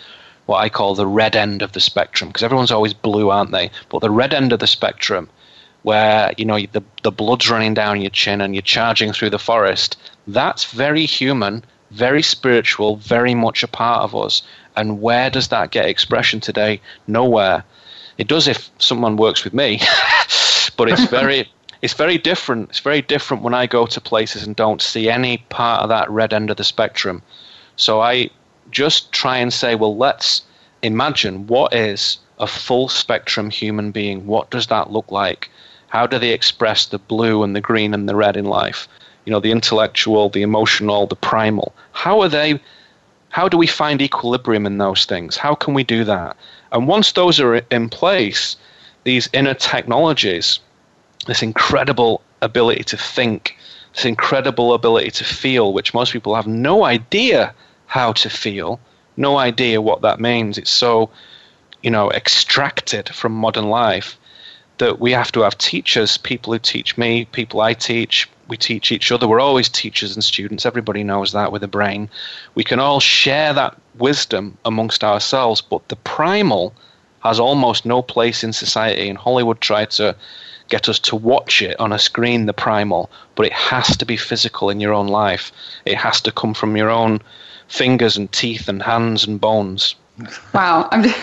what 0.47 0.59
I 0.59 0.69
call 0.69 0.95
the 0.95 1.07
red 1.07 1.37
end 1.37 1.63
of 1.63 1.73
the 1.73 1.81
spectrum 1.81 2.29
because 2.29 2.43
everyone's 2.43 2.71
always 2.71 2.95
blue, 2.95 3.31
aren't 3.31 3.53
they? 3.53 3.71
But 3.89 4.01
the 4.01 4.11
red 4.11 4.35
end 4.35 4.53
of 4.53 4.61
the 4.61 4.67
spectrum, 4.67 5.29
where 5.83 6.33
you 6.37 6.45
know 6.45 6.59
the 6.59 6.83
the 7.03 7.13
blood's 7.13 7.51
running 7.51 7.75
down 7.75 8.01
your 8.01 8.11
chin 8.11 8.41
and 8.41 8.55
you're 8.55 8.63
charging 8.63 9.13
through 9.13 9.31
the 9.31 9.39
forest, 9.39 9.97
that's 10.27 10.65
very 10.65 11.07
human, 11.07 11.65
very 11.91 12.23
spiritual, 12.23 12.97
very 12.97 13.35
much 13.35 13.63
a 13.63 13.69
part 13.69 14.03
of 14.03 14.15
us. 14.15 14.43
And 14.77 15.01
where 15.01 15.31
does 15.31 15.49
that 15.49 15.71
get 15.71 15.87
expression 15.87 16.41
today? 16.41 16.81
Nowhere. 17.07 17.65
It 18.19 18.29
does 18.29 18.49
if 18.49 18.71
someone 18.79 19.17
works 19.17 19.45
with 19.45 19.55
me, 19.55 19.81
but 20.77 20.89
it's 20.89 21.07
very 21.07 21.49
it's 21.83 21.95
very 21.95 22.19
different. 22.19 22.71
It's 22.71 22.81
very 22.81 23.03
different 23.03 23.43
when 23.43 23.55
I 23.55 23.67
go 23.67 23.87
to 23.87 24.01
places 24.01 24.47
and 24.47 24.57
don't 24.57 24.83
see 24.83 25.09
any 25.09 25.39
part 25.39 25.83
of 25.83 25.89
that 25.91 26.11
red 26.11 26.33
end 26.33 26.51
of 26.51 26.57
the 26.57 26.65
spectrum. 26.65 27.23
So 27.77 28.01
I 28.01 28.31
just 28.71 29.13
try 29.13 29.39
and 29.39 29.53
say, 29.53 29.75
well, 29.75 29.97
let's 29.97 30.43
imagine 30.83 31.47
what 31.47 31.75
is 31.75 32.19
a 32.39 32.47
full 32.47 32.89
spectrum 32.89 33.51
human 33.51 33.91
being. 33.91 34.27
What 34.27 34.51
does 34.51 34.67
that 34.69 34.91
look 34.91 35.11
like? 35.11 35.51
How 35.89 36.07
do 36.07 36.19
they 36.19 36.33
express 36.33 36.87
the 36.87 36.99
blue 36.99 37.43
and 37.43 37.55
the 37.55 37.61
green 37.61 37.95
and 37.95 38.09
the 38.09 38.17
red 38.17 38.37
in 38.37 38.47
life? 38.47 38.89
You 39.25 39.31
know, 39.31 39.41
the 39.41 39.53
intellectual, 39.53 40.29
the 40.29 40.43
emotional, 40.43 41.07
the 41.07 41.17
primal. 41.17 41.75
How 41.93 42.21
are 42.21 42.29
they? 42.29 42.61
How 43.31 43.49
do 43.49 43.57
we 43.57 43.67
find 43.67 44.03
equilibrium 44.03 44.67
in 44.67 44.79
those 44.79 45.07
things? 45.07 45.37
How 45.37 45.55
can 45.55 45.75
we 45.75 45.85
do 45.85 46.05
that? 46.05 46.37
And 46.73 46.87
once 46.89 47.13
those 47.13 47.41
are 47.41 47.57
in 47.57 47.89
place, 47.89 48.57
these 49.05 49.29
inner 49.33 49.55
technologies, 49.55 50.59
this 51.27 51.43
incredible 51.43 52.23
ability 52.43 52.85
to 52.85 52.97
think, 52.97 53.57
this 53.95 54.05
incredible 54.05 54.75
ability 54.75 55.11
to 55.13 55.25
feel, 55.25 55.73
which 55.73 55.95
most 55.95 56.13
people 56.13 56.35
have 56.35 56.47
no 56.47 56.85
idea 56.85 57.55
how 57.95 58.11
to 58.11 58.29
feel, 58.29 58.81
no 59.17 59.37
idea 59.37 59.81
what 59.81 60.03
that 60.03 60.19
means. 60.19 60.59
It's 60.59 60.69
so, 60.69 61.11
you 61.81 61.93
know, 61.93 62.11
extracted 62.11 63.09
from 63.09 63.31
modern 63.31 63.69
life 63.69 64.19
that 64.79 64.99
we 64.99 65.13
have 65.13 65.31
to 65.31 65.43
have 65.43 65.57
teachers, 65.57 66.19
people 66.19 66.53
who 66.53 66.59
teach 66.59 66.99
me, 66.99 67.25
people 67.27 67.61
I 67.61 67.75
teach, 67.75 68.29
we 68.49 68.57
teach 68.57 68.91
each 68.91 69.13
other. 69.13 69.29
We're 69.29 69.39
always 69.39 69.69
teachers 69.69 70.17
and 70.17 70.25
students. 70.25 70.67
Everybody 70.67 71.05
knows 71.05 71.31
that 71.35 71.53
with 71.53 71.63
a 71.63 71.69
brain. 71.69 72.11
We 72.57 72.65
can 72.65 72.81
all 72.81 72.99
share 72.99 73.53
that 73.55 73.81
wisdom 73.97 74.59
amongst 74.65 75.05
ourselves, 75.05 75.61
but 75.61 75.89
the 75.89 75.95
primal 75.95 76.75
has 77.23 77.39
almost 77.39 77.87
no 77.87 78.03
place 78.03 78.43
in 78.43 78.53
society, 78.53 79.09
and 79.09 79.17
Hollywood 79.17 79.61
tried 79.61 79.93
to 79.93 80.17
get 80.69 80.89
us 80.89 80.99
to 80.99 81.15
watch 81.15 81.63
it 81.63 81.79
on 81.79 81.93
a 81.93 81.99
screen, 82.01 82.47
the 82.47 82.53
primal, 82.53 83.09
but 83.37 83.47
it 83.47 83.53
has 83.53 83.97
to 83.99 84.05
be 84.05 84.17
physical 84.17 84.69
in 84.69 84.81
your 84.81 84.95
own 84.95 85.07
life. 85.07 85.53
It 85.85 85.97
has 85.97 86.23
to 86.23 86.33
come 86.33 86.55
from 86.55 86.77
your 86.77 86.91
own 86.91 87.23
fingers 87.75 88.17
and 88.17 88.31
teeth 88.31 88.69
and 88.69 88.81
hands 88.83 89.27
and 89.27 89.41
bones. 89.41 89.97
Wow. 90.53 90.89
I'm 90.93 91.03
just 91.03 91.19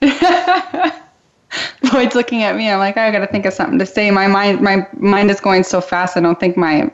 Boyd's 1.92 2.14
looking 2.14 2.44
at 2.44 2.56
me. 2.56 2.70
I'm 2.70 2.78
like, 2.78 2.96
I 2.96 3.10
got 3.10 3.18
to 3.18 3.26
think 3.26 3.44
of 3.46 3.52
something 3.52 3.78
to 3.78 3.86
say. 3.86 4.10
My 4.10 4.28
mind, 4.28 4.60
my 4.60 4.86
mind 4.96 5.30
is 5.30 5.40
going 5.40 5.64
so 5.64 5.80
fast. 5.80 6.16
I 6.16 6.20
don't 6.20 6.38
think 6.38 6.56
my 6.56 6.90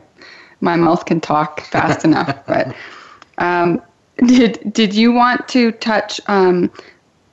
my 0.60 0.74
mouth 0.74 1.04
can 1.04 1.20
talk 1.20 1.60
fast 1.60 2.04
enough. 2.04 2.36
But 2.46 2.74
um, 3.36 3.80
did 4.26 4.72
did 4.72 4.94
you 4.94 5.12
want 5.12 5.46
to 5.48 5.70
touch 5.72 6.20
um, 6.26 6.70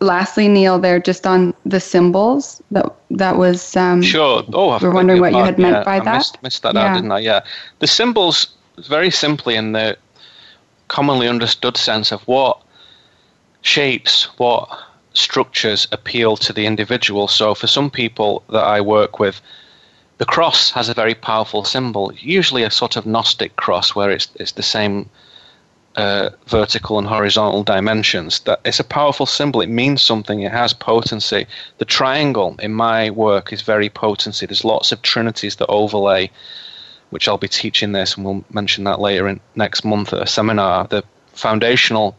lastly, 0.02 0.48
Neil, 0.48 0.78
there 0.78 1.00
just 1.00 1.26
on 1.26 1.54
the 1.66 1.80
symbols 1.80 2.62
that 2.72 2.94
that 3.12 3.38
was. 3.38 3.76
Um, 3.76 4.02
sure. 4.02 4.44
Oh, 4.54 4.78
we're 4.82 4.92
wondering 4.92 5.22
what 5.22 5.32
you 5.32 5.44
had 5.44 5.58
meant 5.58 5.78
yeah, 5.78 5.84
by 5.84 5.96
I 5.96 6.00
that. 6.02 6.18
Missed, 6.18 6.44
missed 6.44 6.64
that 6.64 6.76
yeah. 6.76 6.86
out, 6.86 6.96
didn't 6.96 7.12
I? 7.12 7.20
Yeah. 7.20 7.44
The 7.80 7.88
symbols, 7.88 8.48
very 8.78 9.10
simply, 9.10 9.56
in 9.56 9.72
the 9.72 9.98
commonly 10.88 11.28
understood 11.28 11.78
sense 11.78 12.12
of 12.12 12.22
what 12.28 12.62
shapes, 13.62 14.26
what 14.38 14.70
structures 15.14 15.88
appeal 15.92 16.38
to 16.38 16.54
the 16.54 16.66
individual. 16.66 17.28
So, 17.28 17.56
for 17.56 17.68
some 17.68 17.90
people 17.90 18.44
that 18.50 18.64
I 18.64 18.82
work 18.82 19.20
with, 19.20 19.42
the 20.18 20.26
cross 20.26 20.72
has 20.72 20.90
a 20.90 20.94
very 20.94 21.16
powerful 21.16 21.64
symbol, 21.64 22.14
usually 22.18 22.64
a 22.64 22.72
sort 22.72 22.96
of 22.96 23.06
Gnostic 23.06 23.56
cross, 23.56 23.96
where 23.96 24.12
it's 24.12 24.30
it's 24.36 24.54
the 24.54 24.64
same 24.64 25.10
uh, 25.96 26.30
vertical 26.48 26.98
and 27.00 27.08
horizontal 27.08 27.64
dimensions. 27.64 28.40
That 28.42 28.62
it's 28.66 28.80
a 28.80 28.84
powerful 28.84 29.26
symbol. 29.26 29.62
It 29.62 29.70
means 29.70 30.02
something. 30.02 30.42
It 30.42 30.52
has 30.52 30.74
potency. 30.74 31.48
The 31.78 31.86
triangle 31.86 32.56
in 32.60 32.74
my 32.74 33.10
work 33.10 33.52
is 33.52 33.62
very 33.62 33.90
potency. 33.90 34.46
There's 34.46 34.66
lots 34.66 34.92
of 34.92 35.02
trinities 35.02 35.56
that 35.58 35.68
overlay, 35.68 36.32
which 37.10 37.28
I'll 37.28 37.38
be 37.38 37.48
teaching 37.48 37.92
this, 37.92 38.16
and 38.16 38.26
we'll 38.26 38.46
mention 38.52 38.84
that 38.86 39.00
later 39.00 39.28
in 39.28 39.40
next 39.56 39.86
month 39.86 40.14
at 40.14 40.22
a 40.22 40.28
seminar. 40.28 40.88
The 40.88 41.04
foundational 41.34 42.16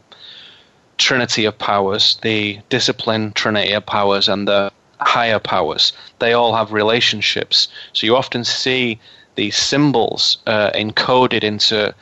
trinity 0.97 1.45
of 1.45 1.57
powers, 1.57 2.17
the 2.21 2.59
discipline 2.69 3.33
trinity 3.33 3.73
of 3.73 3.85
powers, 3.85 4.27
and 4.27 4.47
the 4.47 4.71
higher 4.99 5.39
powers. 5.39 5.93
They 6.19 6.33
all 6.33 6.55
have 6.55 6.71
relationships. 6.73 7.67
So 7.93 8.07
you 8.07 8.15
often 8.15 8.43
see 8.43 8.99
these 9.35 9.55
symbols 9.55 10.37
uh, 10.47 10.71
encoded 10.71 11.43
into 11.43 11.93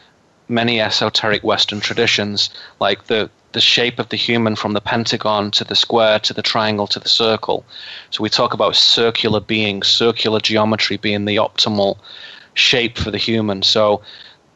many 0.48 0.80
esoteric 0.80 1.44
Western 1.44 1.82
traditions, 1.82 2.50
like 2.80 3.06
the 3.06 3.30
the 3.52 3.62
shape 3.62 4.00
of 4.00 4.10
the 4.10 4.18
human 4.18 4.54
from 4.54 4.74
the 4.74 4.82
pentagon 4.82 5.50
to 5.50 5.64
the 5.64 5.76
square 5.76 6.20
to 6.20 6.34
the 6.34 6.42
triangle 6.42 6.88
to 6.88 7.00
the 7.00 7.08
circle. 7.08 7.64
So 8.10 8.22
we 8.22 8.30
talk 8.30 8.54
about 8.54 8.76
circular 8.76 9.40
beings, 9.40 9.88
circular 9.88 10.42
geometry 10.42 10.98
being 10.98 11.24
the 11.24 11.38
optimal 11.38 11.98
shape 12.56 12.98
for 12.98 13.12
the 13.12 13.18
human. 13.18 13.62
So 13.62 14.02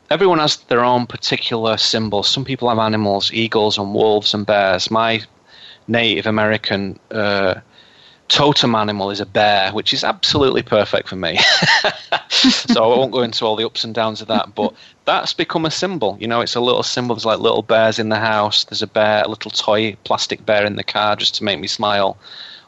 everyone 0.09 0.39
has 0.39 0.57
their 0.57 0.83
own 0.83 1.05
particular 1.05 1.77
symbols. 1.77 2.27
Some 2.27 2.45
people 2.45 2.69
have 2.69 2.79
animals, 2.79 3.31
eagles 3.31 3.77
and 3.77 3.93
wolves 3.93 4.33
and 4.33 4.45
bears. 4.45 4.89
My 4.89 5.21
Native 5.87 6.25
American 6.25 6.99
uh, 7.11 7.55
totem 8.27 8.75
animal 8.75 9.11
is 9.11 9.19
a 9.19 9.25
bear, 9.25 9.71
which 9.71 9.93
is 9.93 10.03
absolutely 10.03 10.61
perfect 10.61 11.09
for 11.09 11.15
me. 11.15 11.37
so 12.29 12.83
I 12.83 12.87
won't 12.87 13.11
go 13.11 13.21
into 13.21 13.45
all 13.45 13.55
the 13.55 13.65
ups 13.65 13.83
and 13.83 13.93
downs 13.93 14.21
of 14.21 14.27
that, 14.27 14.55
but 14.55 14.73
that's 15.05 15.33
become 15.33 15.65
a 15.65 15.71
symbol. 15.71 16.17
You 16.19 16.27
know, 16.27 16.41
it's 16.41 16.55
a 16.55 16.61
little 16.61 16.83
symbol. 16.83 17.15
There's 17.15 17.25
like 17.25 17.39
little 17.39 17.63
bears 17.63 17.99
in 17.99 18.09
the 18.09 18.19
house. 18.19 18.63
There's 18.65 18.83
a 18.83 18.87
bear, 18.87 19.23
a 19.23 19.27
little 19.27 19.51
toy 19.51 19.95
plastic 20.03 20.45
bear 20.45 20.65
in 20.65 20.75
the 20.75 20.83
car 20.83 21.15
just 21.15 21.35
to 21.35 21.43
make 21.43 21.59
me 21.59 21.67
smile. 21.67 22.17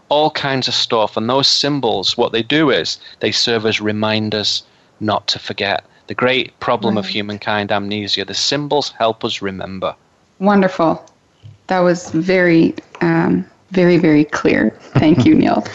All 0.09 0.31
kinds 0.31 0.67
of 0.67 0.73
stuff. 0.73 1.15
And 1.15 1.29
those 1.29 1.47
symbols, 1.47 2.17
what 2.17 2.33
they 2.33 2.43
do 2.43 2.69
is 2.69 2.97
they 3.19 3.31
serve 3.31 3.65
as 3.65 3.79
reminders 3.79 4.63
not 5.01 5.27
to 5.27 5.39
forget. 5.39 5.85
The 6.07 6.13
great 6.13 6.57
problem 6.59 6.95
right. 6.95 7.05
of 7.05 7.09
humankind, 7.09 7.71
amnesia. 7.71 8.25
The 8.25 8.33
symbols 8.33 8.89
help 8.97 9.23
us 9.23 9.41
remember. 9.41 9.95
Wonderful. 10.39 11.05
That 11.67 11.79
was 11.79 12.09
very 12.11 12.75
um, 13.01 13.45
very, 13.71 13.97
very 13.97 14.25
clear. 14.25 14.77
Thank 14.95 15.25
you, 15.25 15.35
Neil. 15.41 15.65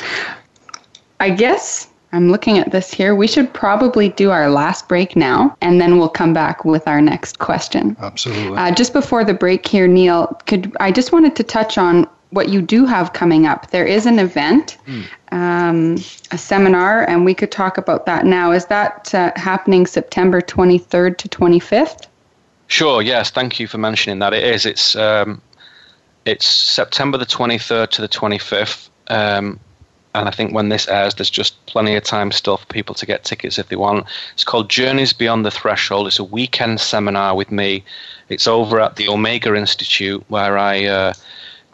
I 1.21 1.31
guess 1.31 1.89
I'm 2.13 2.31
looking 2.31 2.59
at 2.59 2.71
this 2.71 2.93
here. 2.93 3.15
We 3.15 3.27
should 3.27 3.53
probably 3.53 4.11
do 4.11 4.31
our 4.31 4.49
last 4.51 4.89
break 4.89 5.17
now, 5.17 5.57
and 5.61 5.81
then 5.81 5.99
we'll 5.99 6.09
come 6.09 6.33
back 6.33 6.65
with 6.65 6.87
our 6.87 7.01
next 7.01 7.39
question. 7.39 7.97
Absolutely. 8.01 8.57
Uh, 8.57 8.71
just 8.71 8.93
before 8.93 9.25
the 9.25 9.35
break 9.35 9.67
here, 9.67 9.89
Neil, 9.89 10.27
could 10.47 10.75
I 10.79 10.93
just 10.93 11.13
wanted 11.13 11.35
to 11.37 11.43
touch 11.43 11.79
on 11.79 12.09
what 12.31 12.49
you 12.49 12.61
do 12.61 12.87
have 12.87 13.13
coming 13.13 13.47
up. 13.47 13.71
There 13.71 13.87
is 13.87 14.07
an 14.07 14.19
event, 14.19 14.79
mm. 14.87 15.05
um, 15.33 15.97
a 16.31 16.39
seminar, 16.39 17.09
and 17.09 17.25
we 17.25 17.35
could 17.35 17.53
talk 17.53 17.79
about 17.79 18.07
that 18.07 18.27
now. 18.27 18.53
Is 18.53 18.67
that 18.67 19.15
uh, 19.15 19.33
happening 19.37 19.87
September 19.87 20.41
23rd 20.41 21.17
to 21.19 21.29
25th? 21.29 22.07
Sure. 22.69 23.01
Yes. 23.01 23.31
Thank 23.31 23.61
you 23.61 23.69
for 23.69 23.79
mentioning 23.79 24.19
that. 24.19 24.35
It 24.35 24.43
is. 24.43 24.67
It's 24.67 24.97
um, 24.97 25.41
it's 26.25 26.47
September 26.47 27.17
the 27.17 27.27
23rd 27.27 27.91
to 27.91 28.03
the 28.03 28.09
25th. 28.09 28.89
Um, 29.07 29.61
and 30.15 30.27
I 30.27 30.31
think 30.31 30.53
when 30.53 30.71
this 30.71 30.89
airs, 30.89 31.15
there's 31.15 31.31
just 31.31 31.65
plenty 31.67 31.95
of 31.95 32.03
time 32.03 32.33
still 32.33 32.57
for 32.57 32.67
people 32.67 32.95
to 32.97 33.07
get 33.07 33.23
tickets 33.23 33.59
if 33.59 33.69
they 33.69 33.77
want. 33.77 34.07
It's 34.33 34.45
called 34.45 34.71
Journeys 34.71 35.13
Beyond 35.13 35.45
the 35.45 35.51
Threshold. 35.51 36.07
It's 36.07 36.19
a 36.19 36.25
weekend 36.25 36.81
seminar 36.81 37.37
with 37.37 37.53
me. 37.53 37.85
It's 38.29 38.47
over 38.47 38.81
at 38.81 38.97
the 38.97 39.09
Omega 39.09 39.55
Institute 39.55 40.25
where 40.29 40.57
I 40.57 40.87
uh, 40.87 41.13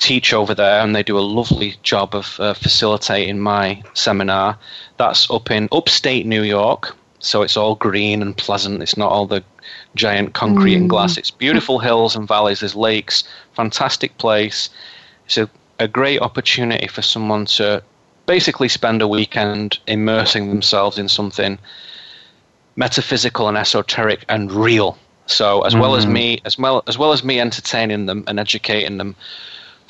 teach 0.03 0.35
over 0.35 0.55
there, 0.55 0.81
and 0.81 0.95
they 0.95 1.03
do 1.05 1.17
a 1.17 1.21
lovely 1.21 1.77
job 1.83 2.15
of 2.15 2.39
uh, 2.41 2.55
facilitating 2.55 3.39
my 3.39 3.83
seminar. 3.95 4.59
That's 4.97 5.31
up 5.31 5.51
in 5.51 5.69
upstate 5.71 6.27
New 6.27 6.43
York, 6.43 6.97
so 7.21 7.43
it's 7.43 7.57
all 7.57 7.77
green 7.77 8.21
and 8.21 8.37
pleasant. 8.37 8.83
It's 8.83 8.97
not 8.97 9.13
all 9.13 9.27
the 9.27 9.45
giant 9.95 10.35
concrete 10.35 10.75
mm. 10.75 10.83
and 10.83 10.91
glass. 10.91 11.17
It's 11.17 11.31
beautiful 11.31 11.79
hills 11.89 12.17
and 12.17 12.27
valleys. 12.27 12.61
There's 12.61 12.75
lakes. 12.75 13.23
Fantastic 13.55 14.19
place. 14.19 14.71
It's 15.27 15.39
a, 15.39 15.49
a 15.79 15.87
great 15.87 16.21
opportunity 16.21 16.89
for 16.89 17.03
someone 17.03 17.47
to 17.47 17.83
basically 18.27 18.69
spend 18.69 19.03
a 19.03 19.09
weekend 19.09 19.79
immersing 19.87 20.49
themselves 20.49 20.99
in 20.99 21.09
something 21.09 21.59
metaphysical 22.75 23.47
and 23.49 23.57
esoteric 23.57 24.25
and 24.29 24.51
real. 24.51 24.99
So 25.27 25.63
as 25.63 25.75
mm 25.75 25.81
well 25.81 25.95
as 25.95 26.07
mm. 26.07 26.13
me, 26.13 26.41
as 26.45 26.59
well 26.59 26.83
as 26.89 26.99
well 26.99 27.13
as 27.13 27.23
me 27.23 27.39
entertaining 27.39 28.07
them 28.07 28.25
and 28.27 28.41
educating 28.41 28.99
them 28.99 29.15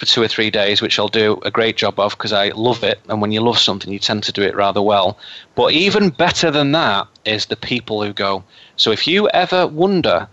for 0.02 0.06
two 0.06 0.22
or 0.22 0.26
three 0.26 0.50
days, 0.50 0.82
which 0.82 0.98
I'll 0.98 1.06
do 1.06 1.38
a 1.44 1.50
great 1.52 1.76
job 1.76 2.00
of 2.00 2.10
because 2.10 2.32
I 2.32 2.48
love 2.48 2.82
it. 2.82 2.98
And 3.08 3.22
when 3.22 3.30
you 3.30 3.40
love 3.40 3.60
something, 3.60 3.92
you 3.92 4.00
tend 4.00 4.24
to 4.24 4.32
do 4.32 4.42
it 4.42 4.56
rather 4.56 4.82
well. 4.82 5.16
But 5.54 5.74
even 5.74 6.10
better 6.10 6.50
than 6.50 6.72
that 6.72 7.06
is 7.24 7.46
the 7.46 7.54
people 7.54 8.02
who 8.02 8.12
go. 8.12 8.42
So 8.74 8.90
if 8.90 9.06
you 9.06 9.28
ever 9.28 9.64
wonder 9.68 10.26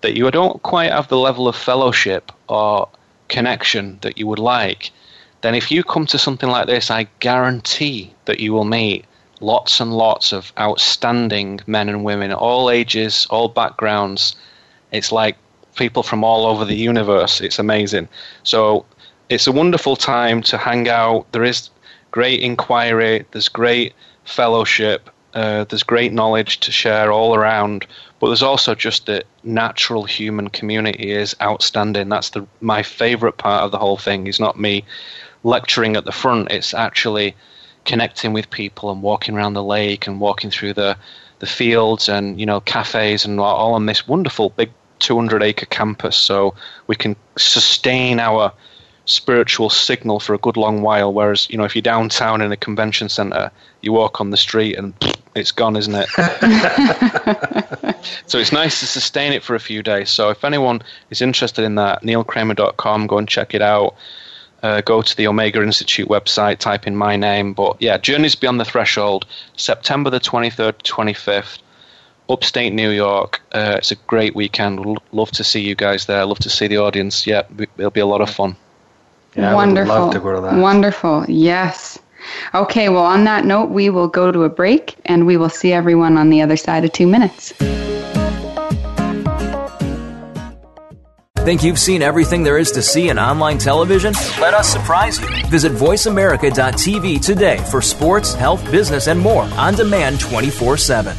that 0.00 0.16
you 0.16 0.30
don't 0.30 0.62
quite 0.62 0.90
have 0.90 1.08
the 1.08 1.18
level 1.18 1.48
of 1.48 1.54
fellowship 1.54 2.32
or 2.48 2.88
connection 3.28 3.98
that 4.00 4.16
you 4.16 4.26
would 4.26 4.38
like, 4.38 4.90
then 5.42 5.54
if 5.54 5.70
you 5.70 5.84
come 5.84 6.06
to 6.06 6.18
something 6.18 6.48
like 6.48 6.66
this, 6.66 6.90
I 6.90 7.06
guarantee 7.18 8.14
that 8.24 8.40
you 8.40 8.54
will 8.54 8.64
meet 8.64 9.04
lots 9.40 9.80
and 9.80 9.92
lots 9.92 10.32
of 10.32 10.50
outstanding 10.58 11.60
men 11.66 11.90
and 11.90 12.04
women, 12.04 12.32
all 12.32 12.70
ages, 12.70 13.26
all 13.28 13.48
backgrounds. 13.48 14.34
It's 14.92 15.12
like 15.12 15.36
people 15.76 16.02
from 16.02 16.24
all 16.24 16.46
over 16.46 16.64
the 16.64 16.74
universe. 16.74 17.42
It's 17.42 17.58
amazing. 17.58 18.08
So 18.44 18.86
it's 19.30 19.46
a 19.46 19.52
wonderful 19.52 19.94
time 19.94 20.42
to 20.42 20.58
hang 20.58 20.88
out. 20.88 21.30
There 21.32 21.44
is 21.44 21.70
great 22.10 22.40
inquiry, 22.42 23.24
there's 23.30 23.48
great 23.48 23.94
fellowship, 24.24 25.08
uh, 25.32 25.64
there's 25.64 25.84
great 25.84 26.12
knowledge 26.12 26.58
to 26.60 26.72
share 26.72 27.12
all 27.12 27.36
around. 27.36 27.86
But 28.18 28.26
there's 28.26 28.42
also 28.42 28.74
just 28.74 29.06
the 29.06 29.24
natural 29.44 30.02
human 30.02 30.48
community 30.48 31.12
is 31.12 31.36
outstanding. 31.40 32.08
That's 32.08 32.30
the 32.30 32.46
my 32.60 32.82
favorite 32.82 33.38
part 33.38 33.62
of 33.62 33.70
the 33.70 33.78
whole 33.78 33.96
thing. 33.96 34.26
Is 34.26 34.40
not 34.40 34.58
me 34.58 34.84
lecturing 35.44 35.96
at 35.96 36.04
the 36.04 36.12
front. 36.12 36.50
It's 36.50 36.74
actually 36.74 37.36
connecting 37.84 38.32
with 38.32 38.50
people 38.50 38.90
and 38.90 39.00
walking 39.00 39.36
around 39.36 39.54
the 39.54 39.64
lake 39.64 40.08
and 40.08 40.20
walking 40.20 40.50
through 40.50 40.74
the 40.74 40.98
the 41.38 41.46
fields 41.46 42.08
and 42.08 42.38
you 42.38 42.44
know 42.44 42.60
cafes 42.60 43.24
and 43.24 43.40
all 43.40 43.74
on 43.74 43.86
this 43.86 44.06
wonderful 44.06 44.50
big 44.50 44.70
200 44.98 45.42
acre 45.42 45.64
campus 45.64 46.14
so 46.14 46.54
we 46.86 46.94
can 46.94 47.16
sustain 47.38 48.20
our 48.20 48.52
spiritual 49.10 49.68
signal 49.68 50.20
for 50.20 50.34
a 50.34 50.38
good 50.38 50.56
long 50.56 50.82
while 50.82 51.12
whereas 51.12 51.50
you 51.50 51.58
know 51.58 51.64
if 51.64 51.74
you're 51.74 51.82
downtown 51.82 52.40
in 52.40 52.52
a 52.52 52.56
convention 52.56 53.08
center 53.08 53.50
you 53.82 53.92
walk 53.92 54.20
on 54.20 54.30
the 54.30 54.36
street 54.36 54.78
and 54.78 54.94
it's 55.34 55.50
gone 55.50 55.76
isn't 55.76 55.96
it 55.96 56.08
so 58.26 58.38
it's 58.38 58.52
nice 58.52 58.78
to 58.80 58.86
sustain 58.86 59.32
it 59.32 59.42
for 59.42 59.56
a 59.56 59.60
few 59.60 59.82
days 59.82 60.10
so 60.10 60.30
if 60.30 60.44
anyone 60.44 60.80
is 61.10 61.20
interested 61.20 61.64
in 61.64 61.74
that 61.74 62.02
neilkramer.com 62.02 63.08
go 63.08 63.18
and 63.18 63.28
check 63.28 63.54
it 63.54 63.62
out 63.62 63.96
uh, 64.62 64.82
go 64.82 65.00
to 65.00 65.16
the 65.16 65.26
Omega 65.26 65.62
Institute 65.62 66.06
website, 66.06 66.58
type 66.58 66.86
in 66.86 66.94
my 66.94 67.16
name. 67.16 67.54
But 67.54 67.80
yeah, 67.80 67.96
Journeys 67.96 68.34
Beyond 68.34 68.60
the 68.60 68.66
Threshold, 68.66 69.24
September 69.56 70.10
the 70.10 70.20
23rd, 70.20 70.82
25th, 70.82 71.60
upstate 72.28 72.74
New 72.74 72.90
York. 72.90 73.40
Uh, 73.52 73.76
it's 73.78 73.90
a 73.90 73.96
great 73.96 74.34
weekend. 74.34 74.84
We'll 74.84 74.98
love 75.12 75.30
to 75.32 75.44
see 75.44 75.62
you 75.62 75.74
guys 75.74 76.04
there. 76.04 76.26
Love 76.26 76.40
to 76.40 76.50
see 76.50 76.66
the 76.66 76.76
audience. 76.76 77.26
Yeah, 77.26 77.44
it'll 77.78 77.90
be 77.90 78.00
a 78.00 78.06
lot 78.06 78.20
of 78.20 78.28
fun. 78.28 78.56
Yeah, 79.34 79.54
Wonderful. 79.54 79.92
I 79.92 79.98
would 79.98 80.04
love 80.04 80.12
to 80.14 80.20
go 80.20 80.34
to 80.34 80.40
that. 80.42 80.54
Wonderful. 80.60 81.24
Yes. 81.28 81.98
Okay, 82.54 82.88
well, 82.88 83.04
on 83.04 83.24
that 83.24 83.44
note, 83.44 83.70
we 83.70 83.90
will 83.90 84.08
go 84.08 84.30
to 84.30 84.42
a 84.44 84.48
break 84.48 84.96
and 85.06 85.26
we 85.26 85.36
will 85.36 85.48
see 85.48 85.72
everyone 85.72 86.16
on 86.18 86.30
the 86.30 86.42
other 86.42 86.56
side 86.56 86.84
of 86.84 86.92
two 86.92 87.06
minutes. 87.06 87.52
Think 91.44 91.62
you've 91.62 91.78
seen 91.78 92.02
everything 92.02 92.42
there 92.42 92.58
is 92.58 92.70
to 92.72 92.82
see 92.82 93.08
in 93.08 93.18
online 93.18 93.56
television? 93.56 94.12
Let 94.38 94.52
us 94.52 94.68
surprise 94.68 95.18
you. 95.18 95.26
Visit 95.46 95.72
VoiceAmerica.tv 95.72 97.24
today 97.24 97.56
for 97.70 97.80
sports, 97.80 98.34
health, 98.34 98.62
business, 98.70 99.08
and 99.08 99.18
more 99.18 99.44
on 99.44 99.74
demand 99.74 100.20
24 100.20 100.76
7. 100.76 101.16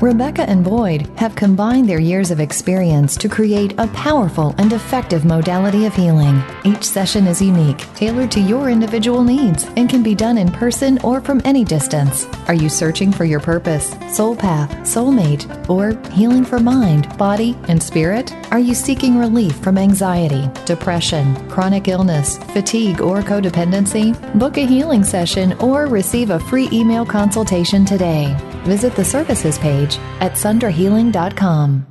Rebecca 0.00 0.48
and 0.48 0.62
Boyd 0.62 1.10
have 1.16 1.34
combined 1.34 1.88
their 1.88 1.98
years 1.98 2.30
of 2.30 2.38
experience 2.38 3.16
to 3.16 3.28
create 3.28 3.74
a 3.78 3.88
powerful 3.88 4.54
and 4.56 4.72
effective 4.72 5.24
modality 5.24 5.86
of 5.86 5.94
healing. 5.94 6.40
Each 6.64 6.84
session 6.84 7.26
is 7.26 7.42
unique, 7.42 7.78
tailored 7.96 8.30
to 8.32 8.40
your 8.40 8.70
individual 8.70 9.24
needs, 9.24 9.64
and 9.76 9.90
can 9.90 10.04
be 10.04 10.14
done 10.14 10.38
in 10.38 10.52
person 10.52 11.00
or 11.02 11.20
from 11.20 11.42
any 11.44 11.64
distance. 11.64 12.26
Are 12.46 12.54
you 12.54 12.68
searching 12.68 13.10
for 13.10 13.24
your 13.24 13.40
purpose, 13.40 13.96
soul 14.14 14.36
path, 14.36 14.70
soulmate, 14.82 15.48
or 15.68 15.98
healing 16.12 16.44
for 16.44 16.60
mind, 16.60 17.18
body, 17.18 17.56
and 17.66 17.82
spirit? 17.82 18.32
Are 18.52 18.60
you 18.60 18.76
seeking 18.76 19.18
relief 19.18 19.56
from 19.56 19.76
anxiety, 19.76 20.48
depression, 20.64 21.34
chronic 21.48 21.88
illness, 21.88 22.38
fatigue, 22.52 23.00
or 23.00 23.20
codependency? 23.20 24.14
Book 24.38 24.58
a 24.58 24.66
healing 24.66 25.02
session 25.02 25.54
or 25.54 25.86
receive 25.86 26.30
a 26.30 26.38
free 26.38 26.68
email 26.72 27.04
consultation 27.04 27.84
today. 27.84 28.36
Visit 28.64 28.94
the 28.94 29.04
services 29.04 29.58
page 29.58 29.87
at 30.20 30.32
sundrahealing.com. 30.32 31.86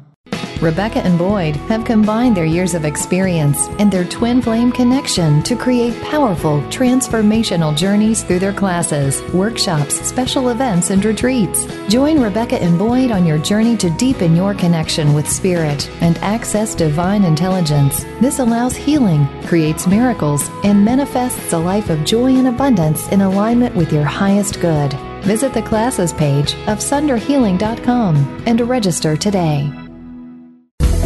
Rebecca 0.61 0.99
and 1.05 1.19
Boyd 1.19 1.55
have 1.67 1.85
combined 1.85 2.35
their 2.35 2.45
years 2.45 2.73
of 2.73 2.83
experience 2.83 3.67
and 3.77 3.91
their 3.91 4.05
twin 4.05 4.41
flame 4.41 4.71
connection 4.71 5.43
to 5.43 5.55
create 5.55 6.01
powerful, 6.01 6.61
transformational 6.61 7.77
journeys 7.77 8.23
through 8.23 8.39
their 8.39 8.53
classes, 8.53 9.21
workshops, 9.33 10.01
special 10.01 10.49
events, 10.49 10.89
and 10.89 11.05
retreats. 11.05 11.67
Join 11.89 12.19
Rebecca 12.19 12.59
and 12.59 12.79
Boyd 12.79 13.11
on 13.11 13.23
your 13.23 13.37
journey 13.37 13.77
to 13.77 13.91
deepen 13.91 14.35
your 14.35 14.55
connection 14.55 15.13
with 15.13 15.29
spirit 15.29 15.87
and 16.01 16.17
access 16.19 16.73
divine 16.73 17.23
intelligence. 17.23 18.03
This 18.19 18.39
allows 18.39 18.75
healing, 18.75 19.27
creates 19.43 19.85
miracles, 19.85 20.49
and 20.63 20.83
manifests 20.83 21.53
a 21.53 21.57
life 21.59 21.91
of 21.91 22.03
joy 22.03 22.35
and 22.35 22.47
abundance 22.47 23.07
in 23.09 23.21
alignment 23.21 23.75
with 23.75 23.93
your 23.93 24.05
highest 24.05 24.59
good. 24.59 24.91
Visit 25.27 25.53
the 25.53 25.61
classes 25.61 26.13
page 26.13 26.53
of 26.67 26.79
sundrahealing.com 26.79 28.43
and 28.45 28.61
register 28.61 29.17
today. 29.17 29.69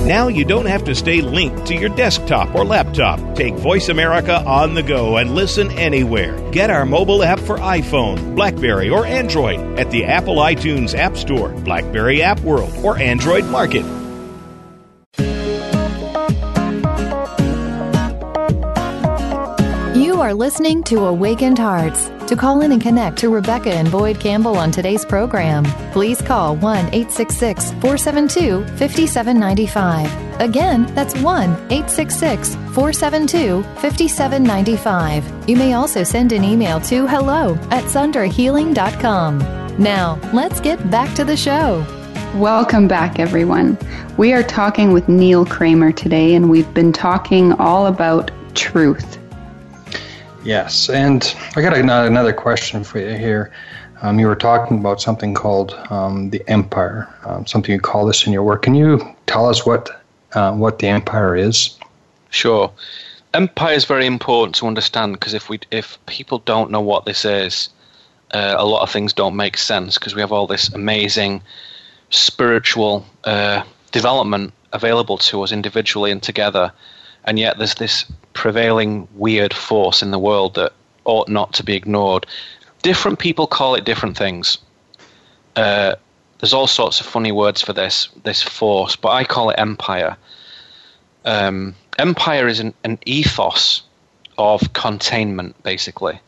Now 0.05 0.28
you 0.28 0.45
don't 0.45 0.67
have 0.67 0.84
to 0.84 0.93
stay 0.93 1.22
linked 1.22 1.65
to 1.67 1.76
your 1.76 1.89
desktop 1.89 2.53
or 2.53 2.63
laptop. 2.63 3.36
Take 3.36 3.55
Voice 3.55 3.89
America 3.89 4.43
on 4.45 4.76
the 4.76 4.84
go 4.84 5.17
and 5.17 5.34
listen 5.34 5.72
anywhere. 5.72 6.38
Get 6.51 6.69
our 6.69 6.86
mobile 6.86 7.24
app 7.24 7.39
for 7.39 7.57
iPhone, 7.57 8.36
Blackberry, 8.36 8.91
or 8.91 9.07
Android 9.07 9.59
at 9.80 9.89
the 9.89 10.05
Apple 10.05 10.36
iTunes 10.36 10.95
App 10.95 11.17
Store, 11.17 11.49
Blackberry 11.49 12.22
App 12.22 12.39
World, 12.41 12.74
or 12.84 12.99
Android 12.99 13.45
Market. 13.45 14.01
You 20.22 20.28
are 20.28 20.34
listening 20.36 20.84
to 20.84 21.05
Awakened 21.05 21.57
Hearts. 21.57 22.11
To 22.28 22.36
call 22.36 22.61
in 22.61 22.72
and 22.72 22.80
connect 22.80 23.17
to 23.17 23.30
Rebecca 23.30 23.74
and 23.74 23.91
Boyd 23.91 24.19
Campbell 24.19 24.55
on 24.55 24.69
today's 24.69 25.03
program, 25.03 25.63
please 25.93 26.22
call 26.22 26.55
1 26.57 26.93
866 26.93 27.72
472 27.82 28.63
5795. 28.78 30.39
Again, 30.39 30.86
that's 30.93 31.15
1 31.15 31.49
866 31.72 32.53
472 32.53 33.63
5795. 33.63 35.49
You 35.49 35.55
may 35.55 35.74
also 35.74 36.03
send 36.03 36.34
an 36.34 36.43
email 36.43 36.80
to 36.82 37.07
hello 37.07 37.55
at 37.72 37.86
sundrahealing.com. 37.86 39.39
Now, 39.80 40.19
let's 40.34 40.59
get 40.59 40.91
back 40.91 41.15
to 41.15 41.26
the 41.26 41.36
show. 41.36 41.84
Welcome 42.36 42.88
back, 42.88 43.17
everyone. 43.17 43.76
We 44.17 44.34
are 44.34 44.43
talking 44.43 44.93
with 44.93 45.09
Neil 45.09 45.47
Kramer 45.47 45.91
today, 45.91 46.36
and 46.36 46.47
we've 46.47 46.72
been 46.76 46.93
talking 46.93 47.53
all 47.53 47.88
about 47.88 48.30
truth. 48.53 49.17
Yes, 50.43 50.89
and 50.89 51.35
I 51.55 51.61
got 51.61 51.77
another 51.77 52.33
question 52.33 52.83
for 52.83 52.99
you 52.99 53.15
here. 53.15 53.51
Um, 54.01 54.19
you 54.19 54.25
were 54.25 54.35
talking 54.35 54.79
about 54.79 54.99
something 54.99 55.35
called 55.35 55.73
um, 55.91 56.31
the 56.31 56.43
empire, 56.47 57.07
um, 57.25 57.45
something 57.45 57.71
you 57.71 57.79
call 57.79 58.07
this 58.07 58.25
in 58.25 58.33
your 58.33 58.41
work. 58.41 58.63
Can 58.63 58.73
you 58.73 58.99
tell 59.27 59.47
us 59.47 59.65
what 59.65 60.03
uh, 60.33 60.53
what 60.53 60.79
the 60.79 60.87
empire 60.87 61.35
is? 61.35 61.77
Sure. 62.31 62.71
Empire 63.33 63.75
is 63.75 63.85
very 63.85 64.05
important 64.07 64.55
to 64.55 64.67
understand 64.67 65.13
because 65.13 65.35
if 65.35 65.49
we 65.49 65.59
if 65.69 66.03
people 66.07 66.39
don't 66.39 66.71
know 66.71 66.81
what 66.81 67.05
this 67.05 67.23
is, 67.23 67.69
uh, 68.33 68.55
a 68.57 68.65
lot 68.65 68.81
of 68.81 68.89
things 68.89 69.13
don't 69.13 69.35
make 69.35 69.57
sense 69.57 69.99
because 69.99 70.15
we 70.15 70.21
have 70.21 70.31
all 70.31 70.47
this 70.47 70.73
amazing 70.73 71.43
spiritual 72.09 73.05
uh, 73.23 73.63
development 73.91 74.53
available 74.73 75.17
to 75.17 75.43
us 75.43 75.51
individually 75.51 76.11
and 76.11 76.23
together, 76.23 76.71
and 77.26 77.38
yet 77.39 77.57
there's 77.57 77.76
this 77.76 78.05
prevailing 78.34 79.07
weird 79.15 79.53
force 79.53 80.01
in 80.01 80.11
the 80.11 80.19
world 80.19 80.55
that 80.55 80.74
ought 81.05 81.30
not 81.30 81.53
to 81.53 81.63
be 81.63 81.76
ignored. 81.76 82.26
Different 82.82 83.19
people 83.19 83.47
call 83.47 83.76
it 83.76 83.86
different 83.86 84.17
things. 84.17 84.57
Uh, 85.55 85.95
there's 86.39 86.53
all 86.53 86.67
sorts 86.67 86.99
of 86.99 87.05
funny 87.05 87.32
words 87.32 87.61
for 87.61 87.74
this 87.74 88.09
this 88.24 88.41
force, 88.41 88.95
but 88.95 89.09
I 89.09 89.24
call 89.24 89.51
it 89.51 89.59
empire. 89.59 90.17
Um, 91.24 91.76
empire 91.99 92.47
is 92.47 92.59
an, 92.59 92.74
an 92.84 92.97
ethos 93.05 93.84
of 94.38 94.74
containment, 94.74 95.61
basically, 95.61 96.19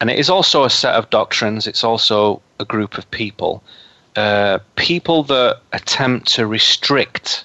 and 0.00 0.10
it 0.10 0.18
is 0.18 0.28
also 0.28 0.64
a 0.64 0.70
set 0.70 0.94
of 0.94 1.08
doctrines. 1.08 1.66
It's 1.66 1.84
also 1.84 2.42
a 2.60 2.66
group 2.66 2.98
of 2.98 3.10
people, 3.10 3.62
uh, 4.14 4.58
people 4.74 5.22
that 5.24 5.60
attempt 5.72 6.34
to 6.34 6.46
restrict 6.46 7.44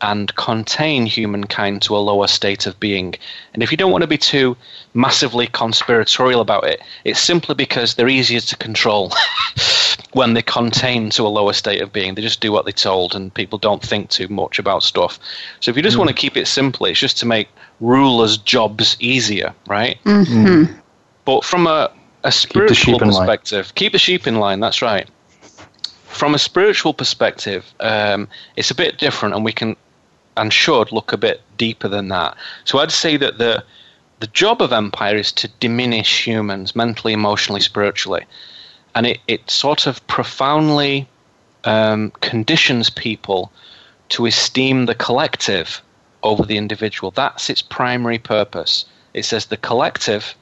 and 0.00 0.34
contain 0.36 1.06
humankind 1.06 1.82
to 1.82 1.96
a 1.96 1.98
lower 1.98 2.26
state 2.26 2.66
of 2.66 2.78
being. 2.78 3.14
And 3.54 3.62
if 3.62 3.70
you 3.70 3.76
don't 3.76 3.92
want 3.92 4.02
to 4.02 4.08
be 4.08 4.18
too 4.18 4.56
massively 4.94 5.46
conspiratorial 5.46 6.40
about 6.40 6.64
it, 6.64 6.80
it's 7.04 7.20
simply 7.20 7.54
because 7.54 7.94
they're 7.94 8.08
easier 8.08 8.40
to 8.40 8.56
control 8.56 9.12
when 10.12 10.34
they 10.34 10.42
contain 10.42 11.10
to 11.10 11.26
a 11.26 11.28
lower 11.28 11.52
state 11.52 11.80
of 11.80 11.92
being. 11.92 12.14
They 12.14 12.22
just 12.22 12.40
do 12.40 12.52
what 12.52 12.64
they're 12.64 12.72
told, 12.72 13.14
and 13.14 13.32
people 13.32 13.58
don't 13.58 13.82
think 13.82 14.10
too 14.10 14.28
much 14.28 14.58
about 14.58 14.82
stuff. 14.82 15.18
So 15.60 15.70
if 15.70 15.76
you 15.76 15.82
just 15.82 15.96
mm. 15.96 16.00
want 16.00 16.10
to 16.10 16.14
keep 16.14 16.36
it 16.36 16.46
simple, 16.46 16.86
it's 16.86 17.00
just 17.00 17.18
to 17.18 17.26
make 17.26 17.48
rulers' 17.80 18.36
jobs 18.36 18.96
easier, 19.00 19.54
right? 19.66 19.98
Mm-hmm. 20.04 20.78
But 21.24 21.44
from 21.44 21.66
a, 21.66 21.90
a 22.22 22.32
spiritual 22.32 22.98
keep 22.98 23.08
perspective, 23.08 23.74
keep 23.74 23.92
the 23.92 23.98
sheep 23.98 24.26
in 24.26 24.36
line, 24.36 24.60
that's 24.60 24.82
right 24.82 25.08
from 26.16 26.34
a 26.34 26.38
spiritual 26.38 26.94
perspective, 26.94 27.74
um, 27.78 28.26
it's 28.56 28.70
a 28.70 28.74
bit 28.74 28.96
different, 28.98 29.34
and 29.34 29.44
we 29.44 29.52
can 29.52 29.76
and 30.36 30.52
should 30.52 30.92
look 30.92 31.12
a 31.12 31.16
bit 31.16 31.40
deeper 31.56 31.88
than 31.88 32.08
that. 32.08 32.36
So 32.64 32.78
I'd 32.78 32.92
say 32.92 33.16
that 33.16 33.38
the 33.38 33.64
the 34.18 34.26
job 34.28 34.62
of 34.62 34.72
empire 34.72 35.16
is 35.16 35.30
to 35.32 35.48
diminish 35.60 36.26
humans 36.26 36.74
mentally, 36.74 37.12
emotionally, 37.12 37.60
spiritually, 37.60 38.24
and 38.94 39.06
it, 39.06 39.18
it 39.28 39.50
sort 39.50 39.86
of 39.86 40.06
profoundly 40.06 41.06
um, 41.64 42.10
conditions 42.22 42.88
people 42.88 43.52
to 44.08 44.24
esteem 44.24 44.86
the 44.86 44.94
collective 44.94 45.82
over 46.22 46.44
the 46.44 46.56
individual. 46.56 47.10
That's 47.10 47.50
its 47.50 47.60
primary 47.60 48.18
purpose. 48.18 48.86
It 49.12 49.24
says 49.24 49.46
the 49.46 49.58
collective 49.58 50.34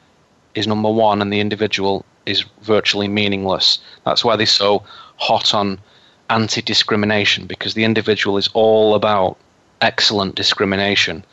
is 0.54 0.68
number 0.68 0.90
one, 0.90 1.20
and 1.20 1.32
the 1.32 1.40
individual 1.40 2.04
is 2.26 2.44
virtually 2.62 3.08
meaningless. 3.08 3.78
That's 4.04 4.24
why 4.24 4.36
they're 4.36 4.46
so 4.46 4.84
hot 5.16 5.52
on 5.52 5.80
anti-discrimination 6.30 7.46
because 7.46 7.74
the 7.74 7.84
individual 7.84 8.38
is 8.38 8.48
all 8.54 8.94
about 8.94 9.36
excellent 9.84 10.34
discrimination. 10.34 11.24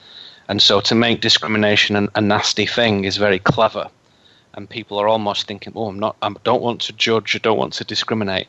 And 0.47 0.61
so 0.61 0.81
to 0.81 0.95
make 0.95 1.21
discrimination 1.21 1.95
an, 1.95 2.09
a 2.13 2.21
nasty 2.21 2.67
thing 2.67 3.05
is 3.05 3.17
very 3.17 3.39
clever. 3.39 3.89
and 4.53 4.69
people 4.69 4.99
are 4.99 5.07
almost 5.07 5.47
thinking, 5.47 5.73
"Oh, 5.75 5.87
I'm 5.87 5.99
not. 5.99 6.15
I 6.21 6.29
don't 6.43 6.61
want 6.61 6.81
to 6.81 6.93
judge. 6.93 7.35
I 7.35 7.39
don't 7.39 7.57
want 7.57 7.73
to 7.73 7.85
discriminate." 7.85 8.47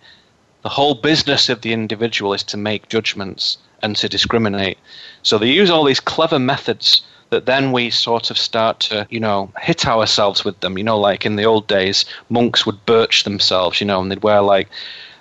The 0.62 0.68
whole 0.68 0.94
business 0.94 1.48
of 1.48 1.60
the 1.60 1.72
individual 1.72 2.34
is 2.34 2.42
to 2.44 2.56
make 2.56 2.88
judgments 2.88 3.58
and 3.82 3.96
to 3.96 4.08
discriminate. 4.08 4.78
So 5.22 5.38
they 5.38 5.48
use 5.48 5.70
all 5.70 5.84
these 5.84 6.00
clever 6.00 6.38
methods 6.38 7.02
that 7.30 7.46
then 7.46 7.72
we 7.72 7.90
sort 7.90 8.30
of 8.30 8.38
start 8.38 8.80
to, 8.80 9.06
you 9.10 9.18
know, 9.20 9.50
hit 9.60 9.86
ourselves 9.86 10.44
with 10.44 10.60
them. 10.60 10.78
You 10.78 10.84
know, 10.84 10.98
like 10.98 11.26
in 11.26 11.36
the 11.36 11.46
old 11.46 11.66
days, 11.66 12.04
monks 12.28 12.66
would 12.66 12.84
birch 12.86 13.24
themselves, 13.24 13.80
you 13.80 13.86
know, 13.86 14.00
and 14.00 14.10
they'd 14.10 14.22
wear 14.22 14.40
like 14.40 14.68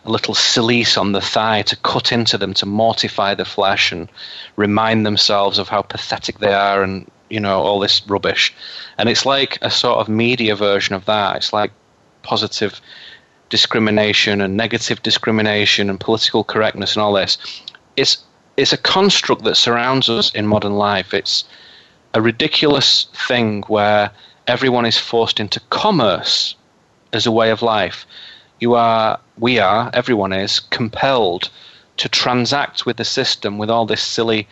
a 0.06 0.10
little 0.12 0.34
cilice 0.34 0.98
on 0.98 1.12
the 1.12 1.22
thigh 1.22 1.62
to 1.64 1.76
cut 1.78 2.12
into 2.12 2.38
them 2.38 2.54
to 2.56 2.66
mortify 2.66 3.36
the 3.36 3.46
flesh 3.46 3.92
and 3.92 4.10
remind 4.56 5.06
themselves 5.06 5.60
of 5.60 5.70
how 5.70 5.82
pathetic 5.82 6.40
they 6.40 6.54
are 6.54 6.82
and, 6.82 7.10
you 7.30 7.40
know, 7.40 7.62
all 7.62 7.80
this 7.80 8.02
rubbish. 8.08 8.54
And 8.98 9.10
it's 9.10 9.26
like 9.26 9.60
a 9.62 9.70
sort 9.70 10.00
of 10.00 10.10
media 10.10 10.56
version 10.56 10.96
of 10.96 11.06
that. 11.06 11.38
It's 11.38 11.54
like 11.54 11.72
positive 12.24 12.82
discrimination 13.50 14.42
and 14.42 14.58
negative 14.58 15.04
discrimination 15.04 15.90
and 15.90 16.00
political 16.00 16.44
correctness 16.44 16.96
and 16.96 17.04
all 17.04 17.14
this. 17.14 17.38
It's 17.96 18.24
it's 18.58 18.74
a 18.74 18.78
construct 18.78 19.44
that 19.44 19.56
surrounds 19.56 20.10
us 20.10 20.32
in 20.34 20.46
modern 20.48 20.74
life. 20.74 21.14
It's 21.14 21.46
a 22.14 22.22
ridiculous 22.22 23.08
thing 23.28 23.64
where 23.68 24.12
everyone 24.48 24.86
is 24.86 24.98
forced 24.98 25.40
into 25.40 25.60
commerce 25.70 26.56
as 27.14 27.26
a 27.26 27.32
way 27.32 27.52
of 27.52 27.62
life. 27.62 28.06
You 28.62 28.76
are, 28.76 29.20
we 29.40 29.58
are, 29.58 29.90
everyone 29.92 30.32
is 30.32 30.60
compelled 30.60 31.50
to 31.98 32.08
transact 32.08 32.86
with 32.86 32.98
the 32.98 33.04
system 33.04 33.58
with 33.58 33.72
all 33.72 33.88
this 33.88 34.04
silly 34.04 34.48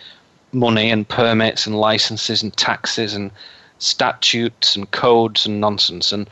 money 0.52 0.90
and 0.90 1.08
permits 1.08 1.68
and 1.68 1.80
licenses 1.80 2.42
and 2.42 2.52
taxes 2.58 3.14
and 3.14 3.30
statutes 3.78 4.76
and 4.76 4.90
codes 4.90 5.46
and 5.46 5.62
nonsense. 5.62 6.12
And 6.12 6.28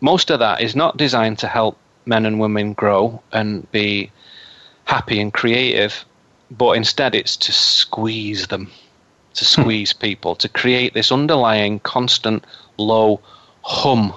most 0.00 0.30
of 0.30 0.40
that 0.40 0.62
is 0.62 0.74
not 0.74 0.96
designed 0.96 1.38
to 1.38 1.46
help 1.46 1.78
men 2.06 2.26
and 2.26 2.40
women 2.40 2.72
grow 2.72 3.22
and 3.32 3.70
be 3.70 4.10
happy 4.84 5.20
and 5.20 5.32
creative, 5.32 6.04
but 6.50 6.72
instead 6.72 7.14
it's 7.14 7.36
to 7.36 7.52
squeeze 7.52 8.48
them, 8.48 8.68
to 9.34 9.44
hmm. 9.44 9.62
squeeze 9.62 9.92
people, 9.92 10.34
to 10.34 10.48
create 10.48 10.92
this 10.92 11.12
underlying 11.12 11.78
constant 11.78 12.44
low 12.78 13.20
hum 13.62 14.12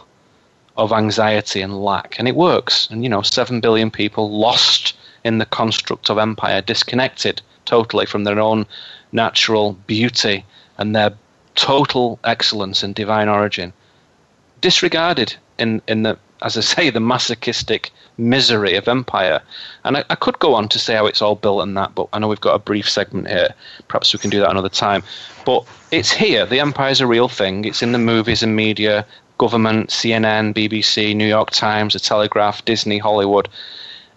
of 0.78 0.92
anxiety 0.92 1.62
and 1.62 1.84
lack. 1.84 2.18
And 2.20 2.28
it 2.28 2.36
works. 2.36 2.88
And, 2.92 3.04
you 3.04 3.10
know, 3.10 3.22
7 3.22 3.62
billion 3.62 3.92
people 3.92 4.38
lost 4.38 4.96
in 5.24 5.38
the 5.38 5.46
construct 5.46 6.10
of 6.10 6.18
empire, 6.18 6.62
disconnected 6.62 7.42
totally 7.66 8.06
from 8.06 8.24
their 8.24 8.40
own 8.40 8.66
natural 9.12 9.74
beauty 9.88 10.46
and 10.78 10.96
their 10.96 11.14
total 11.56 12.20
excellence 12.24 12.84
and 12.84 12.94
divine 12.94 13.30
origin. 13.30 13.74
Disregarded 14.62 15.36
in, 15.58 15.82
in 15.88 16.04
the, 16.04 16.18
as 16.42 16.58
I 16.58 16.62
say, 16.62 16.90
the 16.90 17.00
masochistic 17.00 17.92
misery 18.18 18.76
of 18.76 18.88
empire. 18.88 19.42
And 19.84 19.98
I, 19.98 20.04
I, 20.10 20.16
could 20.16 20.40
go 20.40 20.54
on 20.54 20.70
to 20.70 20.80
say 20.80 20.96
how 20.96 21.06
it's 21.06 21.22
all 21.22 21.36
built 21.36 21.64
and 21.64 21.76
that, 21.78 21.96
but 21.96 22.08
I 22.14 22.20
know 22.20 22.28
we've 22.28 22.40
got 22.42 22.56
a 22.56 22.60
brief 22.60 22.90
segment 22.90 23.28
here. 23.28 23.54
Perhaps 23.88 24.14
we 24.14 24.20
can 24.20 24.30
do 24.30 24.40
that 24.40 24.52
another 24.52 24.70
time. 24.70 25.04
But 25.46 25.66
it's 25.92 26.12
here. 26.12 26.46
The 26.46 26.60
empire 26.60 26.92
is 26.92 27.02
a 27.02 27.08
real 27.08 27.30
thing. 27.30 27.66
It's 27.66 27.82
in 27.82 27.92
the 27.92 27.98
movies 27.98 28.44
and 28.44 28.56
media, 28.56 29.06
government, 29.38 29.90
CNN, 29.90 30.54
BBC, 30.54 31.16
New 31.16 31.28
York 31.28 31.52
Times, 31.52 31.94
The 31.94 32.00
Telegraph, 32.00 32.66
Disney, 32.66 32.98
Hollywood. 32.98 33.50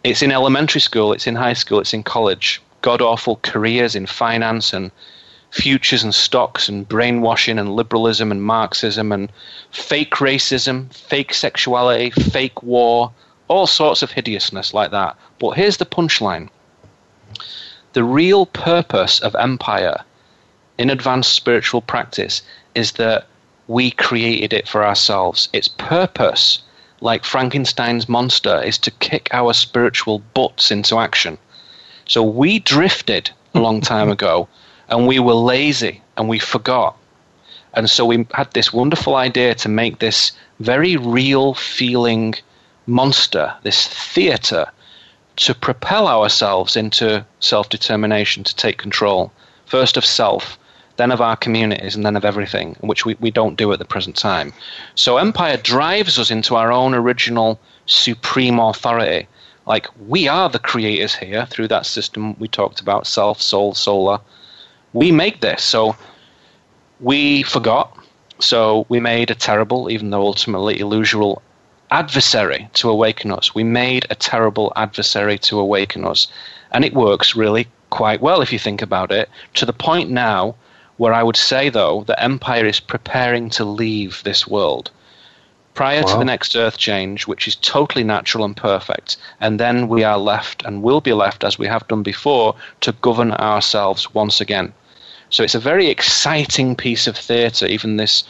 It's 0.04 0.22
in 0.22 0.32
elementary 0.32 0.80
school, 0.80 1.12
it's 1.12 1.26
in 1.26 1.34
high 1.34 1.54
school, 1.54 1.80
it's 1.80 1.94
in 1.94 2.02
college. 2.02 2.62
God 2.82 3.02
awful 3.02 3.36
careers 3.42 3.94
in 3.94 4.06
finance 4.06 4.72
and 4.72 4.90
futures 5.50 6.04
and 6.04 6.14
stocks 6.14 6.68
and 6.68 6.88
brainwashing 6.88 7.58
and 7.58 7.74
liberalism 7.74 8.30
and 8.30 8.42
Marxism 8.42 9.12
and 9.12 9.32
fake 9.70 10.14
racism, 10.14 10.92
fake 10.92 11.34
sexuality, 11.34 12.10
fake 12.10 12.62
war, 12.62 13.12
all 13.48 13.66
sorts 13.66 14.02
of 14.02 14.12
hideousness 14.12 14.74
like 14.74 14.90
that. 14.90 15.16
But 15.38 15.52
here's 15.52 15.78
the 15.78 15.86
punchline 15.86 16.48
the 17.94 18.04
real 18.04 18.46
purpose 18.46 19.20
of 19.20 19.34
empire 19.34 20.04
in 20.76 20.90
advanced 20.90 21.32
spiritual 21.32 21.80
practice 21.80 22.42
is 22.74 22.92
that 22.92 23.26
we 23.68 23.90
created 23.90 24.52
it 24.52 24.66
for 24.66 24.84
ourselves. 24.84 25.48
Its 25.52 25.68
purpose, 25.68 26.60
like 27.00 27.24
Frankenstein's 27.24 28.08
monster, 28.08 28.60
is 28.62 28.78
to 28.78 28.90
kick 28.90 29.28
our 29.30 29.52
spiritual 29.52 30.20
butts 30.32 30.70
into 30.70 30.98
action. 30.98 31.38
So 32.06 32.22
we 32.22 32.58
drifted 32.58 33.30
a 33.54 33.60
long 33.60 33.82
time 33.82 34.10
ago 34.18 34.48
and 34.88 35.06
we 35.06 35.18
were 35.20 35.34
lazy 35.34 36.02
and 36.16 36.28
we 36.28 36.38
forgot. 36.38 36.96
And 37.74 37.88
so 37.88 38.06
we 38.06 38.26
had 38.32 38.50
this 38.52 38.72
wonderful 38.72 39.14
idea 39.14 39.54
to 39.56 39.68
make 39.68 39.98
this 39.98 40.32
very 40.58 40.96
real 40.96 41.52
feeling 41.52 42.34
monster, 42.86 43.54
this 43.62 43.86
theatre, 43.86 44.66
to 45.36 45.54
propel 45.54 46.08
ourselves 46.08 46.76
into 46.76 47.24
self 47.38 47.68
determination, 47.68 48.42
to 48.44 48.56
take 48.56 48.78
control, 48.78 49.30
first 49.66 49.98
of 49.98 50.04
self, 50.04 50.58
then 50.98 51.12
of 51.12 51.20
our 51.20 51.36
communities, 51.36 51.94
and 51.94 52.04
then 52.04 52.16
of 52.16 52.24
everything, 52.24 52.76
which 52.80 53.06
we, 53.06 53.16
we 53.20 53.30
don't 53.30 53.56
do 53.56 53.72
at 53.72 53.78
the 53.78 53.84
present 53.84 54.16
time. 54.16 54.52
So 54.96 55.16
empire 55.16 55.56
drives 55.56 56.18
us 56.18 56.30
into 56.30 56.56
our 56.56 56.72
own 56.72 56.92
original 56.92 57.58
supreme 57.86 58.58
authority. 58.58 59.28
Like 59.64 59.86
we 60.08 60.26
are 60.26 60.48
the 60.48 60.58
creators 60.58 61.14
here 61.14 61.46
through 61.46 61.68
that 61.68 61.86
system 61.86 62.36
we 62.40 62.48
talked 62.48 62.80
about 62.80 63.06
self, 63.06 63.40
soul, 63.40 63.74
solar. 63.74 64.18
We 64.92 65.12
make 65.12 65.40
this. 65.40 65.62
So 65.62 65.94
we 66.98 67.44
forgot. 67.44 67.96
So 68.40 68.84
we 68.88 68.98
made 68.98 69.30
a 69.30 69.36
terrible, 69.36 69.90
even 69.90 70.10
though 70.10 70.22
ultimately 70.22 70.80
illusory 70.80 71.34
adversary 71.92 72.68
to 72.74 72.90
awaken 72.90 73.30
us. 73.30 73.54
We 73.54 73.62
made 73.62 74.04
a 74.10 74.16
terrible 74.16 74.72
adversary 74.74 75.38
to 75.38 75.60
awaken 75.60 76.04
us. 76.04 76.26
And 76.72 76.84
it 76.84 76.92
works 76.92 77.36
really 77.36 77.68
quite 77.90 78.20
well 78.20 78.42
if 78.42 78.52
you 78.52 78.58
think 78.58 78.82
about 78.82 79.12
it, 79.12 79.28
to 79.54 79.64
the 79.64 79.72
point 79.72 80.10
now 80.10 80.56
where 80.98 81.14
I 81.14 81.22
would 81.22 81.36
say, 81.36 81.70
though, 81.70 82.04
that 82.06 82.22
Empire 82.22 82.66
is 82.66 82.80
preparing 82.80 83.48
to 83.50 83.64
leave 83.64 84.22
this 84.22 84.46
world. 84.46 84.90
Prior 85.72 86.02
wow. 86.02 86.12
to 86.12 86.18
the 86.18 86.24
next 86.24 86.54
Earth 86.56 86.76
change, 86.76 87.26
which 87.26 87.48
is 87.48 87.56
totally 87.56 88.04
natural 88.04 88.44
and 88.44 88.56
perfect, 88.56 89.16
and 89.40 89.58
then 89.58 89.88
we 89.88 90.04
are 90.04 90.18
left 90.18 90.64
and 90.64 90.82
will 90.82 91.00
be 91.00 91.12
left, 91.12 91.44
as 91.44 91.58
we 91.58 91.68
have 91.68 91.88
done 91.88 92.02
before, 92.02 92.56
to 92.82 92.92
govern 92.92 93.32
ourselves 93.32 94.12
once 94.12 94.40
again. 94.40 94.74
So 95.30 95.44
it's 95.44 95.54
a 95.54 95.60
very 95.60 95.86
exciting 95.86 96.74
piece 96.74 97.06
of 97.06 97.16
theatre, 97.16 97.66
even 97.66 97.96
this 97.96 98.24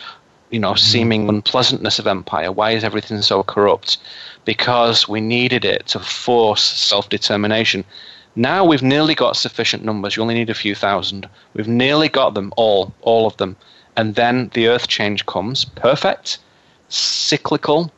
you 0.51 0.59
know, 0.59 0.73
mm-hmm. 0.73 0.79
seeming 0.79 1.29
unpleasantness 1.29 1.99
of 1.99 2.07
empire. 2.07 2.51
Why 2.53 2.73
is 2.73 2.85
everything 2.85 3.23
so 3.23 3.43
corrupt? 3.43 3.99
Because 4.45 5.09
we 5.09 5.21
needed 5.21 5.65
it 5.65 5.87
to 5.89 6.01
force 6.01 6.63
self 6.63 7.09
determination. 7.09 7.85
Now 8.39 8.65
we've 8.65 8.85
nearly 8.85 9.17
got 9.17 9.37
sufficient 9.37 9.85
numbers. 9.85 10.15
You 10.15 10.23
only 10.23 10.35
need 10.35 10.49
a 10.49 10.55
few 10.55 10.77
thousand. 10.77 11.29
We've 11.55 11.67
nearly 11.67 12.09
got 12.09 12.35
them 12.35 12.53
all, 12.57 12.95
all 13.01 13.27
of 13.27 13.37
them. 13.39 13.57
And 13.97 14.15
then 14.15 14.53
the 14.55 14.69
earth 14.69 14.87
change 14.87 15.27
comes. 15.27 15.65
Perfect, 15.65 16.39
cyclical, 16.89 17.91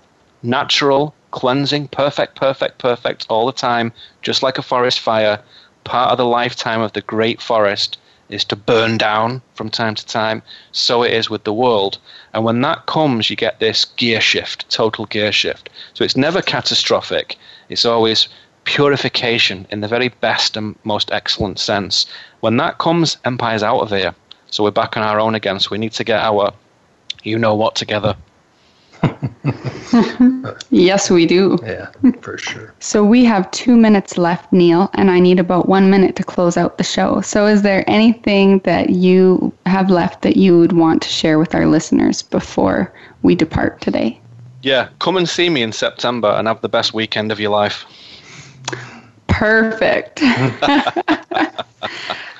natural, 0.43 1.15
cleansing, 1.31 1.89
perfect, 1.89 2.37
perfect, 2.37 2.79
perfect, 2.79 3.27
all 3.29 3.45
the 3.45 3.53
time, 3.53 3.93
just 4.23 4.43
like 4.43 4.57
a 4.57 4.63
forest 4.63 4.99
fire. 5.01 5.43
Part 5.85 6.11
of 6.11 6.17
the 6.17 6.25
lifetime 6.25 6.81
of 6.81 6.95
the 6.95 7.03
great 7.03 7.43
forest 7.43 7.99
is 8.31 8.43
to 8.45 8.57
burn 8.57 8.97
down 8.97 9.43
from 9.57 9.69
time 9.69 9.95
to 9.95 10.07
time. 10.07 10.43
So 10.73 11.03
it 11.03 11.13
is 11.13 11.29
with 11.29 11.45
the 11.45 11.53
world. 11.53 11.99
And 12.33 12.45
when 12.47 12.63
that 12.63 12.87
comes, 12.87 13.29
you 13.29 13.37
get 13.37 13.61
this 13.61 13.85
gear 13.85 14.23
shift, 14.23 14.71
total 14.71 15.05
gear 15.05 15.33
shift. 15.33 15.69
So 15.93 16.03
it's 16.03 16.17
never 16.17 16.41
catastrophic. 16.41 17.37
It's 17.69 17.85
always 17.85 18.29
purification 18.71 19.67
in 19.71 19.81
the 19.81 19.89
very 19.89 20.11
best 20.21 20.57
and 20.57 20.77
most 20.85 21.11
excellent 21.11 21.59
sense. 21.59 22.07
When 22.39 22.57
that 22.59 22.79
comes, 22.79 23.17
Empire's 23.25 23.65
out 23.65 23.81
of 23.81 23.91
here. 23.91 24.15
So 24.51 24.63
we're 24.63 24.71
back 24.71 24.97
on 24.97 25.03
our 25.03 25.19
own 25.19 25.35
again. 25.35 25.59
So 25.59 25.71
we 25.73 25.79
need 25.79 25.91
to 25.95 26.05
get 26.05 26.23
our 26.23 26.53
you 27.25 27.37
know 27.37 27.57
what 27.57 27.75
together. 27.75 28.15
yes, 30.71 31.11
we 31.11 31.27
do. 31.27 31.59
Yeah, 31.65 31.91
for 32.21 32.39
sure. 32.39 32.73
so 32.79 33.05
we 33.05 33.25
have 33.25 33.51
two 33.51 33.77
minutes 33.77 34.17
left, 34.17 34.53
Neil, 34.53 34.89
and 34.95 35.11
I 35.11 35.19
need 35.19 35.41
about 35.41 35.69
one 35.69 35.91
minute 35.91 36.15
to 36.17 36.23
close 36.23 36.57
out 36.57 36.79
the 36.79 36.85
show. 36.85 37.21
So, 37.23 37.47
is 37.47 37.63
there 37.63 37.83
anything 37.89 38.61
that 38.61 38.91
you 38.91 39.53
have 39.67 39.91
left 39.91 40.23
that 40.23 40.37
you 40.37 40.57
would 40.61 40.73
want 40.73 41.03
to 41.03 41.09
share 41.09 41.41
with 41.41 41.57
our 41.57 41.67
listeners 41.67 42.23
before 42.23 42.93
we 43.23 43.35
depart 43.35 43.81
today? 43.81 44.21
Yeah, 44.63 44.91
come 45.01 45.17
and 45.17 45.29
see 45.29 45.51
me 45.51 45.63
in 45.63 45.73
September 45.73 46.29
and 46.29 46.47
have 46.47 46.61
the 46.61 46.69
best 46.69 46.95
weekend 46.95 47.33
of 47.33 47.41
your 47.41 47.51
life. 47.51 47.85
Perfect. 49.27 50.21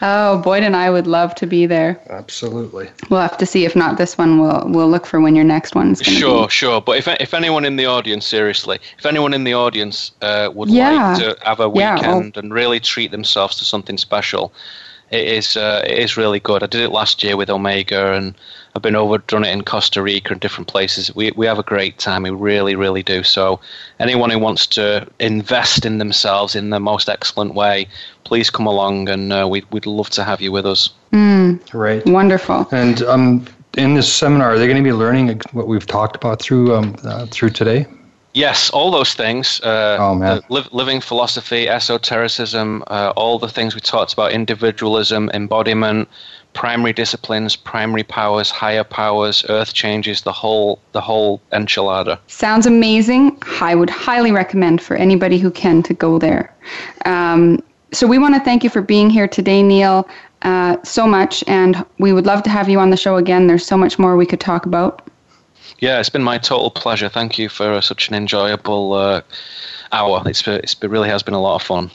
oh, 0.03 0.41
Boyd 0.43 0.63
and 0.63 0.77
I 0.77 0.91
would 0.91 1.07
love 1.07 1.35
to 1.37 1.47
be 1.47 1.67
there. 1.67 2.01
Absolutely. 2.11 2.91
We'll 3.09 3.21
have 3.21 3.39
to 3.39 3.47
see. 3.47 3.65
If 3.65 3.75
not 3.75 3.97
this 3.97 4.19
one, 4.19 4.39
we'll 4.39 4.65
we'll 4.67 4.91
look 4.91 5.07
for 5.07 5.21
when 5.21 5.35
your 5.35 5.45
next 5.45 5.75
one's 5.75 6.03
sure, 6.03 6.47
be. 6.47 6.51
Sure, 6.51 6.81
But 6.81 6.99
if 6.99 7.09
if 7.09 7.33
anyone 7.33 7.65
in 7.65 7.77
the 7.77 7.87
audience, 7.87 8.27
seriously, 8.27 8.79
if 8.99 9.07
anyone 9.07 9.35
in 9.35 9.45
the 9.45 9.55
audience 9.55 10.13
uh, 10.21 10.51
would 10.55 10.69
yeah. 10.69 11.13
like 11.13 11.19
to 11.21 11.37
have 11.45 11.61
a 11.61 11.69
weekend 11.69 12.35
yeah, 12.35 12.41
and 12.41 12.53
really 12.53 12.81
treat 12.81 13.11
themselves 13.11 13.57
to 13.59 13.65
something 13.65 13.97
special, 13.97 14.53
it 15.11 15.27
is 15.27 15.57
uh, 15.57 15.83
it 15.87 15.99
is 15.99 16.17
really 16.17 16.41
good. 16.41 16.63
I 16.63 16.67
did 16.67 16.83
it 16.83 16.91
last 16.91 17.23
year 17.23 17.37
with 17.37 17.51
Omega, 17.51 18.13
and 18.13 18.35
I've 18.75 18.83
been 18.83 18.97
over 18.97 19.19
done 19.19 19.45
it 19.45 19.51
in 19.51 19.63
Costa 19.65 20.01
Rica 20.01 20.33
and 20.33 20.41
different 20.41 20.69
places. 20.69 21.15
We 21.15 21.33
we 21.33 21.47
have 21.47 21.59
a 21.59 21.63
great 21.63 21.99
time. 21.99 22.23
We 22.23 22.31
really 22.31 22.77
really 22.77 23.03
do. 23.03 23.23
So 23.23 23.61
anyone 23.99 24.31
who 24.31 24.39
wants 24.39 24.67
to 24.69 25.07
invest 25.19 25.85
in 25.85 25.99
themselves 25.99 26.55
in 26.55 26.71
the 26.71 26.81
most 26.81 27.09
excellent 27.09 27.55
way, 27.55 27.89
please 28.25 28.51
come 28.51 28.67
along, 28.67 29.09
and 29.09 29.33
uh, 29.33 29.47
we 29.51 29.65
we'd 29.71 29.87
love 29.87 30.11
to 30.11 30.25
have 30.25 30.41
you 30.41 30.53
with 30.53 30.67
us. 30.67 30.91
Mm, 31.13 31.61
right. 31.75 32.05
Wonderful. 32.07 32.69
And 32.71 33.03
um, 33.03 33.45
in 33.77 33.95
this 33.95 34.13
seminar, 34.13 34.53
are 34.53 34.59
they 34.59 34.67
going 34.67 34.77
to 34.77 34.89
be 34.89 34.93
learning 34.93 35.41
what 35.53 35.67
we've 35.67 35.87
talked 35.87 36.17
about 36.17 36.41
through 36.41 36.75
um, 36.75 36.97
uh, 37.05 37.27
through 37.27 37.51
today? 37.51 37.87
Yes, 38.33 38.71
all 38.71 38.93
those 38.93 39.15
things. 39.15 39.61
Uh, 39.61 39.97
oh 39.99 40.15
man, 40.15 40.41
li- 40.49 40.69
living 40.71 41.01
philosophy, 41.01 41.69
esotericism, 41.69 42.85
uh, 42.87 43.13
all 43.17 43.41
the 43.41 43.49
things 43.49 43.75
we 43.75 43.81
talked 43.81 44.13
about: 44.13 44.31
individualism, 44.31 45.31
embodiment, 45.35 46.09
primary 46.53 46.93
disciplines, 46.93 47.57
primary 47.57 48.03
powers, 48.03 48.51
higher 48.51 48.85
powers, 48.85 49.45
earth 49.49 49.73
changes, 49.73 50.23
the 50.23 50.33
whole 50.33 50.81
the 50.93 51.01
whole 51.01 51.41
enchilada. 51.53 52.19
Sounds 52.27 52.67
amazing. 52.67 53.39
I 53.61 53.75
would 53.75 53.91
highly 53.91 54.33
recommend 54.33 54.83
for 54.83 54.97
anybody 54.97 55.39
who 55.39 55.51
can 55.51 55.83
to 55.85 55.95
go 55.95 56.19
there. 56.19 56.55
Um, 57.05 57.63
so 57.93 58.07
we 58.07 58.19
want 58.19 58.35
to 58.35 58.41
thank 58.41 58.65
you 58.65 58.71
for 58.71 58.83
being 58.83 59.11
here 59.11 59.29
today, 59.29 59.63
Neil. 59.63 60.09
Uh, 60.43 60.77
so 60.85 61.07
much, 61.07 61.45
and 61.47 61.85
we 61.99 62.13
would 62.13 62.25
love 62.25 62.43
to 62.45 62.51
have 62.51 62.69
you 62.69 62.81
on 62.81 62.91
the 62.91 62.97
show 62.97 63.17
again. 63.17 63.47
There's 63.47 63.67
so 63.67 63.77
much 63.77 63.99
more 63.99 64.17
we 64.17 64.27
could 64.27 64.41
talk 64.41 64.65
about. 64.65 65.07
Yeah, 65.81 65.99
it's 65.99 66.09
been 66.09 66.23
my 66.23 66.39
total 66.39 66.71
pleasure. 66.71 67.09
Thank 67.09 67.39
you 67.39 67.49
for 67.49 67.75
uh, 67.75 67.81
such 67.81 68.09
an 68.09 68.15
enjoyable 68.15 68.93
uh, 68.95 69.23
hour. 69.93 70.23
It's, 70.27 70.47
it's, 70.47 70.77
it 70.81 70.89
really 70.89 71.09
has 71.09 71.23
been 71.23 71.35
a 71.35 71.41
lot 71.41 71.57
of 71.57 71.63
fun. 71.63 71.91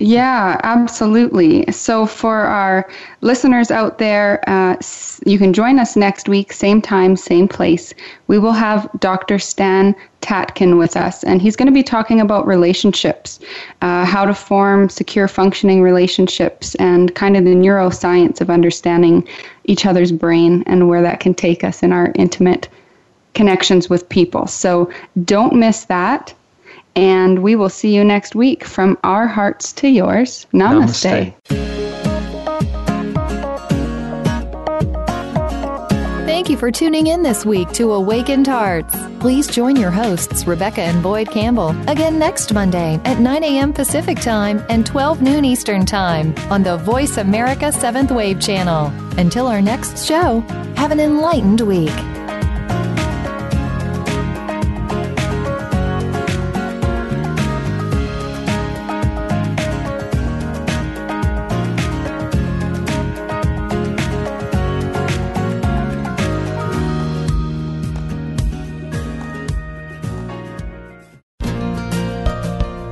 Yeah, 0.00 0.60
absolutely. 0.64 1.70
So, 1.70 2.04
for 2.04 2.34
our 2.38 2.88
listeners 3.20 3.70
out 3.70 3.98
there, 3.98 4.42
uh, 4.48 4.76
you 5.24 5.38
can 5.38 5.52
join 5.52 5.78
us 5.78 5.94
next 5.94 6.28
week, 6.28 6.52
same 6.52 6.82
time, 6.82 7.14
same 7.16 7.46
place. 7.46 7.94
We 8.26 8.40
will 8.40 8.52
have 8.52 8.90
Dr. 8.98 9.38
Stan 9.38 9.94
Tatkin 10.20 10.78
with 10.78 10.96
us, 10.96 11.22
and 11.22 11.40
he's 11.40 11.54
going 11.54 11.66
to 11.66 11.72
be 11.72 11.84
talking 11.84 12.20
about 12.20 12.44
relationships, 12.44 13.38
uh, 13.82 14.04
how 14.04 14.24
to 14.24 14.34
form 14.34 14.88
secure, 14.88 15.28
functioning 15.28 15.80
relationships, 15.80 16.74
and 16.76 17.14
kind 17.14 17.36
of 17.36 17.44
the 17.44 17.54
neuroscience 17.54 18.40
of 18.40 18.50
understanding 18.50 19.26
each 19.64 19.86
other's 19.86 20.10
brain 20.10 20.64
and 20.66 20.88
where 20.88 21.02
that 21.02 21.20
can 21.20 21.34
take 21.34 21.62
us 21.62 21.84
in 21.84 21.92
our 21.92 22.10
intimate 22.16 22.68
connections 23.34 23.88
with 23.88 24.08
people. 24.08 24.48
So, 24.48 24.90
don't 25.24 25.54
miss 25.54 25.84
that. 25.84 26.34
And 26.96 27.42
we 27.42 27.56
will 27.56 27.68
see 27.68 27.94
you 27.94 28.04
next 28.04 28.34
week 28.34 28.64
from 28.64 28.98
our 29.04 29.26
hearts 29.26 29.72
to 29.74 29.88
yours. 29.88 30.46
Namaste. 30.52 31.34
Namaste. 31.48 31.94
Thank 36.44 36.50
you 36.50 36.56
for 36.58 36.70
tuning 36.70 37.06
in 37.06 37.22
this 37.22 37.46
week 37.46 37.70
to 37.72 37.92
Awakened 37.92 38.46
Hearts. 38.46 38.94
Please 39.18 39.46
join 39.46 39.76
your 39.76 39.90
hosts, 39.90 40.46
Rebecca 40.46 40.82
and 40.82 41.02
Boyd 41.02 41.30
Campbell, 41.30 41.70
again 41.88 42.18
next 42.18 42.52
Monday 42.52 43.00
at 43.06 43.18
9 43.18 43.42
a.m. 43.42 43.72
Pacific 43.72 44.20
Time 44.20 44.62
and 44.68 44.84
12 44.84 45.22
noon 45.22 45.46
Eastern 45.46 45.86
Time 45.86 46.34
on 46.50 46.62
the 46.62 46.76
Voice 46.76 47.16
America 47.16 47.66
7th 47.66 48.14
Wave 48.14 48.40
channel. 48.40 48.92
Until 49.16 49.46
our 49.46 49.62
next 49.62 50.04
show, 50.06 50.40
have 50.76 50.90
an 50.90 51.00
enlightened 51.00 51.62
week. 51.62 51.94